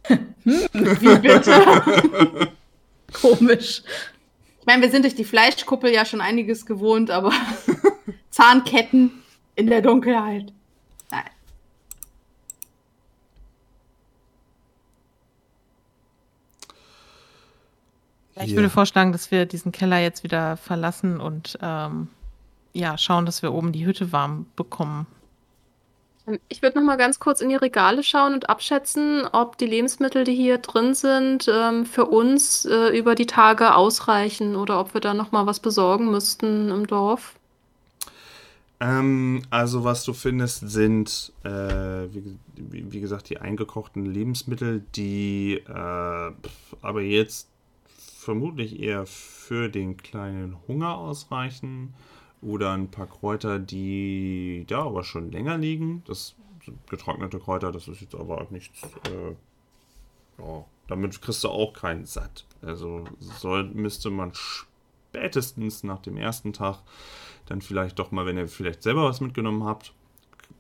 hm, 0.04 0.28
wie 0.44 1.18
bitte? 1.18 2.52
Komisch. 3.14 3.82
Ich 4.60 4.66
meine, 4.68 4.84
wir 4.84 4.92
sind 4.92 5.04
durch 5.06 5.16
die 5.16 5.26
Fleischkuppel 5.26 5.92
ja 5.92 6.06
schon 6.06 6.22
einiges 6.22 6.68
gewohnt, 6.68 7.10
aber 7.10 7.34
Zahnketten 8.30 9.24
in 9.56 9.66
der 9.66 9.82
Dunkelheit. 9.82 10.54
Ich 18.44 18.56
würde 18.56 18.70
vorschlagen, 18.70 19.12
dass 19.12 19.32
wir 19.32 19.46
diesen 19.46 19.72
Keller 19.72 20.00
jetzt 20.00 20.24
wieder 20.24 20.58
verlassen 20.58 21.20
und 21.20 21.58
ähm, 21.62 22.08
ja, 22.74 22.98
schauen, 22.98 23.26
dass 23.26 23.42
wir 23.42 23.54
oben 23.54 23.72
die 23.72 23.86
Hütte 23.86 24.12
warm 24.12 24.46
bekommen. 24.56 25.08
Ähm, 26.28 26.40
ich 26.50 26.62
würde 26.62 26.80
noch 26.80 26.86
mal 26.86 26.98
ganz 26.98 27.20
kurz 27.20 27.42
in 27.42 27.50
die 27.50 27.56
Regale 27.56 28.04
schauen 28.04 28.34
und 28.34 28.50
abschätzen, 28.50 29.26
ob 29.32 29.58
die 29.58 29.66
Lebensmittel, 29.66 30.24
die 30.24 30.36
hier 30.36 30.58
drin 30.58 30.94
sind, 30.94 31.50
ähm, 31.52 31.86
für 31.86 32.06
uns 32.06 32.66
äh, 32.66 32.98
über 32.98 33.16
die 33.16 33.26
Tage 33.26 33.76
ausreichen 33.76 34.56
oder 34.56 34.80
ob 34.80 34.94
wir 34.94 35.02
da 35.02 35.14
noch 35.14 35.32
mal 35.32 35.46
was 35.46 35.60
besorgen 35.60 36.12
müssten 36.12 36.70
im 36.70 36.88
Dorf. 36.88 37.36
Ähm, 38.80 39.44
also 39.52 39.84
was 39.84 40.04
du 40.04 40.14
findest, 40.14 40.68
sind 40.68 41.32
äh, 41.44 41.50
wie, 41.50 42.40
wie, 42.56 43.00
gesagt 43.00 43.30
die 43.30 43.38
eingekochten 43.38 44.08
Lebensmittel, 44.08 44.84
die 44.96 45.62
äh, 45.68 46.32
aber 46.82 47.02
jetzt 47.02 47.51
vermutlich 48.22 48.80
eher 48.80 49.08
für 49.08 49.68
den 49.68 49.98
kleinen 49.98 50.56
Hunger 50.68 50.96
ausreichen 50.96 51.96
oder 52.42 52.74
ein 52.74 52.92
paar 52.92 53.08
Kräuter, 53.08 53.58
die 53.58 54.64
da 54.68 54.84
aber 54.84 55.04
schon 55.04 55.32
länger 55.32 55.58
liegen. 55.58 56.04
Das 56.06 56.36
getrocknete 56.88 57.40
Kräuter, 57.40 57.72
das 57.72 57.88
ist 57.88 58.02
jetzt 58.02 58.14
aber 58.14 58.46
nichts. 58.52 58.84
Äh, 59.08 59.32
ja, 60.38 60.66
damit 60.88 61.20
kriegst 61.20 61.44
du 61.44 61.50
auch 61.50 61.74
keinen 61.74 62.06
satt. 62.06 62.46
Also 62.62 63.06
soll, 63.20 63.64
müsste 63.66 64.12
man 64.12 64.34
spätestens 64.34 65.84
nach 65.84 66.00
dem 66.00 66.18
ersten 66.18 66.54
Tag 66.54 66.78
dann 67.48 67.62
vielleicht 67.62 67.98
doch 67.98 68.12
mal, 68.12 68.28
wenn 68.28 68.38
ihr 68.38 68.48
vielleicht 68.48 68.84
selber 68.84 69.06
was 69.06 69.20
mitgenommen 69.20 69.64
habt, 69.64 69.94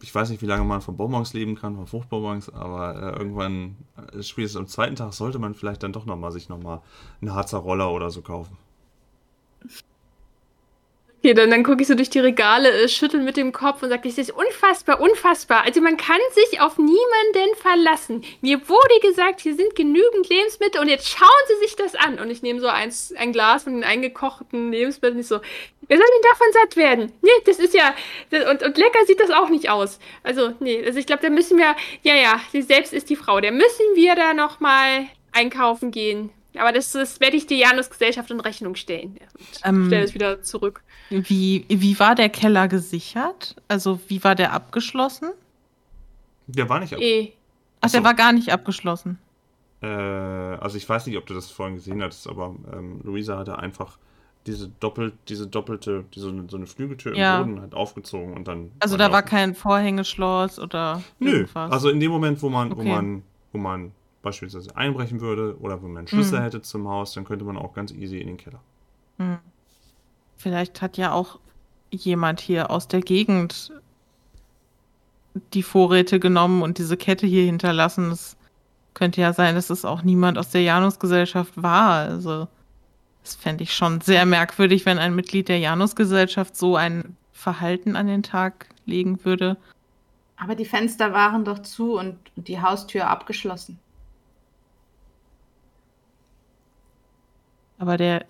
ich 0.02 0.14
weiß 0.14 0.30
nicht, 0.30 0.42
wie 0.42 0.48
lange 0.48 0.64
man 0.64 0.82
von 0.82 0.98
Bonbons 0.98 1.34
leben 1.34 1.56
kann, 1.56 1.76
von 1.76 1.88
Fruchtbonbons, 1.88 2.50
aber 2.50 2.96
äh, 2.96 3.18
irgendwann, 3.18 3.78
äh, 4.14 4.24
spätestens 4.24 4.60
am 4.60 4.68
zweiten 4.68 4.96
Tag, 4.96 5.14
sollte 5.14 5.40
man 5.40 5.54
vielleicht 5.54 5.84
dann 5.84 5.94
doch 5.94 6.06
nochmal 6.06 6.32
sich 6.32 6.50
nochmal 6.50 6.82
einen 7.22 7.34
Harzer 7.34 7.60
Roller 7.60 7.92
oder 7.92 8.10
so 8.10 8.22
kaufen. 8.22 8.58
Okay, 11.24 11.36
dann, 11.36 11.52
dann 11.52 11.64
gucke 11.64 11.84
ich 11.84 11.88
so 11.88 11.94
durch 11.94 12.10
die 12.10 12.20
Regale, 12.20 12.72
äh, 12.72 12.90
schüttel 12.90 13.22
mit 13.22 13.38
dem 13.38 13.52
Kopf 13.52 13.84
und 13.84 13.90
sage, 13.90 14.10
das 14.10 14.18
ist 14.18 14.32
unfassbar, 14.32 15.00
unfassbar. 15.00 15.64
Also 15.64 15.80
man 15.80 15.96
kann 15.96 16.20
sich 16.32 16.60
auf 16.60 16.80
niemanden 16.80 17.56
verlassen. 17.58 18.24
Mir 18.42 18.68
wurde 18.68 19.08
gesagt, 19.08 19.40
hier 19.42 19.54
sind 19.54 19.76
genügend 19.76 20.30
Lebensmittel 20.30 20.82
und 20.82 20.88
jetzt 20.88 21.08
schauen 21.08 21.30
Sie 21.48 21.68
sich 21.68 21.76
das 21.76 21.94
an. 21.94 22.18
Und 22.18 22.32
ich 22.32 22.42
nehme 22.42 22.60
so 22.60 22.66
eins, 22.66 23.14
ein 23.16 23.34
Glas 23.34 23.66
von 23.66 23.76
den 23.76 23.84
eingekochten 23.84 24.72
Lebensmitteln 24.72 25.18
und 25.18 25.22
ich 25.22 25.28
so, 25.28 25.40
wer 25.88 25.98
soll 25.98 26.08
denn 26.08 26.32
davon 26.32 26.48
satt 26.54 26.76
werden? 26.76 27.12
Nee, 27.22 27.30
das 27.46 27.60
ist 27.60 27.76
ja, 27.76 27.94
das, 28.32 28.50
und, 28.50 28.64
und 28.64 28.76
lecker 28.80 29.06
sieht 29.06 29.20
das 29.20 29.30
auch 29.30 29.50
nicht 29.50 29.70
aus. 29.70 30.00
Also, 30.24 30.56
nee, 30.60 30.84
also 30.84 30.98
ich 30.98 31.06
glaube, 31.06 31.22
da 31.22 31.30
müssen 31.30 31.60
wir, 31.60 31.76
ja, 32.02 32.16
ja, 32.16 32.42
sie 32.52 32.64
selbst 32.64 32.94
ist 32.94 33.12
die 33.12 33.16
Frau, 33.16 33.40
da 33.40 33.52
müssen 33.52 33.86
wir 33.94 34.16
da 34.16 34.34
nochmal 34.34 35.06
einkaufen 35.34 35.92
gehen. 35.92 36.32
Aber 36.58 36.72
das, 36.72 36.92
das 36.92 37.20
werde 37.20 37.38
ich 37.38 37.48
der 37.48 37.58
Janus-Gesellschaft 37.58 38.30
in 38.32 38.40
Rechnung 38.40 38.76
stellen. 38.76 39.18
Ähm, 39.64 39.88
stelle 39.88 40.04
es 40.04 40.14
wieder 40.14 40.42
zurück. 40.42 40.84
Wie, 41.10 41.66
wie 41.70 42.00
war 42.00 42.16
der 42.16 42.30
Keller 42.30 42.68
gesichert? 42.68 43.56
Also, 43.68 44.00
wie 44.08 44.24
war 44.24 44.36
der 44.36 44.54
abgeschlossen? 44.54 45.32
Der 46.48 46.68
war 46.68 46.80
nicht 46.80 46.94
abgeschlossen. 46.94 47.34
Ach, 47.82 47.92
der 47.92 48.04
war 48.04 48.14
gar 48.14 48.34
nicht 48.34 48.52
abgeschlossen. 48.52 49.18
Äh, 49.82 49.88
also, 49.88 50.78
ich 50.78 50.88
weiß 50.88 51.08
nicht, 51.08 51.18
ob 51.18 51.26
du 51.26 51.34
das 51.34 51.50
vorhin 51.50 51.76
gesehen 51.76 52.04
hattest, 52.04 52.28
aber 52.28 52.56
ähm, 52.74 53.00
Luisa 53.04 53.38
hatte 53.38 53.58
einfach 53.58 53.98
diese 54.48 54.70
doppelt, 54.80 55.14
diese 55.30 55.48
doppelte, 55.48 56.06
diese, 56.14 56.34
so 56.48 56.58
eine 56.58 56.66
Flügeltür 56.66 57.16
ja. 57.16 57.42
im 57.42 57.48
Boden 57.48 57.62
halt 57.62 57.74
aufgezogen 57.74 58.34
und 58.34 58.48
dann. 58.48 58.72
Also 58.80 58.98
da 58.98 59.12
war 59.12 59.22
kein 59.24 59.56
Vorhängeschloss 59.56 60.60
oder 60.60 61.02
Nö, 61.20 61.32
irgendwas. 61.32 61.72
also 61.72 61.90
in 61.90 62.00
dem 62.00 62.12
Moment, 62.12 62.42
wo 62.42 62.50
man, 62.50 62.72
okay. 62.72 62.82
wo 62.82 62.84
man, 62.84 63.24
wo 63.52 63.58
man 63.60 63.92
beispielsweise 64.22 64.76
einbrechen 64.76 65.22
würde 65.22 65.58
oder 65.60 65.82
wenn 65.82 65.90
man 65.90 66.00
einen 66.00 66.08
Schlüssel 66.08 66.40
mhm. 66.40 66.44
hätte 66.44 66.62
zum 66.62 66.88
Haus, 66.88 67.14
dann 67.14 67.24
könnte 67.24 67.46
man 67.46 67.58
auch 67.58 67.74
ganz 67.74 67.92
easy 67.92 68.20
in 68.20 68.28
den 68.28 68.38
Keller. 68.38 68.62
Mhm. 69.18 69.40
Vielleicht 70.38 70.82
hat 70.82 70.98
ja 70.98 71.12
auch 71.12 71.40
jemand 71.92 72.40
hier 72.40 72.72
aus 72.72 72.88
der 72.88 73.02
Gegend 73.02 73.72
die 75.54 75.64
Vorräte 75.64 76.20
genommen 76.20 76.62
und 76.62 76.78
diese 76.78 76.98
Kette 76.98 77.26
hier 77.28 77.46
hinterlassen. 77.46 78.12
Es 78.12 78.38
könnte 78.94 79.22
ja 79.22 79.34
sein, 79.34 79.56
dass 79.56 79.70
es 79.70 79.86
auch 79.86 80.04
niemand 80.04 80.38
aus 80.38 80.50
der 80.50 80.62
Janusgesellschaft 80.62 81.62
war. 81.62 82.00
Also, 82.00 82.48
das 83.24 83.36
fände 83.36 83.64
ich 83.64 83.74
schon 83.74 84.02
sehr 84.02 84.26
merkwürdig, 84.26 84.86
wenn 84.86 84.98
ein 84.98 85.16
Mitglied 85.16 85.48
der 85.48 85.60
Janusgesellschaft 85.60 86.56
so 86.56 86.76
ein 86.76 87.16
Verhalten 87.32 87.96
an 87.96 88.08
den 88.08 88.24
Tag 88.24 88.68
legen 88.86 89.24
würde. 89.24 89.58
Aber 90.38 90.56
die 90.56 90.66
Fenster 90.66 91.14
waren 91.14 91.46
doch 91.46 91.60
zu 91.60 91.98
und 91.98 92.18
die 92.36 92.60
Haustür 92.60 93.08
abgeschlossen. 93.08 93.80
Aber 97.82 97.98
der 97.98 98.26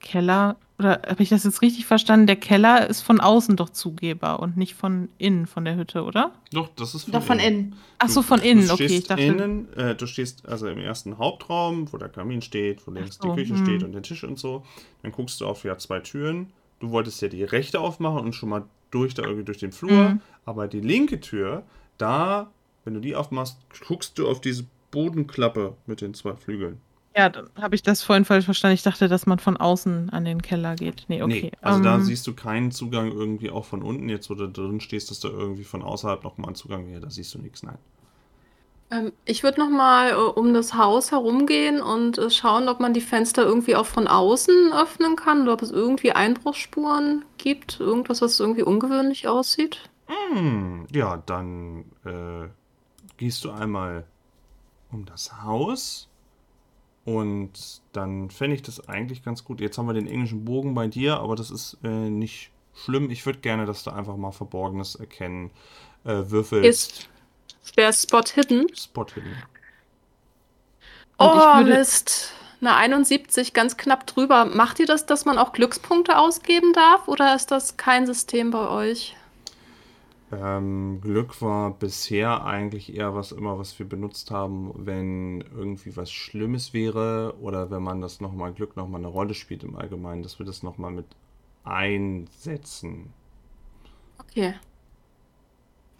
Keller, 0.00 0.56
oder 0.80 1.02
habe 1.06 1.22
ich 1.22 1.28
das 1.28 1.44
jetzt 1.44 1.62
richtig 1.62 1.86
verstanden? 1.86 2.26
Der 2.26 2.34
Keller 2.34 2.90
ist 2.90 3.02
von 3.02 3.20
außen 3.20 3.54
doch 3.54 3.70
zugehbar 3.70 4.40
und 4.40 4.56
nicht 4.56 4.74
von 4.74 5.08
innen 5.16 5.46
von 5.46 5.64
der 5.64 5.76
Hütte, 5.76 6.02
oder? 6.02 6.32
Doch, 6.52 6.70
das 6.74 6.96
ist 6.96 7.04
von 7.04 7.12
doch 7.12 7.22
von 7.22 7.38
innen. 7.38 7.58
innen. 7.58 7.76
Ach 7.98 8.08
so, 8.08 8.22
von 8.22 8.40
innen, 8.40 8.66
du 8.66 8.74
okay. 8.74 8.86
Ich 8.86 9.06
dachte... 9.06 9.22
innen, 9.22 9.72
äh, 9.74 9.94
du 9.94 10.06
stehst 10.06 10.48
also 10.48 10.66
im 10.66 10.78
ersten 10.78 11.18
Hauptraum, 11.18 11.92
wo 11.92 11.98
der 11.98 12.08
Kamin 12.08 12.42
steht, 12.42 12.84
wo 12.84 12.90
links 12.90 13.18
so, 13.22 13.28
die 13.28 13.40
Küche 13.40 13.54
hm. 13.54 13.64
steht 13.64 13.84
und 13.84 13.92
der 13.92 14.02
Tisch 14.02 14.24
und 14.24 14.40
so. 14.40 14.64
Dann 15.02 15.12
guckst 15.12 15.40
du 15.40 15.46
auf 15.46 15.62
ja 15.62 15.78
zwei 15.78 16.00
Türen. 16.00 16.48
Du 16.80 16.90
wolltest 16.90 17.22
ja 17.22 17.28
die 17.28 17.44
rechte 17.44 17.78
aufmachen 17.78 18.24
und 18.24 18.32
schon 18.32 18.48
mal 18.48 18.64
durch 18.90 19.14
da 19.14 19.22
irgendwie 19.22 19.44
durch 19.44 19.58
den 19.58 19.70
Flur. 19.70 20.08
Hm. 20.08 20.20
Aber 20.44 20.66
die 20.66 20.80
linke 20.80 21.20
Tür, 21.20 21.62
da, 21.96 22.50
wenn 22.84 22.94
du 22.94 23.00
die 23.00 23.14
aufmachst, 23.14 23.56
guckst 23.86 24.18
du 24.18 24.28
auf 24.28 24.40
diese 24.40 24.64
Bodenklappe 24.90 25.76
mit 25.86 26.00
den 26.00 26.12
zwei 26.12 26.34
Flügeln. 26.34 26.80
Ja, 27.16 27.28
dann 27.28 27.50
habe 27.60 27.74
ich 27.74 27.82
das 27.82 28.02
vorhin 28.02 28.24
falsch 28.24 28.44
verstanden. 28.44 28.74
Ich 28.74 28.82
dachte, 28.82 29.08
dass 29.08 29.26
man 29.26 29.40
von 29.40 29.56
außen 29.56 30.10
an 30.10 30.24
den 30.24 30.42
Keller 30.42 30.76
geht. 30.76 31.06
Nee, 31.08 31.22
okay. 31.22 31.40
Nee, 31.44 31.52
also 31.60 31.78
um, 31.78 31.84
da 31.84 31.96
ähm, 31.96 32.02
siehst 32.02 32.26
du 32.26 32.34
keinen 32.34 32.70
Zugang 32.70 33.10
irgendwie 33.10 33.50
auch 33.50 33.64
von 33.64 33.82
unten. 33.82 34.08
Jetzt, 34.08 34.30
wo 34.30 34.34
du 34.34 34.48
drin 34.48 34.80
stehst, 34.80 35.10
dass 35.10 35.18
da 35.18 35.28
irgendwie 35.28 35.64
von 35.64 35.82
außerhalb 35.82 36.22
nochmal 36.22 36.50
ein 36.50 36.54
Zugang 36.54 36.86
wäre. 36.86 37.00
Da 37.00 37.10
siehst 37.10 37.34
du 37.34 37.38
nichts, 37.38 37.64
nein. 37.64 37.78
Ähm, 38.92 39.12
ich 39.24 39.42
würde 39.42 39.58
nochmal 39.60 40.10
äh, 40.10 40.14
um 40.14 40.54
das 40.54 40.74
Haus 40.74 41.10
herumgehen 41.10 41.82
und 41.82 42.18
äh, 42.18 42.30
schauen, 42.30 42.68
ob 42.68 42.78
man 42.78 42.94
die 42.94 43.00
Fenster 43.00 43.44
irgendwie 43.44 43.74
auch 43.74 43.86
von 43.86 44.06
außen 44.06 44.72
öffnen 44.72 45.16
kann 45.16 45.42
oder 45.42 45.54
ob 45.54 45.62
es 45.62 45.72
irgendwie 45.72 46.12
Einbruchsspuren 46.12 47.24
gibt. 47.38 47.80
Irgendwas, 47.80 48.22
was 48.22 48.38
irgendwie 48.38 48.62
ungewöhnlich 48.62 49.26
aussieht. 49.26 49.90
Mm, 50.32 50.84
ja, 50.92 51.16
dann 51.26 51.84
äh, 52.04 52.48
gehst 53.16 53.44
du 53.44 53.50
einmal 53.50 54.04
um 54.92 55.06
das 55.06 55.42
Haus 55.42 56.09
und 57.10 57.80
dann 57.92 58.30
fände 58.30 58.54
ich 58.54 58.62
das 58.62 58.88
eigentlich 58.88 59.24
ganz 59.24 59.44
gut. 59.44 59.60
Jetzt 59.60 59.78
haben 59.78 59.86
wir 59.86 59.94
den 59.94 60.06
englischen 60.06 60.44
Bogen 60.44 60.74
bei 60.74 60.86
dir, 60.86 61.18
aber 61.18 61.34
das 61.34 61.50
ist 61.50 61.76
äh, 61.82 61.88
nicht 61.88 62.52
schlimm. 62.72 63.10
Ich 63.10 63.26
würde 63.26 63.40
gerne, 63.40 63.66
dass 63.66 63.82
du 63.82 63.90
einfach 63.90 64.16
mal 64.16 64.30
Verborgenes 64.30 64.94
erkennen 64.94 65.50
äh, 66.04 66.22
würfelst. 66.26 67.08
Ist 67.64 67.76
der 67.76 67.92
Spot 67.92 68.22
Hidden? 68.32 68.66
Spot 68.76 69.06
Hidden. 69.12 69.34
oh, 71.18 71.62
Mist. 71.64 72.32
Eine 72.60 72.76
71, 72.76 73.54
ganz 73.54 73.76
knapp 73.76 74.06
drüber. 74.06 74.44
Macht 74.44 74.78
ihr 74.78 74.86
das, 74.86 75.06
dass 75.06 75.24
man 75.24 75.36
auch 75.36 75.52
Glückspunkte 75.52 76.16
ausgeben 76.16 76.72
darf 76.74 77.08
oder 77.08 77.34
ist 77.34 77.50
das 77.50 77.76
kein 77.76 78.06
System 78.06 78.52
bei 78.52 78.68
euch? 78.68 79.16
Ähm, 80.32 81.00
Glück 81.00 81.42
war 81.42 81.72
bisher 81.72 82.44
eigentlich 82.44 82.94
eher 82.94 83.14
was 83.14 83.32
immer, 83.32 83.58
was 83.58 83.78
wir 83.78 83.88
benutzt 83.88 84.30
haben, 84.30 84.72
wenn 84.76 85.40
irgendwie 85.40 85.96
was 85.96 86.12
Schlimmes 86.12 86.72
wäre 86.72 87.34
oder 87.40 87.70
wenn 87.70 87.82
man 87.82 88.00
das 88.00 88.20
nochmal 88.20 88.52
Glück 88.52 88.76
nochmal 88.76 89.00
eine 89.00 89.08
Rolle 89.08 89.34
spielt 89.34 89.64
im 89.64 89.74
Allgemeinen, 89.76 90.22
dass 90.22 90.38
wir 90.38 90.46
das 90.46 90.62
nochmal 90.62 90.92
mit 90.92 91.06
einsetzen. 91.64 93.12
Okay. 94.18 94.54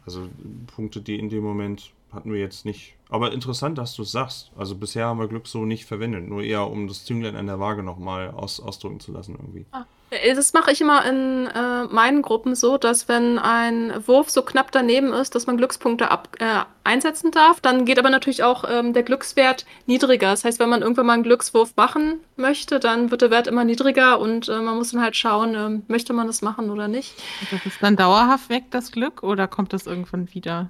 Also 0.07 0.29
Punkte, 0.75 1.03
die 1.03 1.19
in 1.19 1.29
dem 1.29 1.43
Moment 1.43 1.93
hatten 2.13 2.33
wir 2.33 2.41
jetzt 2.41 2.65
nicht. 2.65 2.97
Aber 3.09 3.33
interessant, 3.33 3.79
dass 3.79 3.95
du 3.95 4.03
es 4.03 4.13
sagst. 4.13 4.53
Also 4.57 4.77
bisher 4.77 5.07
haben 5.07 5.19
wir 5.19 5.29
Glück 5.29 5.49
so 5.49 5.65
nicht 5.65 5.87
verwendet, 5.87 6.29
nur 6.29 6.43
eher 6.43 6.69
um 6.69 6.87
das 6.87 7.05
Zünglein 7.05 7.37
an 7.37 7.47
der 7.47 7.59
Waage 7.59 7.83
nochmal 7.83 8.31
aus, 8.31 8.61
ausdrücken 8.61 9.01
zu 9.01 9.13
lassen 9.13 9.35
irgendwie. 9.35 9.67
Ah. 9.73 9.87
Äh, 10.11 10.35
das 10.35 10.53
mache 10.53 10.73
ich 10.73 10.81
immer 10.81 11.05
in 11.05 11.47
äh, 11.47 11.85
meinen 11.85 12.23
Gruppen 12.23 12.55
so, 12.55 12.77
dass 12.77 13.09
wenn 13.09 13.39
ein 13.39 14.07
Wurf 14.07 14.31
so 14.31 14.43
knapp 14.43 14.73
daneben 14.73 15.13
ist, 15.13 15.35
dass 15.35 15.47
man 15.47 15.57
Glückspunkte 15.57 16.11
ab, 16.11 16.29
äh, 16.39 16.65
einsetzen 16.85 17.31
darf, 17.31 17.61
dann 17.61 17.85
geht 17.85 17.99
aber 17.99 18.11
natürlich 18.11 18.43
auch 18.43 18.65
ähm, 18.69 18.93
der 18.93 19.03
Glückswert 19.03 19.65
niedriger. 19.87 20.31
Das 20.31 20.45
heißt, 20.45 20.59
wenn 20.59 20.69
man 20.69 20.83
irgendwann 20.83 21.07
mal 21.07 21.13
einen 21.15 21.23
Glückswurf 21.23 21.77
machen 21.77 22.21
möchte, 22.37 22.81
dann 22.81 23.11
wird 23.11 23.23
der 23.23 23.31
Wert 23.31 23.47
immer 23.47 23.65
niedriger 23.65 24.19
und 24.19 24.49
äh, 24.49 24.61
man 24.61 24.77
muss 24.77 24.91
dann 24.93 25.03
halt 25.03 25.17
schauen, 25.17 25.55
ähm, 25.55 25.83
möchte 25.89 26.13
man 26.13 26.27
das 26.27 26.43
machen 26.43 26.71
oder 26.71 26.89
nicht. 26.89 27.15
Das 27.51 27.65
ist 27.67 27.83
dann 27.83 27.97
dauerhaft 27.97 28.49
weg, 28.49 28.65
das 28.71 28.93
Glück, 28.93 29.23
oder 29.23 29.47
kommt 29.47 29.73
das 29.73 29.87
irgendwann 29.87 30.33
wieder? 30.35 30.69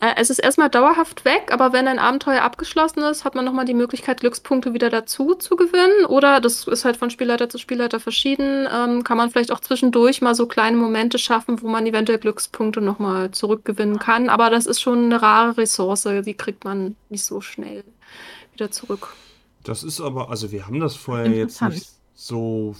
Äh, 0.00 0.14
es 0.16 0.30
ist 0.30 0.38
erstmal 0.38 0.70
dauerhaft 0.70 1.24
weg, 1.24 1.50
aber 1.50 1.72
wenn 1.72 1.88
ein 1.88 1.98
Abenteuer 1.98 2.42
abgeschlossen 2.42 3.02
ist, 3.02 3.24
hat 3.24 3.34
man 3.34 3.44
nochmal 3.44 3.64
die 3.64 3.74
Möglichkeit, 3.74 4.20
Glückspunkte 4.20 4.74
wieder 4.74 4.90
dazu 4.90 5.34
zu 5.34 5.56
gewinnen. 5.56 6.06
Oder, 6.06 6.40
das 6.40 6.66
ist 6.66 6.84
halt 6.84 6.96
von 6.96 7.10
Spielleiter 7.10 7.48
zu 7.48 7.58
Spielleiter 7.58 8.00
verschieden, 8.00 8.68
ähm, 8.72 9.04
kann 9.04 9.16
man 9.16 9.30
vielleicht 9.30 9.52
auch 9.52 9.60
zwischendurch 9.60 10.20
mal 10.20 10.34
so 10.34 10.46
kleine 10.46 10.76
Momente 10.76 11.18
schaffen, 11.18 11.62
wo 11.62 11.68
man 11.68 11.86
eventuell 11.86 12.18
Glückspunkte 12.18 12.80
nochmal 12.80 13.30
zurückgewinnen 13.30 13.98
kann. 13.98 14.28
Aber 14.28 14.50
das 14.50 14.66
ist 14.66 14.80
schon 14.80 15.06
eine 15.06 15.22
rare 15.22 15.56
Ressource, 15.56 16.08
die 16.24 16.34
kriegt 16.34 16.64
man 16.64 16.96
nicht 17.08 17.24
so 17.24 17.40
schnell 17.40 17.84
wieder 18.52 18.70
zurück. 18.70 19.14
Das 19.62 19.82
ist 19.82 20.00
aber, 20.00 20.28
also 20.28 20.52
wir 20.52 20.66
haben 20.66 20.80
das 20.80 20.94
vorher 20.94 21.28
jetzt 21.28 21.62
nicht 21.62 21.88
so 22.14 22.76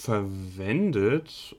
verwendet 0.00 1.56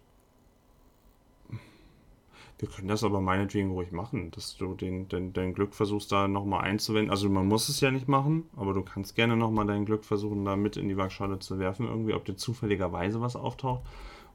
wir 2.60 2.68
können 2.68 2.90
das 2.90 3.06
aber 3.06 3.22
meinetwegen 3.22 3.72
ruhig 3.72 3.94
machen, 3.94 4.32
dass 4.32 4.58
du 4.58 4.74
den, 4.74 5.08
den, 5.08 5.32
dein 5.32 5.54
Glück 5.54 5.74
versuchst, 5.74 6.12
da 6.12 6.28
nochmal 6.28 6.66
einzuwenden. 6.66 7.10
Also 7.10 7.30
man 7.30 7.48
muss 7.48 7.70
es 7.70 7.80
ja 7.80 7.90
nicht 7.90 8.10
machen, 8.10 8.50
aber 8.58 8.74
du 8.74 8.84
kannst 8.84 9.16
gerne 9.16 9.38
nochmal 9.38 9.66
dein 9.66 9.86
Glück 9.86 10.04
versuchen, 10.04 10.44
da 10.44 10.58
mit 10.58 10.76
in 10.76 10.90
die 10.90 10.98
Waagschale 10.98 11.40
zu 11.40 11.58
werfen, 11.58 11.88
irgendwie, 11.88 12.14
ob 12.14 12.26
dir 12.26 12.36
zufälligerweise 12.36 13.22
was 13.22 13.38
auftaucht, 13.38 13.84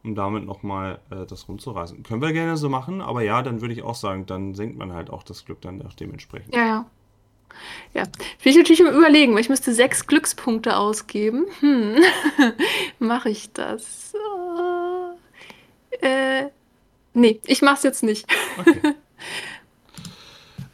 um 0.03 0.15
damit 0.15 0.47
nochmal 0.47 1.01
äh, 1.11 1.27
das 1.27 1.49
rumzureißen. 1.49 2.03
Können 2.03 2.23
wir 2.23 2.33
gerne 2.33 2.57
so 2.57 2.71
machen, 2.71 3.03
aber 3.03 3.23
ja, 3.23 3.43
dann 3.43 3.61
würde 3.61 3.75
ich 3.75 3.83
auch 3.83 3.95
sagen, 3.95 4.25
dann 4.25 4.55
senkt 4.55 4.79
man 4.79 4.95
halt 4.95 5.11
auch 5.11 5.23
das 5.23 5.45
Glück 5.45 5.61
dann 5.61 5.85
dementsprechend. 6.01 6.55
Ja, 6.55 6.67
ja. 6.67 6.87
Ja, 7.93 8.03
bin 8.03 8.51
ich 8.51 8.57
natürlich 8.57 8.81
im 8.81 8.89
Überlegen, 8.89 9.35
weil 9.35 9.41
ich 9.41 9.49
müsste 9.49 9.75
sechs 9.75 10.07
Glückspunkte 10.09 10.77
ausgeben. 10.77 11.45
Hm, 11.61 11.97
mache 12.99 13.29
ich 13.29 13.53
das? 13.53 14.13
Äh, 16.01 16.47
Nee, 17.15 17.41
ich 17.47 17.63
mach's 17.63 17.85
jetzt 17.85 18.03
nicht. 18.03 18.27
Okay. 18.59 18.81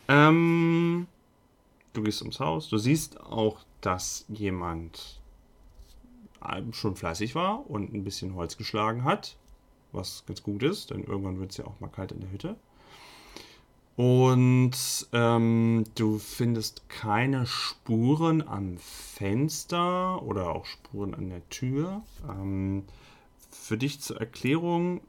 ähm, 0.08 1.06
du 1.92 2.02
gehst 2.02 2.22
ums 2.22 2.40
Haus. 2.40 2.68
Du 2.68 2.78
siehst 2.78 3.20
auch, 3.20 3.60
dass 3.82 4.24
jemand 4.28 5.20
schon 6.72 6.96
fleißig 6.96 7.34
war 7.34 7.68
und 7.70 7.92
ein 7.92 8.02
bisschen 8.02 8.34
Holz 8.34 8.56
geschlagen 8.56 9.04
hat. 9.04 9.36
Was 9.92 10.24
ganz 10.26 10.42
gut 10.42 10.62
ist, 10.62 10.90
denn 10.90 11.04
irgendwann 11.04 11.38
wird 11.38 11.50
es 11.50 11.58
ja 11.58 11.66
auch 11.66 11.78
mal 11.80 11.88
kalt 11.88 12.12
in 12.12 12.20
der 12.20 12.30
Hütte. 12.30 12.56
Und 13.96 14.72
ähm, 15.12 15.84
du 15.94 16.18
findest 16.18 16.88
keine 16.88 17.46
Spuren 17.46 18.46
am 18.46 18.78
Fenster 18.78 20.22
oder 20.22 20.54
auch 20.54 20.64
Spuren 20.64 21.14
an 21.14 21.28
der 21.28 21.46
Tür. 21.50 22.02
Ähm, 22.26 22.84
für 23.50 23.76
dich 23.76 24.00
zur 24.00 24.18
Erklärung, 24.18 25.02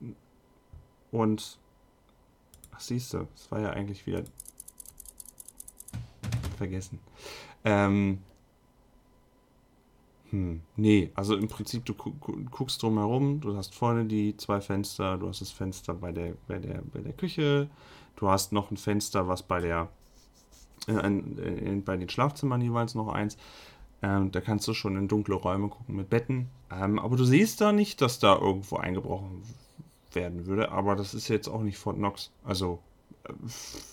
und, 1.12 1.58
ach 2.72 2.80
siehst 2.80 3.14
du, 3.14 3.28
es 3.36 3.52
war 3.52 3.62
ja 3.62 3.70
eigentlich 3.72 4.06
wieder 4.06 4.24
vergessen. 6.58 7.00
Ähm, 7.64 8.20
hm, 10.32 10.62
nee, 10.78 11.12
also 11.16 11.36
im 11.36 11.48
Prinzip, 11.50 11.86
du 11.86 11.94
gu 11.94 12.14
guckst 12.50 12.82
drumherum, 12.82 13.42
du 13.42 13.58
hast 13.58 13.76
vorne 13.76 14.06
die 14.06 14.38
zwei 14.38 14.62
Fenster, 14.62 15.18
du 15.18 15.28
hast 15.28 15.42
das 15.42 15.52
Fenster 15.52 15.94
bei 15.94 16.12
der, 16.12 16.36
bei 16.48 16.58
der, 16.58 16.82
bei 16.94 17.02
der 17.02 17.14
Küche, 17.14 17.70
du 18.16 18.30
hast 18.30 18.54
noch 18.54 18.72
ein 18.72 18.78
Fenster, 18.78 19.28
was 19.28 19.44
bei 19.44 19.60
der, 19.60 19.90
äh, 20.88 21.06
in, 21.06 21.84
bei 21.84 21.98
den 21.98 22.08
Schlafzimmern 22.10 22.62
jeweils 22.62 22.96
noch 22.96 23.10
eins. 23.10 23.38
Ähm, 24.04 24.32
da 24.32 24.42
kannst 24.42 24.68
du 24.68 24.74
schon 24.74 24.98
in 24.98 25.08
dunkle 25.08 25.36
Räume 25.36 25.68
gucken 25.68 25.96
mit 25.96 26.10
Betten. 26.10 26.50
Ähm, 26.72 26.98
aber 26.98 27.18
du 27.18 27.26
siehst 27.26 27.62
da 27.62 27.72
nicht, 27.72 28.02
dass 28.02 28.20
da 28.20 28.36
irgendwo 28.36 28.78
eingebrochen 28.78 29.44
werden 30.16 30.46
würde, 30.46 30.72
aber 30.72 30.96
das 30.96 31.14
ist 31.14 31.28
jetzt 31.28 31.48
auch 31.48 31.62
nicht 31.62 31.78
Fort 31.78 31.98
Knox. 31.98 32.32
Also, 32.44 32.80
äh, 33.24 33.34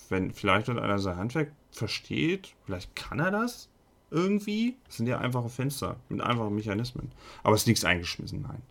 wenn 0.09 0.33
vielleicht 0.33 0.69
einer 0.69 0.99
sein 0.99 1.17
Handwerk 1.17 1.53
versteht, 1.71 2.55
vielleicht 2.65 2.95
kann 2.97 3.19
er 3.21 3.31
das 3.31 3.69
irgendwie. 4.11 4.77
Das 4.87 4.97
sind 4.97 5.07
ja 5.07 5.19
einfache 5.19 5.49
Fenster 5.49 5.97
mit 6.09 6.21
einfachen 6.21 6.55
Mechanismen. 6.55 7.11
Aber 7.43 7.55
es 7.55 7.63
ist 7.63 7.69
nichts 7.69 7.85
eingeschmissen, 7.85 8.43
nein. 8.43 8.63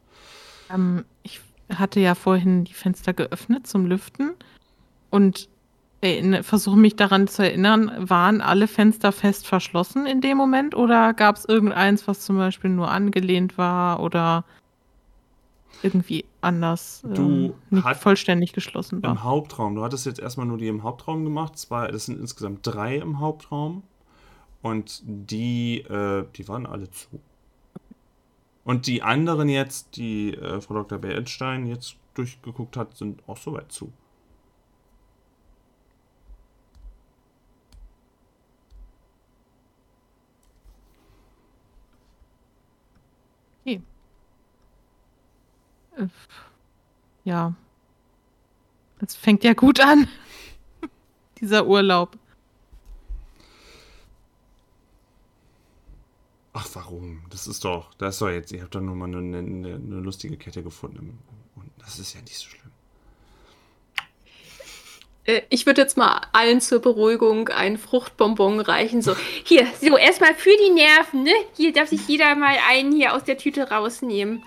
Ähm, 0.69 1.05
ich 1.23 1.41
hatte 1.69 1.99
ja 1.99 2.15
vorhin 2.15 2.63
die 2.63 2.73
Fenster 2.73 3.13
geöffnet 3.13 3.67
zum 3.67 3.85
Lüften 3.85 4.33
und 5.09 5.49
versuche 6.41 6.77
mich 6.77 6.95
daran 6.95 7.27
zu 7.27 7.41
erinnern, 7.43 7.91
waren 7.97 8.39
alle 8.39 8.67
Fenster 8.67 9.11
fest 9.11 9.47
verschlossen 9.47 10.05
in 10.05 10.21
dem 10.21 10.37
Moment 10.37 10.75
oder 10.75 11.13
gab 11.13 11.37
es 11.37 11.45
irgendeins, 11.45 12.07
was 12.07 12.21
zum 12.21 12.37
Beispiel 12.37 12.69
nur 12.69 12.91
angelehnt 12.91 13.57
war 13.57 13.99
oder 14.01 14.45
irgendwie 15.81 16.25
anders 16.47 17.01
du 17.03 17.21
ähm, 17.21 17.53
nicht 17.69 17.95
vollständig 17.97 18.53
geschlossen 18.53 19.03
war. 19.03 19.11
Im 19.11 19.23
Hauptraum. 19.23 19.75
Du 19.75 19.83
hattest 19.83 20.05
jetzt 20.05 20.19
erstmal 20.19 20.47
nur 20.47 20.57
die 20.57 20.67
im 20.67 20.83
Hauptraum 20.83 21.23
gemacht. 21.23 21.57
Zwei, 21.57 21.87
das 21.87 22.05
sind 22.05 22.19
insgesamt 22.19 22.59
drei 22.63 22.95
im 22.97 23.19
Hauptraum. 23.19 23.83
Und 24.61 25.03
die, 25.05 25.79
äh, 25.81 26.25
die 26.35 26.47
waren 26.47 26.65
alle 26.65 26.89
zu. 26.89 27.19
Und 28.63 28.87
die 28.87 29.03
anderen 29.03 29.49
jetzt, 29.49 29.95
die 29.95 30.33
äh, 30.33 30.59
Frau 30.61 30.73
Dr. 30.73 30.97
Bernstein 30.97 31.67
jetzt 31.67 31.95
durchgeguckt 32.15 32.75
hat, 32.75 32.97
sind 32.97 33.21
auch 33.27 33.37
soweit 33.37 33.71
zu. 33.71 33.93
Okay. 43.67 43.81
Ja. 47.23 47.53
Es 48.99 49.15
fängt 49.15 49.43
ja 49.43 49.53
gut 49.53 49.79
an. 49.79 50.07
Dieser 51.39 51.67
Urlaub. 51.67 52.17
Ach, 56.53 56.67
warum? 56.73 57.21
Das 57.29 57.45
ist 57.45 57.63
doch, 57.63 57.93
das 57.95 58.15
ist 58.15 58.21
doch 58.21 58.29
jetzt, 58.29 58.51
ihr 58.51 58.63
habt 58.63 58.73
doch 58.73 58.81
nur 58.81 58.95
mal 58.95 59.05
eine, 59.05 59.37
eine, 59.37 59.75
eine 59.75 59.99
lustige 59.99 60.37
Kette 60.37 60.63
gefunden. 60.63 61.19
Und 61.55 61.69
das 61.77 61.99
ist 61.99 62.15
ja 62.15 62.21
nicht 62.21 62.37
so 62.37 62.47
schlimm. 62.47 62.71
Äh, 65.27 65.41
ich 65.49 65.67
würde 65.67 65.81
jetzt 65.81 65.97
mal 65.97 66.21
allen 66.31 66.59
zur 66.61 66.79
Beruhigung 66.79 67.49
ein 67.49 67.77
Fruchtbonbon 67.77 68.59
reichen. 68.59 69.03
So, 69.03 69.15
hier, 69.43 69.67
so 69.79 69.97
erstmal 69.97 70.33
für 70.33 70.55
die 70.65 70.71
Nerven, 70.71 71.23
ne? 71.23 71.33
Hier 71.55 71.73
darf 71.73 71.89
sich 71.89 72.07
jeder 72.07 72.33
mal 72.35 72.57
einen 72.67 72.91
hier 72.91 73.13
aus 73.13 73.23
der 73.23 73.37
Tüte 73.37 73.69
rausnehmen. 73.69 74.43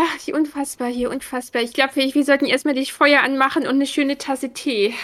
Ach, 0.00 0.26
wie 0.26 0.32
unfassbar 0.32 0.88
hier, 0.88 1.10
unfassbar. 1.10 1.60
Ich 1.60 1.72
glaube, 1.72 1.96
wir, 1.96 2.14
wir 2.14 2.24
sollten 2.24 2.46
erstmal 2.46 2.74
das 2.74 2.88
Feuer 2.88 3.20
anmachen 3.22 3.64
und 3.64 3.74
eine 3.74 3.86
schöne 3.86 4.16
Tasse 4.16 4.50
Tee. 4.50 4.94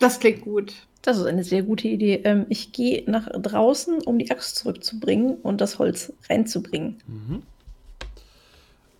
Das 0.00 0.18
klingt 0.18 0.40
gut. 0.40 0.74
Das 1.00 1.18
ist 1.18 1.26
eine 1.26 1.44
sehr 1.44 1.62
gute 1.62 1.86
Idee. 1.86 2.22
Ähm, 2.24 2.46
ich 2.48 2.72
gehe 2.72 3.04
nach 3.08 3.28
draußen, 3.30 4.02
um 4.02 4.18
die 4.18 4.32
Axt 4.32 4.56
zurückzubringen 4.56 5.36
und 5.36 5.60
das 5.60 5.78
Holz 5.78 6.12
reinzubringen. 6.28 7.00
Mhm. 7.06 7.42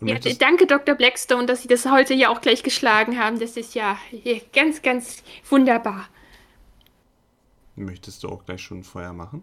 Ja, 0.06 0.18
danke, 0.38 0.68
Dr. 0.68 0.94
Blackstone, 0.94 1.46
dass 1.46 1.62
Sie 1.62 1.68
das 1.68 1.90
heute 1.90 2.14
ja 2.14 2.28
auch 2.28 2.40
gleich 2.40 2.62
geschlagen 2.62 3.18
haben. 3.18 3.40
Das 3.40 3.56
ist 3.56 3.74
ja 3.74 3.98
ganz, 4.52 4.82
ganz 4.82 5.24
wunderbar. 5.50 6.08
Möchtest 7.74 8.22
du 8.22 8.28
auch 8.28 8.44
gleich 8.44 8.62
schon 8.62 8.84
Feuer 8.84 9.12
machen? 9.12 9.42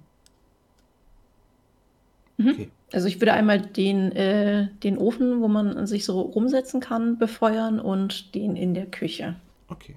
Mhm. 2.38 2.49
Okay. 2.49 2.71
Also 2.93 3.07
ich 3.07 3.21
würde 3.21 3.34
einmal 3.34 3.61
den, 3.61 4.11
äh, 4.11 4.67
den 4.84 4.97
Ofen, 4.97 5.41
wo 5.41 5.47
man 5.47 5.88
sich 5.88 6.03
so 6.05 6.19
rumsetzen 6.19 6.82
kann, 6.82 7.17
befeuern 7.17 7.79
und 7.79 8.36
den 8.36 8.55
in 8.55 8.73
der 8.73 8.86
Küche. 8.86 9.36
Okay. 9.69 9.95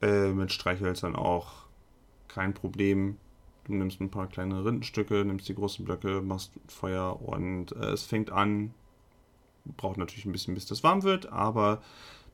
Äh, 0.00 0.28
mit 0.28 0.52
Streichhölzern 0.52 1.16
auch 1.16 1.66
kein 2.28 2.54
Problem. 2.54 3.16
Du 3.64 3.74
nimmst 3.74 4.00
ein 4.00 4.10
paar 4.10 4.28
kleine 4.28 4.64
Rindenstücke, 4.64 5.24
nimmst 5.24 5.48
die 5.48 5.54
großen 5.54 5.84
Blöcke, 5.84 6.22
machst 6.22 6.52
Feuer 6.68 7.20
und 7.20 7.72
äh, 7.72 7.90
es 7.90 8.04
fängt 8.04 8.30
an. 8.30 8.72
Braucht 9.76 9.98
natürlich 9.98 10.24
ein 10.24 10.32
bisschen, 10.32 10.54
bis 10.54 10.66
das 10.66 10.82
warm 10.82 11.02
wird, 11.02 11.30
aber 11.30 11.82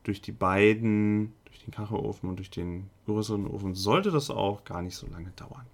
durch 0.03 0.21
die 0.21 0.31
beiden, 0.31 1.33
durch 1.45 1.59
den 1.65 1.71
Kachelofen 1.71 2.29
und 2.29 2.37
durch 2.37 2.49
den 2.49 2.89
größeren 3.05 3.47
Ofen, 3.47 3.75
sollte 3.75 4.11
das 4.11 4.29
auch 4.29 4.63
gar 4.63 4.81
nicht 4.81 4.95
so 4.95 5.07
lange 5.07 5.31
dauern. 5.35 5.65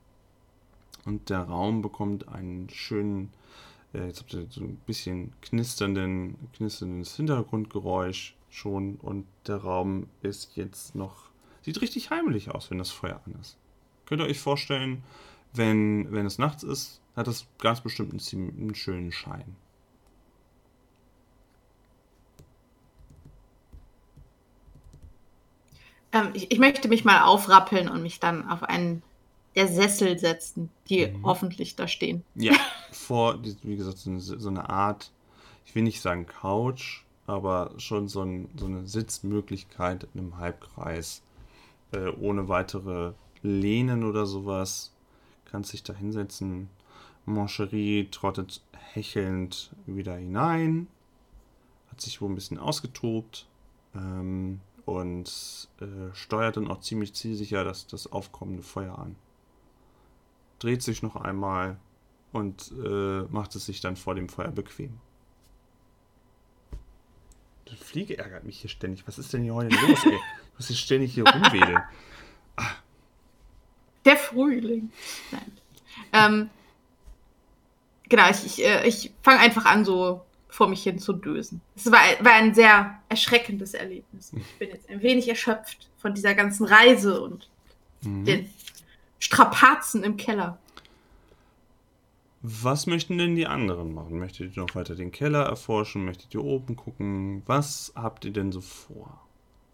Und 1.06 1.30
der 1.30 1.40
Raum 1.40 1.82
bekommt 1.82 2.28
einen 2.30 2.70
schönen, 2.70 3.32
äh, 3.94 4.08
jetzt 4.08 4.20
habt 4.22 4.34
ihr 4.34 4.48
so 4.50 4.62
ein 4.62 4.78
bisschen 4.86 5.34
knisternden, 5.42 6.36
knisterndes 6.54 7.16
Hintergrundgeräusch 7.16 8.36
schon. 8.50 8.96
Und 8.96 9.26
der 9.48 9.58
Raum 9.58 10.08
ist 10.22 10.56
jetzt 10.56 10.96
noch, 10.96 11.30
sieht 11.62 11.82
richtig 11.82 12.10
heimlich 12.10 12.52
aus, 12.52 12.72
wenn 12.72 12.78
das 12.78 12.92
Feuer 12.92 13.20
an 13.26 13.36
ist. 13.42 13.58
Könnt 14.06 14.22
ihr 14.22 14.28
euch 14.28 14.40
vorstellen, 14.40 15.04
wenn, 15.54 16.12
wenn 16.12 16.26
es 16.26 16.38
nachts 16.38 16.64
ist, 16.64 17.02
hat 17.16 17.28
das 17.28 17.46
ganz 17.60 17.82
bestimmt 17.82 18.12
einen, 18.12 18.60
einen 18.60 18.76
schönen 18.76 19.12
Schein. 19.12 19.56
Ähm, 26.12 26.30
ich, 26.34 26.60
möchte 26.60 26.88
mich 26.88 27.04
mal 27.04 27.24
aufrappeln 27.24 27.90
und 27.90 28.04
mich 28.04 28.20
dann 28.20 28.48
auf 28.48 28.64
einen 28.64 29.02
der 29.56 29.68
Sessel 29.68 30.18
setzen, 30.18 30.70
die 30.90 31.08
mhm. 31.08 31.26
hoffentlich 31.26 31.76
da 31.76 31.88
stehen. 31.88 32.24
Ja, 32.36 32.56
vor, 32.92 33.40
wie 33.64 33.76
gesagt, 33.76 33.98
so 33.98 34.10
eine, 34.10 34.20
so 34.20 34.50
eine, 34.50 34.70
Art, 34.70 35.12
ich 35.66 35.76
will 35.76 35.84
nicht 35.84 36.02
sagen 36.02 36.26
Couch, 36.26 37.04
aber 37.28 37.72
schon 37.78 38.08
so, 38.08 38.22
ein, 38.22 38.50
so 38.58 38.66
eine 38.66 38.88
Sitzmöglichkeit 38.88 40.08
in 40.14 40.20
einem 40.20 40.38
Halbkreis, 40.38 41.22
äh, 41.92 42.10
ohne 42.10 42.50
weitere 42.50 43.14
Lehnen 43.42 44.04
oder 44.04 44.26
sowas. 44.26 44.92
Kannst 45.46 45.74
dich 45.74 45.84
da 45.84 45.94
hinsetzen. 45.94 46.70
Moncherie 47.26 48.08
trottet 48.10 48.62
hechelnd 48.94 49.72
wieder 49.86 50.16
hinein, 50.16 50.88
hat 51.90 52.02
sich 52.02 52.22
wohl 52.22 52.30
ein 52.30 52.36
bisschen 52.36 52.58
ausgetobt. 52.58 53.48
Ähm, 53.96 54.60
und 54.86 55.70
äh, 55.80 56.14
steuert 56.14 56.58
dann 56.58 56.70
auch 56.70 56.82
ziemlich 56.82 57.14
zielsicher 57.14 57.64
das, 57.64 57.88
das 57.88 58.12
aufkommende 58.12 58.64
Feuer 58.64 58.98
an. 58.98 59.16
Dreht 60.64 60.82
sich 60.82 61.04
noch 61.04 61.18
einmal 61.18 61.76
und 62.32 62.72
äh, 62.72 63.24
macht 63.24 63.54
es 63.54 63.66
sich 63.66 63.82
dann 63.82 63.98
vor 63.98 64.16
dem 64.16 64.30
Feuer 64.30 64.50
bequem. 64.50 64.98
Die 67.68 67.76
Fliege 67.76 68.18
ärgert 68.18 68.46
mich 68.46 68.62
hier 68.62 68.70
ständig. 68.70 69.06
Was 69.06 69.18
ist 69.18 69.34
denn 69.34 69.44
hier 69.44 69.56
heute 69.56 69.76
los, 69.76 70.06
ey? 70.06 70.14
Ich 70.14 70.60
muss 70.60 70.68
hier 70.68 70.78
ständig 70.78 71.14
hier 71.16 71.26
rumwedeln. 71.28 71.82
Ah. 72.56 72.72
Der 74.06 74.16
Frühling. 74.16 74.90
Nein. 75.32 75.52
Ähm, 76.14 76.50
genau, 78.08 78.30
ich, 78.30 78.46
ich, 78.46 78.64
äh, 78.66 78.88
ich 78.88 79.12
fange 79.22 79.42
einfach 79.42 79.66
an, 79.66 79.84
so 79.84 80.22
vor 80.48 80.70
mich 80.70 80.84
hin 80.84 80.98
zu 80.98 81.12
dösen. 81.12 81.60
Es 81.76 81.88
war, 81.88 82.00
war 82.22 82.36
ein 82.36 82.54
sehr 82.54 83.02
erschreckendes 83.10 83.74
Erlebnis. 83.74 84.32
Ich 84.34 84.60
bin 84.60 84.70
jetzt 84.70 84.90
ein 84.90 85.02
wenig 85.02 85.28
erschöpft 85.28 85.90
von 85.98 86.14
dieser 86.14 86.36
ganzen 86.36 86.66
Reise 86.66 87.20
und 87.20 87.50
mhm. 88.02 88.24
den 88.24 88.54
Strapazen 89.24 90.04
im 90.04 90.18
Keller. 90.18 90.58
Was 92.42 92.88
möchten 92.88 93.18
denn 93.18 93.38
die 93.38 93.48
anderen 93.48 93.94
machen? 93.94 94.20
Möchtet 94.20 94.58
ihr 94.58 94.62
noch 94.62 94.76
weiter 94.76 94.96
den 94.96 95.14
Keller 95.14 95.44
erforschen? 95.44 96.04
Möchtet 96.04 96.34
ihr 96.34 96.44
oben 96.44 96.76
gucken? 96.76 97.42
Was 97.46 97.94
habt 97.96 98.26
ihr 98.26 98.34
denn 98.34 98.52
so 98.52 98.60
vor? 98.60 99.22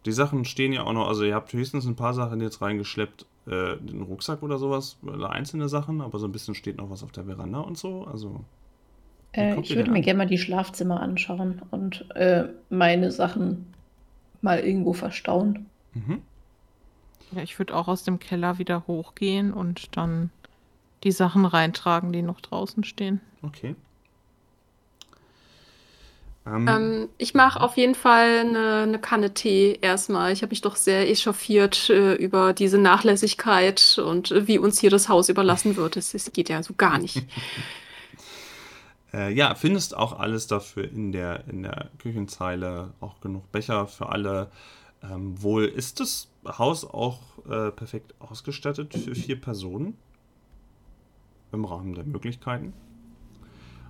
Die 0.05 0.11
Sachen 0.11 0.45
stehen 0.45 0.71
ja 0.71 0.83
auch 0.83 0.93
noch, 0.93 1.07
also 1.07 1.23
ihr 1.23 1.33
habt 1.33 1.51
höchstens 1.51 1.87
ein 1.87 1.95
paar 1.95 2.13
Sachen 2.13 2.41
jetzt 2.41 2.61
reingeschleppt, 2.61 3.25
äh, 3.47 3.77
den 3.77 4.03
Rucksack 4.03 4.43
oder 4.43 4.59
sowas, 4.59 4.97
oder 5.01 5.31
einzelne 5.31 5.67
Sachen, 5.67 6.01
aber 6.01 6.19
so 6.19 6.27
ein 6.27 6.31
bisschen 6.31 6.53
steht 6.53 6.77
noch 6.77 6.91
was 6.91 7.01
auf 7.01 7.11
der 7.11 7.25
Veranda 7.25 7.59
und 7.59 7.75
so, 7.75 8.05
also. 8.05 8.45
Äh, 9.31 9.59
ich 9.59 9.75
würde 9.75 9.89
mir 9.89 10.01
gerne 10.01 10.19
mal 10.19 10.27
die 10.27 10.37
Schlafzimmer 10.37 11.01
anschauen 11.01 11.63
und 11.71 12.05
äh, 12.15 12.49
meine 12.69 13.11
Sachen 13.11 13.65
mal 14.41 14.59
irgendwo 14.59 14.93
verstauen. 14.93 15.65
Mhm. 15.95 16.21
Ja, 17.31 17.41
ich 17.43 17.57
würde 17.59 17.75
auch 17.75 17.87
aus 17.87 18.03
dem 18.03 18.19
Keller 18.19 18.57
wieder 18.57 18.85
hochgehen 18.87 19.53
und 19.53 19.95
dann 19.95 20.31
die 21.03 21.11
Sachen 21.11 21.45
reintragen, 21.45 22.11
die 22.11 22.21
noch 22.21 22.41
draußen 22.41 22.83
stehen. 22.83 23.21
Okay. 23.41 23.75
Ähm, 26.45 26.67
ähm, 26.67 27.09
ich 27.17 27.33
mache 27.33 27.61
auf 27.61 27.77
jeden 27.77 27.95
Fall 27.95 28.39
eine, 28.39 28.83
eine, 28.83 28.99
Kanne 28.99 29.33
Tee 29.33 29.77
erstmal. 29.81 30.31
Ich 30.31 30.41
habe 30.41 30.51
mich 30.51 30.61
doch 30.61 30.75
sehr 30.75 31.09
echauffiert 31.09 31.89
äh, 31.89 32.13
über 32.13 32.53
diese 32.53 32.77
Nachlässigkeit 32.77 34.01
und 34.03 34.31
äh, 34.31 34.47
wie 34.47 34.57
uns 34.57 34.79
hier 34.79 34.89
das 34.89 35.09
Haus 35.09 35.29
überlassen 35.29 35.75
wird. 35.75 35.97
Es 35.97 36.31
geht 36.33 36.49
ja 36.49 36.63
so 36.63 36.73
gar 36.75 36.97
nicht. 36.97 37.23
Äh, 39.11 39.33
ja, 39.33 39.55
findest 39.55 39.97
auch 39.97 40.19
alles 40.19 40.45
dafür 40.45 40.83
in 40.83 41.11
der, 41.11 41.45
in 41.47 41.63
der 41.63 41.89
Küchenzeile, 41.97 42.93
auch 42.99 43.19
genug 43.21 43.51
Becher 43.51 43.87
für 43.87 44.09
alle. 44.09 44.51
Ähm, 45.03 45.41
wohl 45.41 45.65
ist 45.65 45.99
das 45.99 46.29
Haus 46.45 46.85
auch 46.85 47.19
äh, 47.45 47.71
perfekt 47.71 48.13
ausgestattet 48.19 48.93
für 48.93 49.15
vier 49.15 49.39
Personen 49.39 49.97
im 51.51 51.65
Rahmen 51.65 51.93
der 51.95 52.03
Möglichkeiten. 52.03 52.73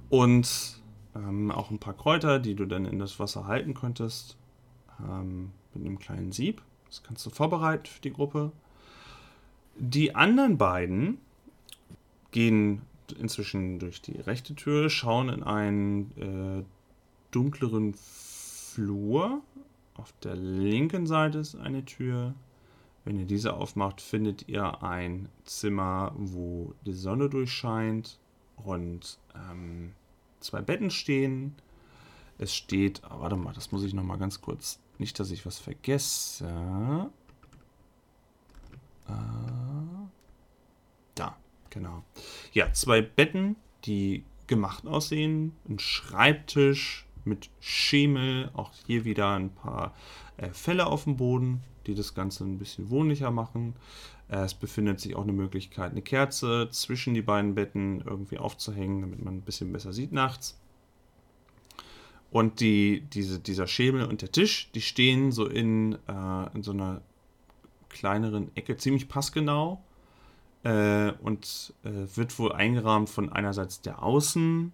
Und 0.09 0.81
ähm, 1.15 1.51
auch 1.51 1.71
ein 1.71 1.79
paar 1.79 1.95
Kräuter, 1.95 2.39
die 2.39 2.55
du 2.55 2.65
dann 2.65 2.85
in 2.85 2.99
das 2.99 3.19
Wasser 3.19 3.47
halten 3.47 3.73
könntest, 3.73 4.37
ähm, 4.99 5.51
mit 5.73 5.85
einem 5.85 5.99
kleinen 5.99 6.31
Sieb. 6.31 6.61
Das 6.87 7.03
kannst 7.03 7.25
du 7.25 7.29
vorbereiten 7.29 7.85
für 7.85 8.01
die 8.01 8.13
Gruppe. 8.13 8.51
Die 9.77 10.15
anderen 10.15 10.57
beiden 10.57 11.19
gehen 12.31 12.81
inzwischen 13.17 13.79
durch 13.79 14.01
die 14.01 14.17
rechte 14.17 14.55
Tür, 14.55 14.89
schauen 14.89 15.29
in 15.29 15.43
einen 15.43 16.11
äh, 16.17 16.63
dunkleren 17.31 17.93
Flur. 17.93 19.41
Auf 19.99 20.13
der 20.23 20.37
linken 20.37 21.05
Seite 21.07 21.39
ist 21.39 21.55
eine 21.55 21.83
Tür. 21.83 22.33
Wenn 23.03 23.19
ihr 23.19 23.25
diese 23.25 23.53
aufmacht, 23.53 23.99
findet 23.99 24.47
ihr 24.47 24.81
ein 24.81 25.27
Zimmer, 25.43 26.13
wo 26.15 26.73
die 26.85 26.93
Sonne 26.93 27.27
durchscheint 27.27 28.17
und 28.55 29.19
ähm, 29.35 29.91
zwei 30.39 30.61
Betten 30.61 30.89
stehen. 30.89 31.55
Es 32.37 32.55
steht, 32.55 33.01
oh, 33.09 33.19
warte 33.19 33.35
mal, 33.35 33.53
das 33.53 33.73
muss 33.73 33.83
ich 33.83 33.93
noch 33.93 34.03
mal 34.03 34.17
ganz 34.17 34.39
kurz, 34.39 34.79
nicht, 34.99 35.19
dass 35.19 35.31
ich 35.31 35.45
was 35.45 35.59
vergesse. 35.59 36.45
Äh, 39.05 39.11
da. 41.15 41.35
Genau. 41.71 42.03
Ja, 42.53 42.71
zwei 42.71 43.01
Betten, 43.01 43.57
die 43.83 44.23
gemacht 44.47 44.87
aussehen. 44.87 45.57
Ein 45.67 45.77
Schreibtisch 45.79 47.05
mit 47.29 47.49
Schemel. 47.59 48.51
Auch 48.53 48.71
hier 48.85 49.05
wieder 49.05 49.33
ein 49.35 49.51
paar 49.51 49.93
äh, 50.37 50.49
Fälle 50.49 50.87
auf 50.87 51.05
dem 51.05 51.17
Boden, 51.17 51.61
die 51.87 51.95
das 51.95 52.13
Ganze 52.13 52.43
ein 52.43 52.57
bisschen 52.57 52.89
wohnlicher 52.89 53.31
machen. 53.31 53.75
Äh, 54.29 54.39
es 54.39 54.53
befindet 54.53 54.99
sich 54.99 55.15
auch 55.15 55.23
eine 55.23 55.33
Möglichkeit, 55.33 55.91
eine 55.91 56.01
Kerze 56.01 56.69
zwischen 56.71 57.13
die 57.13 57.21
beiden 57.21 57.55
Betten 57.55 58.01
irgendwie 58.01 58.37
aufzuhängen, 58.37 59.01
damit 59.01 59.23
man 59.23 59.37
ein 59.37 59.41
bisschen 59.41 59.71
besser 59.71 59.93
sieht 59.93 60.11
nachts. 60.11 60.59
Und 62.31 62.59
die, 62.59 63.01
diese, 63.13 63.39
dieser 63.39 63.65
Schemel 63.67 64.05
und 64.05 64.21
der 64.21 64.31
Tisch, 64.31 64.69
die 64.73 64.81
stehen 64.81 65.31
so 65.31 65.47
in, 65.47 65.93
äh, 66.07 66.53
in 66.53 66.61
so 66.61 66.71
einer 66.71 67.01
kleineren 67.89 68.55
Ecke, 68.55 68.77
ziemlich 68.77 69.09
passgenau 69.09 69.81
äh, 70.63 71.11
und 71.23 71.73
äh, 71.83 71.89
wird 72.15 72.37
wohl 72.37 72.51
eingerahmt 72.51 73.09
von 73.09 73.31
einerseits 73.31 73.81
der 73.81 74.03
Außenwand 74.03 74.71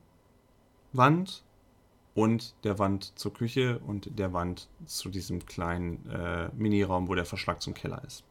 und 2.16 2.56
der 2.64 2.80
Wand 2.80 3.18
zur 3.20 3.34
Küche 3.34 3.80
und 3.80 4.18
der 4.18 4.34
Wand 4.34 4.68
zu 4.86 5.10
diesem 5.10 5.46
kleinen 5.46 6.10
äh, 6.10 6.50
Miniraum, 6.56 7.08
wo 7.08 7.14
der 7.14 7.26
Verschlag 7.26 7.62
zum 7.62 7.76
Keller 7.76 8.04
ist. 8.06 8.24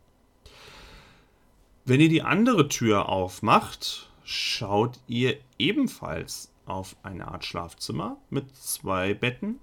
Wenn 1.85 2.01
ihr 2.01 2.09
die 2.09 2.22
andere 2.22 2.68
Tür 2.68 3.09
aufmacht, 3.09 4.11
schaut 4.24 4.99
ihr 5.07 5.37
ebenfalls 5.59 6.51
auf 6.64 6.97
eine 7.03 7.28
Art 7.28 7.45
Schlafzimmer 7.45 8.16
mit 8.30 8.57
zwei 8.57 9.14
Betten. 9.14 9.61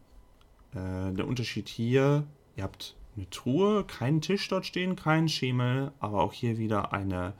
Äh, 0.73 1.13
der 1.13 1.27
Unterschied 1.27 1.67
hier, 1.67 2.25
ihr 2.55 2.63
habt 2.63 2.95
eine 3.17 3.29
Truhe, 3.31 3.83
keinen 3.83 4.21
Tisch 4.21 4.47
dort 4.47 4.65
stehen, 4.65 4.95
keinen 4.95 5.27
Schemel, 5.27 5.91
aber 5.99 6.21
auch 6.21 6.31
hier 6.31 6.57
wieder 6.57 6.93
eine 6.93 7.33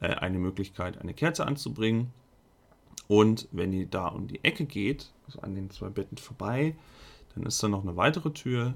äh, 0.00 0.08
eine 0.08 0.38
Möglichkeit, 0.38 1.00
eine 1.00 1.14
Kerze 1.14 1.46
anzubringen. 1.46 2.12
Und 3.08 3.48
wenn 3.52 3.72
ihr 3.72 3.86
da 3.86 4.08
um 4.08 4.28
die 4.28 4.44
Ecke 4.44 4.66
geht, 4.66 5.10
also 5.26 5.40
an 5.40 5.54
den 5.54 5.70
zwei 5.70 5.88
Betten 5.88 6.18
vorbei, 6.18 6.76
dann 7.34 7.44
ist 7.44 7.62
da 7.62 7.68
noch 7.68 7.82
eine 7.82 7.96
weitere 7.96 8.30
Tür. 8.30 8.74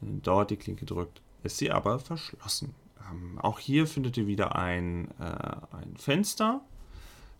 Wenn 0.00 0.16
ihr 0.16 0.22
dort 0.22 0.50
die 0.50 0.56
Klinke 0.56 0.84
drückt, 0.84 1.22
ist 1.44 1.58
sie 1.58 1.70
aber 1.70 1.98
verschlossen. 1.98 2.74
Ähm, 3.10 3.38
auch 3.38 3.58
hier 3.58 3.86
findet 3.86 4.16
ihr 4.16 4.26
wieder 4.26 4.56
ein, 4.56 5.08
äh, 5.20 5.24
ein 5.76 5.96
Fenster. 5.96 6.60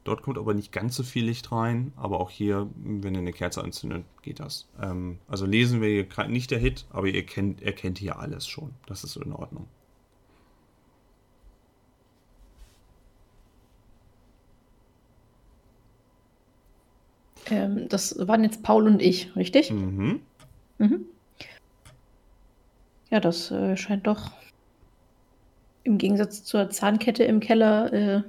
Dort 0.04 0.22
kommt 0.22 0.38
aber 0.38 0.54
nicht 0.54 0.72
ganz 0.72 0.96
so 0.96 1.02
viel 1.02 1.26
Licht 1.26 1.52
rein, 1.52 1.92
aber 1.96 2.20
auch 2.20 2.30
hier, 2.30 2.68
wenn 2.76 3.14
ihr 3.14 3.20
eine 3.20 3.32
Kerze 3.32 3.62
anzündet, 3.62 4.04
geht 4.22 4.40
das. 4.40 4.68
Ähm, 4.80 5.18
also 5.26 5.44
lesen 5.44 5.82
wir 5.82 5.88
hier 5.88 6.28
nicht 6.28 6.50
der 6.50 6.58
Hit, 6.58 6.86
aber 6.90 7.08
ihr 7.08 7.26
kennt, 7.26 7.62
erkennt 7.62 7.98
hier 7.98 8.18
alles 8.18 8.46
schon. 8.46 8.70
Das 8.86 9.04
ist 9.04 9.16
in 9.16 9.32
Ordnung. 9.32 9.66
Ähm, 17.50 17.88
das 17.88 18.16
waren 18.26 18.44
jetzt 18.44 18.62
Paul 18.62 18.86
und 18.86 19.02
ich, 19.02 19.34
richtig? 19.36 19.70
Mhm. 19.70 20.20
mhm. 20.78 21.04
Ja, 23.10 23.20
das 23.20 23.50
äh, 23.50 23.76
scheint 23.76 24.06
doch 24.06 24.32
im 25.82 25.96
Gegensatz 25.96 26.44
zur 26.44 26.68
Zahnkette 26.68 27.24
im 27.24 27.40
Keller 27.40 27.92
äh, 27.92 28.22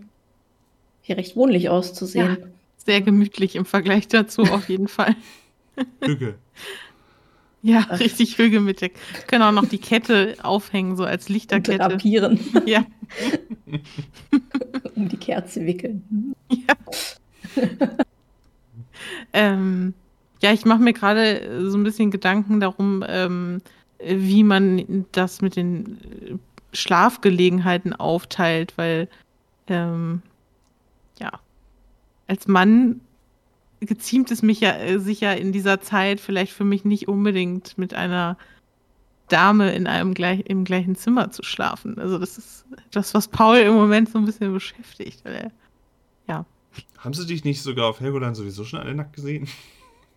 hier 1.02 1.18
recht 1.18 1.36
wohnlich 1.36 1.70
auszusehen. 1.70 2.38
Ja, 2.40 2.48
sehr 2.78 3.02
gemütlich 3.02 3.56
im 3.56 3.66
Vergleich 3.66 4.08
dazu 4.08 4.44
auf 4.44 4.70
jeden 4.70 4.88
Fall. 4.88 5.16
Hüge. 6.02 6.36
Ja, 7.62 7.86
Ach. 7.90 8.00
richtig 8.00 8.38
Hüge 8.38 8.62
mit 8.62 8.80
der. 8.80 8.92
Können 9.28 9.44
auch 9.44 9.52
noch 9.52 9.66
die 9.66 9.80
Kette 9.80 10.36
aufhängen, 10.44 10.96
so 10.96 11.04
als 11.04 11.28
Lichterkette. 11.28 11.84
Und 11.84 11.92
drapieren. 11.92 12.40
Ja. 12.66 12.86
um 14.96 15.10
die 15.10 15.18
Kerze 15.18 15.66
wickeln. 15.66 16.36
Ja. 16.50 16.76
Ähm, 19.34 19.94
ja, 20.42 20.54
ich 20.54 20.66
mache 20.66 20.82
mir 20.82 20.94
gerade 20.94 21.70
so 21.70 21.78
ein 21.78 21.84
bisschen 21.84 22.12
Gedanken 22.12 22.60
darum, 22.60 23.04
ähm, 23.08 23.62
wie 24.00 24.44
man 24.44 25.06
das 25.12 25.42
mit 25.42 25.56
den 25.56 26.40
Schlafgelegenheiten 26.72 27.94
aufteilt, 27.94 28.78
weil 28.78 29.10
ähm, 29.68 30.22
ja, 31.20 31.32
als 32.28 32.48
Mann 32.48 33.02
geziemt 33.82 34.32
es 34.32 34.42
mich 34.42 34.60
ja 34.60 34.72
äh, 34.78 35.00
sicher 35.00 35.38
in 35.38 35.52
dieser 35.52 35.82
Zeit 35.82 36.20
vielleicht 36.20 36.54
für 36.54 36.64
mich 36.64 36.86
nicht 36.86 37.08
unbedingt 37.08 37.78
mit 37.78 37.94
einer 37.94 38.38
Dame 39.30 39.74
in 39.74 39.88
einem 39.88 40.14
gleich, 40.14 40.42
im 40.48 40.64
gleichen 40.64 40.96
Zimmer 40.96 41.32
zu 41.32 41.44
schlafen. 41.44 41.98
Also 42.00 42.18
das 42.18 42.38
ist 42.38 42.66
das, 42.92 43.14
was 43.14 43.28
Paul 43.28 43.58
im 43.58 43.74
Moment 43.74 44.10
so 44.10 44.18
ein 44.18 44.26
bisschen 44.26 44.52
beschäftigt. 44.54 45.22
Er, 45.24 45.52
ja. 46.28 46.46
Haben 46.98 47.14
sie 47.14 47.26
dich 47.26 47.44
nicht 47.44 47.62
sogar 47.62 47.88
auf 47.88 48.00
Helgoland 48.00 48.36
sowieso 48.36 48.66
schon 48.66 48.80
alle 48.80 48.96
nackt 48.96 49.16
gesehen? 49.16 49.48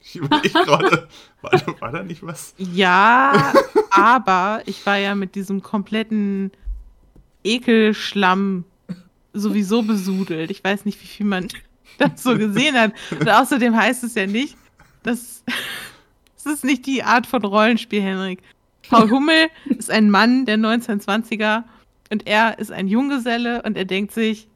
Ich 0.04 0.16
überlege 0.16 0.48
gerade, 0.48 1.06
war, 1.42 1.52
war, 1.78 1.92
da 1.92 2.02
nicht 2.02 2.26
was? 2.26 2.54
Ja, 2.58 3.52
aber 3.92 4.60
ich 4.66 4.84
war 4.84 4.96
ja 4.96 5.14
mit 5.14 5.36
diesem 5.36 5.62
kompletten 5.62 6.50
Ekelschlamm 7.44 8.64
sowieso 9.32 9.82
besudelt. 9.82 10.50
Ich 10.50 10.64
weiß 10.64 10.86
nicht, 10.86 11.00
wie 11.00 11.06
viel 11.06 11.26
man 11.26 11.46
das 11.98 12.22
so 12.22 12.36
gesehen 12.36 12.74
hat. 12.74 12.94
Und 13.12 13.28
außerdem 13.28 13.76
heißt 13.76 14.02
es 14.02 14.16
ja 14.16 14.26
nicht, 14.26 14.56
dass 15.04 15.44
es 16.36 16.46
ist 16.46 16.64
nicht 16.64 16.86
die 16.86 17.04
Art 17.04 17.26
von 17.28 17.44
Rollenspiel, 17.44 18.02
Henrik. 18.02 18.42
Paul 18.88 19.08
Hummel 19.08 19.48
ist 19.66 19.90
ein 19.90 20.10
Mann 20.10 20.46
der 20.46 20.58
1920er 20.58 21.62
und 22.10 22.26
er 22.26 22.58
ist 22.58 22.72
ein 22.72 22.88
Junggeselle 22.88 23.62
und 23.62 23.76
er 23.76 23.84
denkt 23.84 24.12
sich, 24.12 24.48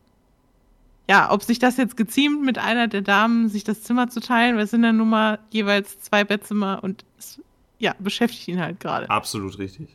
ja, 1.09 1.31
ob 1.31 1.43
sich 1.43 1.59
das 1.59 1.77
jetzt 1.77 1.97
geziemt 1.97 2.43
mit 2.43 2.59
einer 2.59 2.89
der 2.89 3.03
Damen, 3.03 3.49
sich 3.49 3.65
das 3.65 3.83
Zimmer 3.83 4.09
zu 4.09 4.21
teilen, 4.21 4.57
weil 4.57 4.65
es 4.65 4.71
sind 4.71 4.83
dann 4.83 4.97
nun 4.97 5.09
mal 5.09 5.39
jeweils 5.51 6.01
zwei 6.01 6.25
Bettzimmer 6.25 6.83
und 6.83 7.05
es, 7.19 7.41
ja, 7.79 7.95
beschäftigt 7.99 8.49
ihn 8.49 8.61
halt 8.61 8.81
gerade. 8.81 9.09
Absolut 9.09 9.59
richtig. 9.59 9.89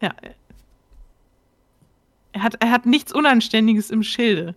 Ja. 0.00 0.14
Er 2.32 2.42
hat, 2.42 2.56
er 2.60 2.70
hat 2.70 2.86
nichts 2.86 3.12
Unanständiges 3.12 3.90
im 3.90 4.02
Schilde. 4.02 4.54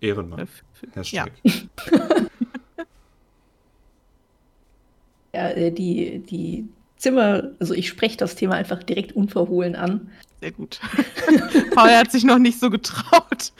Ehrenmann. 0.00 0.48
Hashtag. 0.94 1.32
Ja. 1.44 1.56
ja, 5.34 5.48
äh, 5.50 5.70
die, 5.70 6.20
die 6.20 6.68
Zimmer, 6.96 7.50
also 7.60 7.74
ich 7.74 7.88
spreche 7.88 8.16
das 8.16 8.34
Thema 8.36 8.54
einfach 8.54 8.82
direkt 8.82 9.12
unverhohlen 9.12 9.76
an. 9.76 10.10
Sehr 10.40 10.52
gut. 10.52 10.80
Paul 11.74 11.90
hat 11.90 12.10
sich 12.10 12.24
noch 12.24 12.38
nicht 12.38 12.58
so 12.58 12.70
getraut. 12.70 13.52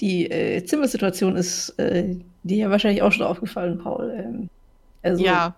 Die 0.00 0.30
äh, 0.30 0.64
Zimmersituation 0.64 1.36
ist 1.36 1.70
äh, 1.78 2.16
dir 2.42 2.56
ja 2.56 2.70
wahrscheinlich 2.70 3.02
auch 3.02 3.12
schon 3.12 3.26
aufgefallen, 3.26 3.78
Paul. 3.78 4.12
Ähm, 4.16 4.48
also, 5.02 5.22
ja. 5.22 5.54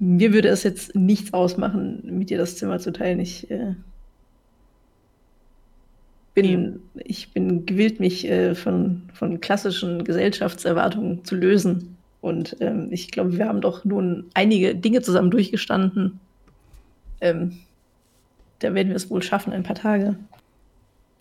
Mir 0.00 0.32
würde 0.32 0.48
es 0.48 0.62
jetzt 0.62 0.94
nichts 0.94 1.32
ausmachen, 1.32 2.02
mit 2.04 2.30
dir 2.30 2.38
das 2.38 2.56
Zimmer 2.56 2.78
zu 2.78 2.92
teilen. 2.92 3.18
Ich 3.18 3.50
äh, 3.50 3.74
bin, 6.34 6.80
ich 6.94 7.32
bin 7.32 7.66
gewillt, 7.66 7.98
mich 7.98 8.28
äh, 8.28 8.54
von, 8.54 9.02
von 9.12 9.40
klassischen 9.40 10.04
Gesellschaftserwartungen 10.04 11.24
zu 11.24 11.34
lösen. 11.34 11.96
Und 12.20 12.56
ähm, 12.60 12.88
ich 12.90 13.10
glaube, 13.10 13.36
wir 13.36 13.46
haben 13.46 13.60
doch 13.60 13.84
nun 13.84 14.26
einige 14.34 14.74
Dinge 14.74 15.02
zusammen 15.02 15.30
durchgestanden. 15.30 16.20
Ähm, 17.20 17.58
da 18.60 18.74
werden 18.74 18.88
wir 18.88 18.96
es 18.96 19.10
wohl 19.10 19.22
schaffen, 19.22 19.52
ein 19.52 19.62
paar 19.64 19.76
Tage 19.76 20.16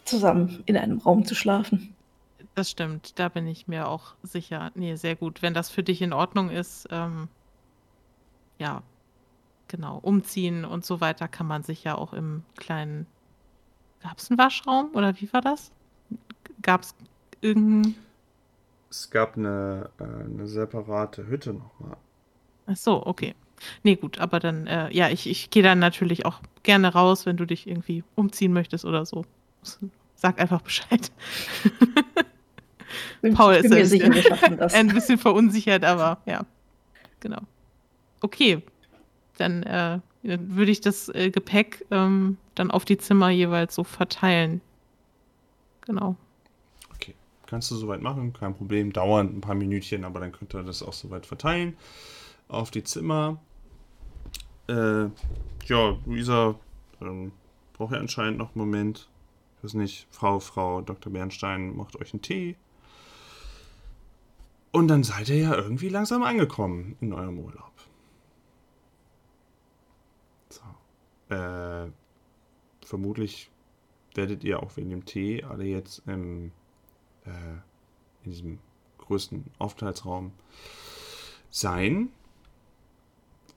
zusammen 0.07 0.63
in 0.65 0.77
einem 0.77 0.99
Raum 0.99 1.25
zu 1.25 1.35
schlafen. 1.35 1.95
Das 2.55 2.71
stimmt, 2.71 3.19
da 3.19 3.29
bin 3.29 3.45
ich 3.47 3.67
mir 3.67 3.87
auch 3.87 4.15
sicher. 4.23 4.71
Nee, 4.75 4.95
sehr 4.95 5.15
gut. 5.15 5.41
Wenn 5.41 5.53
das 5.53 5.69
für 5.69 5.83
dich 5.83 6.01
in 6.01 6.13
Ordnung 6.13 6.49
ist, 6.49 6.87
ähm, 6.91 7.27
ja, 8.57 8.81
genau, 9.67 9.99
umziehen 9.99 10.65
und 10.65 10.85
so 10.85 10.99
weiter 11.01 11.27
kann 11.27 11.45
man 11.45 11.63
sich 11.63 11.83
ja 11.83 11.95
auch 11.95 12.13
im 12.13 12.43
kleinen 12.55 13.05
Gab 14.01 14.19
es 14.19 14.29
einen 14.29 14.37
Waschraum 14.37 14.91
oder 14.93 15.19
wie 15.19 15.31
war 15.33 15.41
das? 15.41 15.71
Gab 16.61 16.83
es 16.83 16.95
irgendeinen. 17.41 17.95
Es 18.89 19.09
gab 19.09 19.37
eine, 19.37 19.89
äh, 19.99 20.03
eine 20.03 20.47
separate 20.47 21.27
Hütte 21.27 21.53
nochmal. 21.53 21.97
Ach 22.67 22.77
so, 22.77 23.05
okay. 23.05 23.35
Nee, 23.83 23.95
gut, 23.95 24.19
aber 24.19 24.39
dann, 24.39 24.67
äh, 24.67 24.93
ja, 24.93 25.09
ich, 25.09 25.27
ich 25.27 25.49
gehe 25.49 25.63
dann 25.63 25.79
natürlich 25.79 26.25
auch 26.25 26.41
gerne 26.63 26.93
raus, 26.93 27.25
wenn 27.25 27.37
du 27.37 27.45
dich 27.45 27.67
irgendwie 27.67 28.03
umziehen 28.15 28.53
möchtest 28.53 28.85
oder 28.85 29.05
so. 29.05 29.25
Sag 30.15 30.39
einfach 30.39 30.61
Bescheid. 30.61 31.11
Paul 33.33 33.55
ist 33.55 33.65
ein 33.65 33.81
bisschen, 33.81 34.13
sicher, 34.13 34.37
ein 34.73 34.87
bisschen 34.87 35.17
verunsichert, 35.17 35.83
aber 35.83 36.21
ja, 36.25 36.45
genau. 37.19 37.41
Okay, 38.21 38.61
dann 39.37 39.63
äh, 39.63 39.99
würde 40.23 40.71
ich 40.71 40.81
das 40.81 41.09
äh, 41.09 41.29
Gepäck 41.29 41.85
ähm, 41.91 42.37
dann 42.55 42.71
auf 42.71 42.85
die 42.85 42.97
Zimmer 42.97 43.29
jeweils 43.29 43.75
so 43.75 43.83
verteilen. 43.83 44.61
Genau. 45.81 46.15
Okay, 46.95 47.15
kannst 47.45 47.69
du 47.71 47.75
soweit 47.75 48.01
machen, 48.01 48.33
kein 48.33 48.55
Problem. 48.55 48.91
Dauert 48.93 49.31
ein 49.31 49.41
paar 49.41 49.55
Minütchen, 49.55 50.03
aber 50.03 50.19
dann 50.19 50.31
könnt 50.31 50.53
ihr 50.53 50.63
das 50.63 50.81
auch 50.83 50.93
soweit 50.93 51.25
verteilen 51.25 51.77
auf 52.47 52.71
die 52.71 52.83
Zimmer. 52.83 53.37
Äh, 54.67 55.05
ja, 55.65 55.97
Luisa 56.05 56.55
ähm, 57.01 57.31
braucht 57.73 57.93
ja 57.93 57.99
anscheinend 57.99 58.37
noch 58.37 58.55
einen 58.55 58.65
Moment. 58.65 59.07
Ich 59.57 59.63
weiß 59.63 59.73
nicht, 59.73 60.07
Frau, 60.11 60.39
Frau 60.39 60.81
Dr. 60.81 61.11
Bernstein 61.11 61.75
macht 61.75 61.95
euch 61.95 62.13
einen 62.13 62.21
Tee. 62.21 62.55
Und 64.71 64.87
dann 64.87 65.03
seid 65.03 65.29
ihr 65.29 65.37
ja 65.37 65.55
irgendwie 65.55 65.89
langsam 65.89 66.23
angekommen 66.23 66.95
in 67.01 67.13
eurem 67.13 67.39
Urlaub. 67.39 67.71
Äh, 71.29 71.89
vermutlich 72.85 73.49
werdet 74.15 74.43
ihr 74.43 74.63
auch 74.63 74.77
wegen 74.77 74.89
dem 74.89 75.05
Tee 75.05 75.43
alle 75.43 75.65
jetzt 75.65 76.01
im, 76.07 76.51
äh, 77.25 77.29
in 78.23 78.31
diesem 78.31 78.59
größten 78.99 79.45
Aufenthaltsraum 79.59 80.31
sein. 81.49 82.09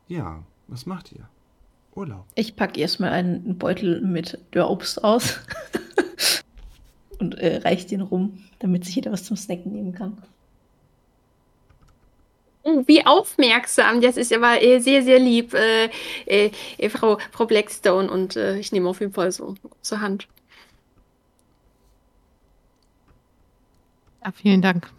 Ja, 0.09 0.43
was 0.67 0.87
macht 0.87 1.13
ihr? 1.13 1.29
Urlaub. 1.95 2.27
Ich 2.35 2.57
packe 2.57 2.81
erstmal 2.81 3.11
einen 3.11 3.59
Beutel 3.59 4.01
mit 4.01 4.39
Dörrobst 4.53 5.03
aus 5.03 5.41
und 7.21 7.35
äh, 7.39 7.59
reiche 7.59 7.87
den 7.87 8.01
rum, 8.01 8.45
damit 8.59 8.85
sich 8.85 8.97
jeder 8.97 9.13
was 9.13 9.25
zum 9.25 9.37
Snacken 9.37 9.73
nehmen 9.73 9.93
kann. 9.93 10.19
Oh, 12.63 12.83
wie 12.87 13.07
aufmerksam. 13.07 14.01
Das 14.01 14.17
ist 14.17 14.33
aber 14.33 14.63
äh, 14.63 14.81
sehr, 14.81 15.03
sehr 15.03 15.19
lieb, 15.19 15.55
äh, 15.55 15.91
äh, 16.27 16.51
äh 16.79 16.89
Frau, 16.91 17.19
Frau 17.31 17.47
Blackstone. 17.47 18.11
Und 18.11 18.37
äh, 18.37 18.59
ich 18.59 18.73
nehme 18.73 18.89
auf 18.89 19.01
jeden 19.01 19.13
Fall 19.13 19.33
so 19.33 19.55
zur 19.81 20.01
Hand. 20.01 20.29
Ja, 24.25 24.33
vielen 24.33 24.61
Dank. 24.61 24.91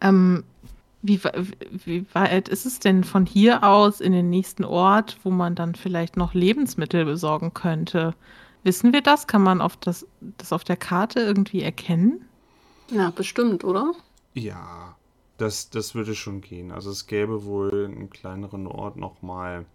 Ähm, 0.00 0.44
wie, 1.02 1.20
wie 1.84 2.06
weit 2.14 2.48
ist 2.48 2.64
es 2.64 2.78
denn 2.78 3.04
von 3.04 3.26
hier 3.26 3.64
aus 3.64 4.00
in 4.00 4.12
den 4.12 4.30
nächsten 4.30 4.64
Ort, 4.64 5.18
wo 5.24 5.30
man 5.30 5.54
dann 5.54 5.74
vielleicht 5.74 6.16
noch 6.16 6.34
Lebensmittel 6.34 7.04
besorgen 7.04 7.52
könnte? 7.54 8.14
Wissen 8.62 8.92
wir 8.92 9.02
das? 9.02 9.26
Kann 9.26 9.42
man 9.42 9.60
auf 9.60 9.76
das, 9.76 10.06
das 10.38 10.52
auf 10.52 10.64
der 10.64 10.76
Karte 10.76 11.20
irgendwie 11.20 11.62
erkennen? 11.62 12.24
Ja, 12.90 13.10
bestimmt, 13.10 13.64
oder? 13.64 13.92
Ja, 14.34 14.96
das, 15.38 15.70
das 15.70 15.94
würde 15.94 16.14
schon 16.14 16.40
gehen. 16.40 16.70
Also 16.70 16.90
es 16.90 17.06
gäbe 17.06 17.44
wohl 17.44 17.86
einen 17.86 18.10
kleineren 18.10 18.66
Ort 18.66 18.96
nochmal 18.96 19.66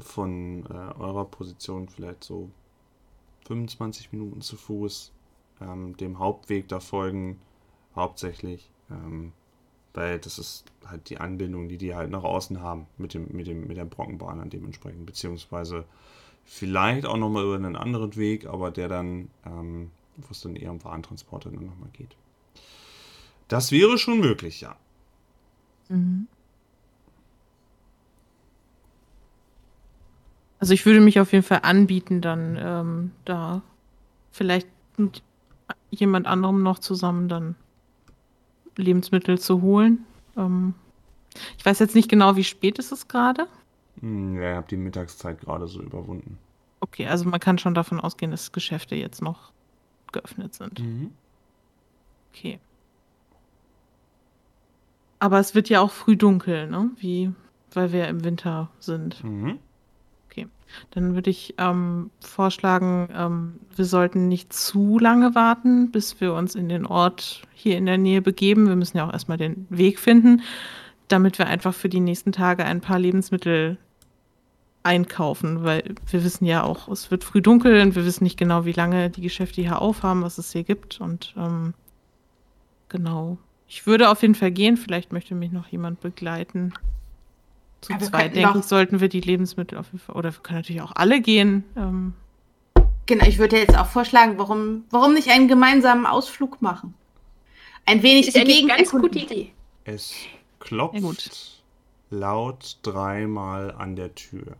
von 0.00 0.64
äh, 0.66 0.98
eurer 0.98 1.26
Position 1.26 1.88
vielleicht 1.88 2.24
so 2.24 2.48
25 3.46 4.12
Minuten 4.12 4.40
zu 4.40 4.56
Fuß 4.56 5.12
ähm, 5.60 5.96
dem 5.96 6.18
Hauptweg 6.18 6.68
da 6.68 6.80
folgen, 6.80 7.40
hauptsächlich. 7.94 8.70
Ähm, 8.90 9.32
weil 9.94 10.18
das 10.18 10.38
ist 10.38 10.64
halt 10.86 11.08
die 11.08 11.18
Anbindung, 11.18 11.68
die 11.68 11.78
die 11.78 11.94
halt 11.94 12.10
nach 12.10 12.24
außen 12.24 12.60
haben 12.60 12.86
mit 12.98 13.14
dem, 13.14 13.28
mit 13.30 13.46
dem, 13.46 13.66
mit 13.66 13.76
der 13.76 13.84
Brockenbahn 13.84 14.38
dann 14.38 14.50
dementsprechend, 14.50 15.06
beziehungsweise 15.06 15.86
Vielleicht 16.44 17.06
auch 17.06 17.16
nochmal 17.16 17.44
über 17.44 17.54
einen 17.54 17.76
anderen 17.76 18.16
Weg, 18.16 18.46
aber 18.46 18.70
der 18.70 18.88
dann, 18.88 19.30
ähm, 19.46 19.90
wo 20.16 20.28
es 20.30 20.40
dann 20.42 20.56
eher 20.56 20.70
um 20.70 20.84
Warentransporte 20.84 21.50
dann 21.50 21.64
nochmal 21.66 21.88
geht. 21.92 22.14
Das 23.48 23.72
wäre 23.72 23.98
schon 23.98 24.20
möglich, 24.20 24.60
ja. 24.60 24.76
Mhm. 25.88 26.28
Also 30.58 30.74
ich 30.74 30.86
würde 30.86 31.00
mich 31.00 31.18
auf 31.18 31.32
jeden 31.32 31.44
Fall 31.44 31.60
anbieten, 31.62 32.20
dann 32.20 32.56
ähm, 32.58 33.10
da 33.24 33.62
vielleicht 34.32 34.68
mit 34.96 35.22
jemand 35.90 36.26
anderem 36.26 36.62
noch 36.62 36.78
zusammen 36.78 37.28
dann 37.28 37.54
Lebensmittel 38.76 39.38
zu 39.38 39.62
holen. 39.62 40.04
Ähm, 40.36 40.74
ich 41.58 41.64
weiß 41.64 41.78
jetzt 41.78 41.94
nicht 41.94 42.08
genau, 42.08 42.36
wie 42.36 42.44
spät 42.44 42.78
ist 42.78 42.92
es 42.92 43.08
gerade. 43.08 43.46
Hm, 44.00 44.40
ja, 44.40 44.50
ich 44.50 44.56
habe 44.56 44.68
die 44.68 44.76
Mittagszeit 44.76 45.40
gerade 45.40 45.66
so 45.66 45.82
überwunden. 45.82 46.38
Okay, 46.80 47.06
also 47.06 47.28
man 47.28 47.40
kann 47.40 47.58
schon 47.58 47.74
davon 47.74 48.00
ausgehen, 48.00 48.30
dass 48.30 48.52
Geschäfte 48.52 48.94
jetzt 48.94 49.22
noch 49.22 49.52
geöffnet 50.12 50.54
sind. 50.54 50.80
Mhm. 50.80 51.12
Okay. 52.32 52.60
Aber 55.18 55.38
es 55.38 55.54
wird 55.54 55.68
ja 55.68 55.80
auch 55.80 55.90
früh 55.90 56.16
dunkel, 56.16 56.68
ne? 56.68 56.90
Wie, 56.98 57.32
weil 57.72 57.92
wir 57.92 58.08
im 58.08 58.24
Winter 58.24 58.70
sind. 58.78 59.24
Mhm. 59.24 59.58
Dann 60.90 61.14
würde 61.14 61.30
ich 61.30 61.54
ähm, 61.58 62.10
vorschlagen, 62.20 63.08
ähm, 63.14 63.60
wir 63.74 63.84
sollten 63.84 64.28
nicht 64.28 64.52
zu 64.52 64.98
lange 64.98 65.34
warten, 65.34 65.90
bis 65.90 66.20
wir 66.20 66.34
uns 66.34 66.54
in 66.54 66.68
den 66.68 66.86
Ort 66.86 67.42
hier 67.54 67.76
in 67.76 67.86
der 67.86 67.98
Nähe 67.98 68.22
begeben. 68.22 68.68
Wir 68.68 68.76
müssen 68.76 68.96
ja 68.96 69.06
auch 69.06 69.12
erstmal 69.12 69.38
den 69.38 69.66
Weg 69.70 69.98
finden, 69.98 70.42
damit 71.08 71.38
wir 71.38 71.46
einfach 71.46 71.74
für 71.74 71.88
die 71.88 72.00
nächsten 72.00 72.32
Tage 72.32 72.64
ein 72.64 72.80
paar 72.80 72.98
Lebensmittel 72.98 73.78
einkaufen, 74.84 75.64
weil 75.64 75.94
wir 76.10 76.22
wissen 76.24 76.44
ja 76.44 76.62
auch, 76.62 76.88
es 76.88 77.10
wird 77.10 77.24
früh 77.24 77.40
dunkel 77.40 77.80
und 77.80 77.96
wir 77.96 78.04
wissen 78.04 78.24
nicht 78.24 78.38
genau, 78.38 78.66
wie 78.66 78.72
lange 78.72 79.10
die 79.10 79.22
Geschäfte 79.22 79.62
hier 79.62 79.80
aufhaben, 79.80 80.22
was 80.22 80.38
es 80.38 80.52
hier 80.52 80.62
gibt. 80.62 81.00
Und 81.00 81.34
ähm, 81.36 81.74
genau. 82.88 83.38
Ich 83.66 83.86
würde 83.86 84.10
auf 84.10 84.22
jeden 84.22 84.34
Fall 84.34 84.52
gehen. 84.52 84.76
Vielleicht 84.76 85.12
möchte 85.12 85.34
mich 85.34 85.50
noch 85.50 85.66
jemand 85.68 86.00
begleiten. 86.00 86.74
Zu 87.84 87.98
zweit, 87.98 88.34
denke 88.34 88.58
ich, 88.58 88.64
sollten 88.64 89.00
wir 89.00 89.08
die 89.08 89.20
Lebensmittel 89.20 89.78
auf 89.78 89.86
jeden 89.86 89.98
Fall. 89.98 90.16
Oder 90.16 90.32
wir 90.32 90.40
können 90.42 90.58
natürlich 90.58 90.82
auch 90.82 90.92
alle 90.94 91.20
gehen. 91.20 91.64
Ähm, 91.76 92.14
Genau, 93.06 93.26
ich 93.26 93.38
würde 93.38 93.58
jetzt 93.58 93.76
auch 93.76 93.86
vorschlagen, 93.86 94.38
warum, 94.38 94.84
warum 94.90 95.14
nicht 95.14 95.28
einen 95.28 95.48
gemeinsamen 95.48 96.06
Ausflug 96.06 96.62
machen? 96.62 96.94
Ein 97.84 98.02
wenig 98.02 98.28
Ist 98.28 98.36
die 98.36 98.44
Gegend 98.44 98.70
ganz 98.70 98.90
gute 98.90 99.18
Idee. 99.18 99.52
Es 99.84 100.14
klopft 100.58 100.94
Ja, 100.94 101.00
gut. 101.00 101.30
laut 102.10 102.78
dreimal 102.82 103.72
an 103.72 103.94
der 103.94 104.14
Tür. 104.14 104.56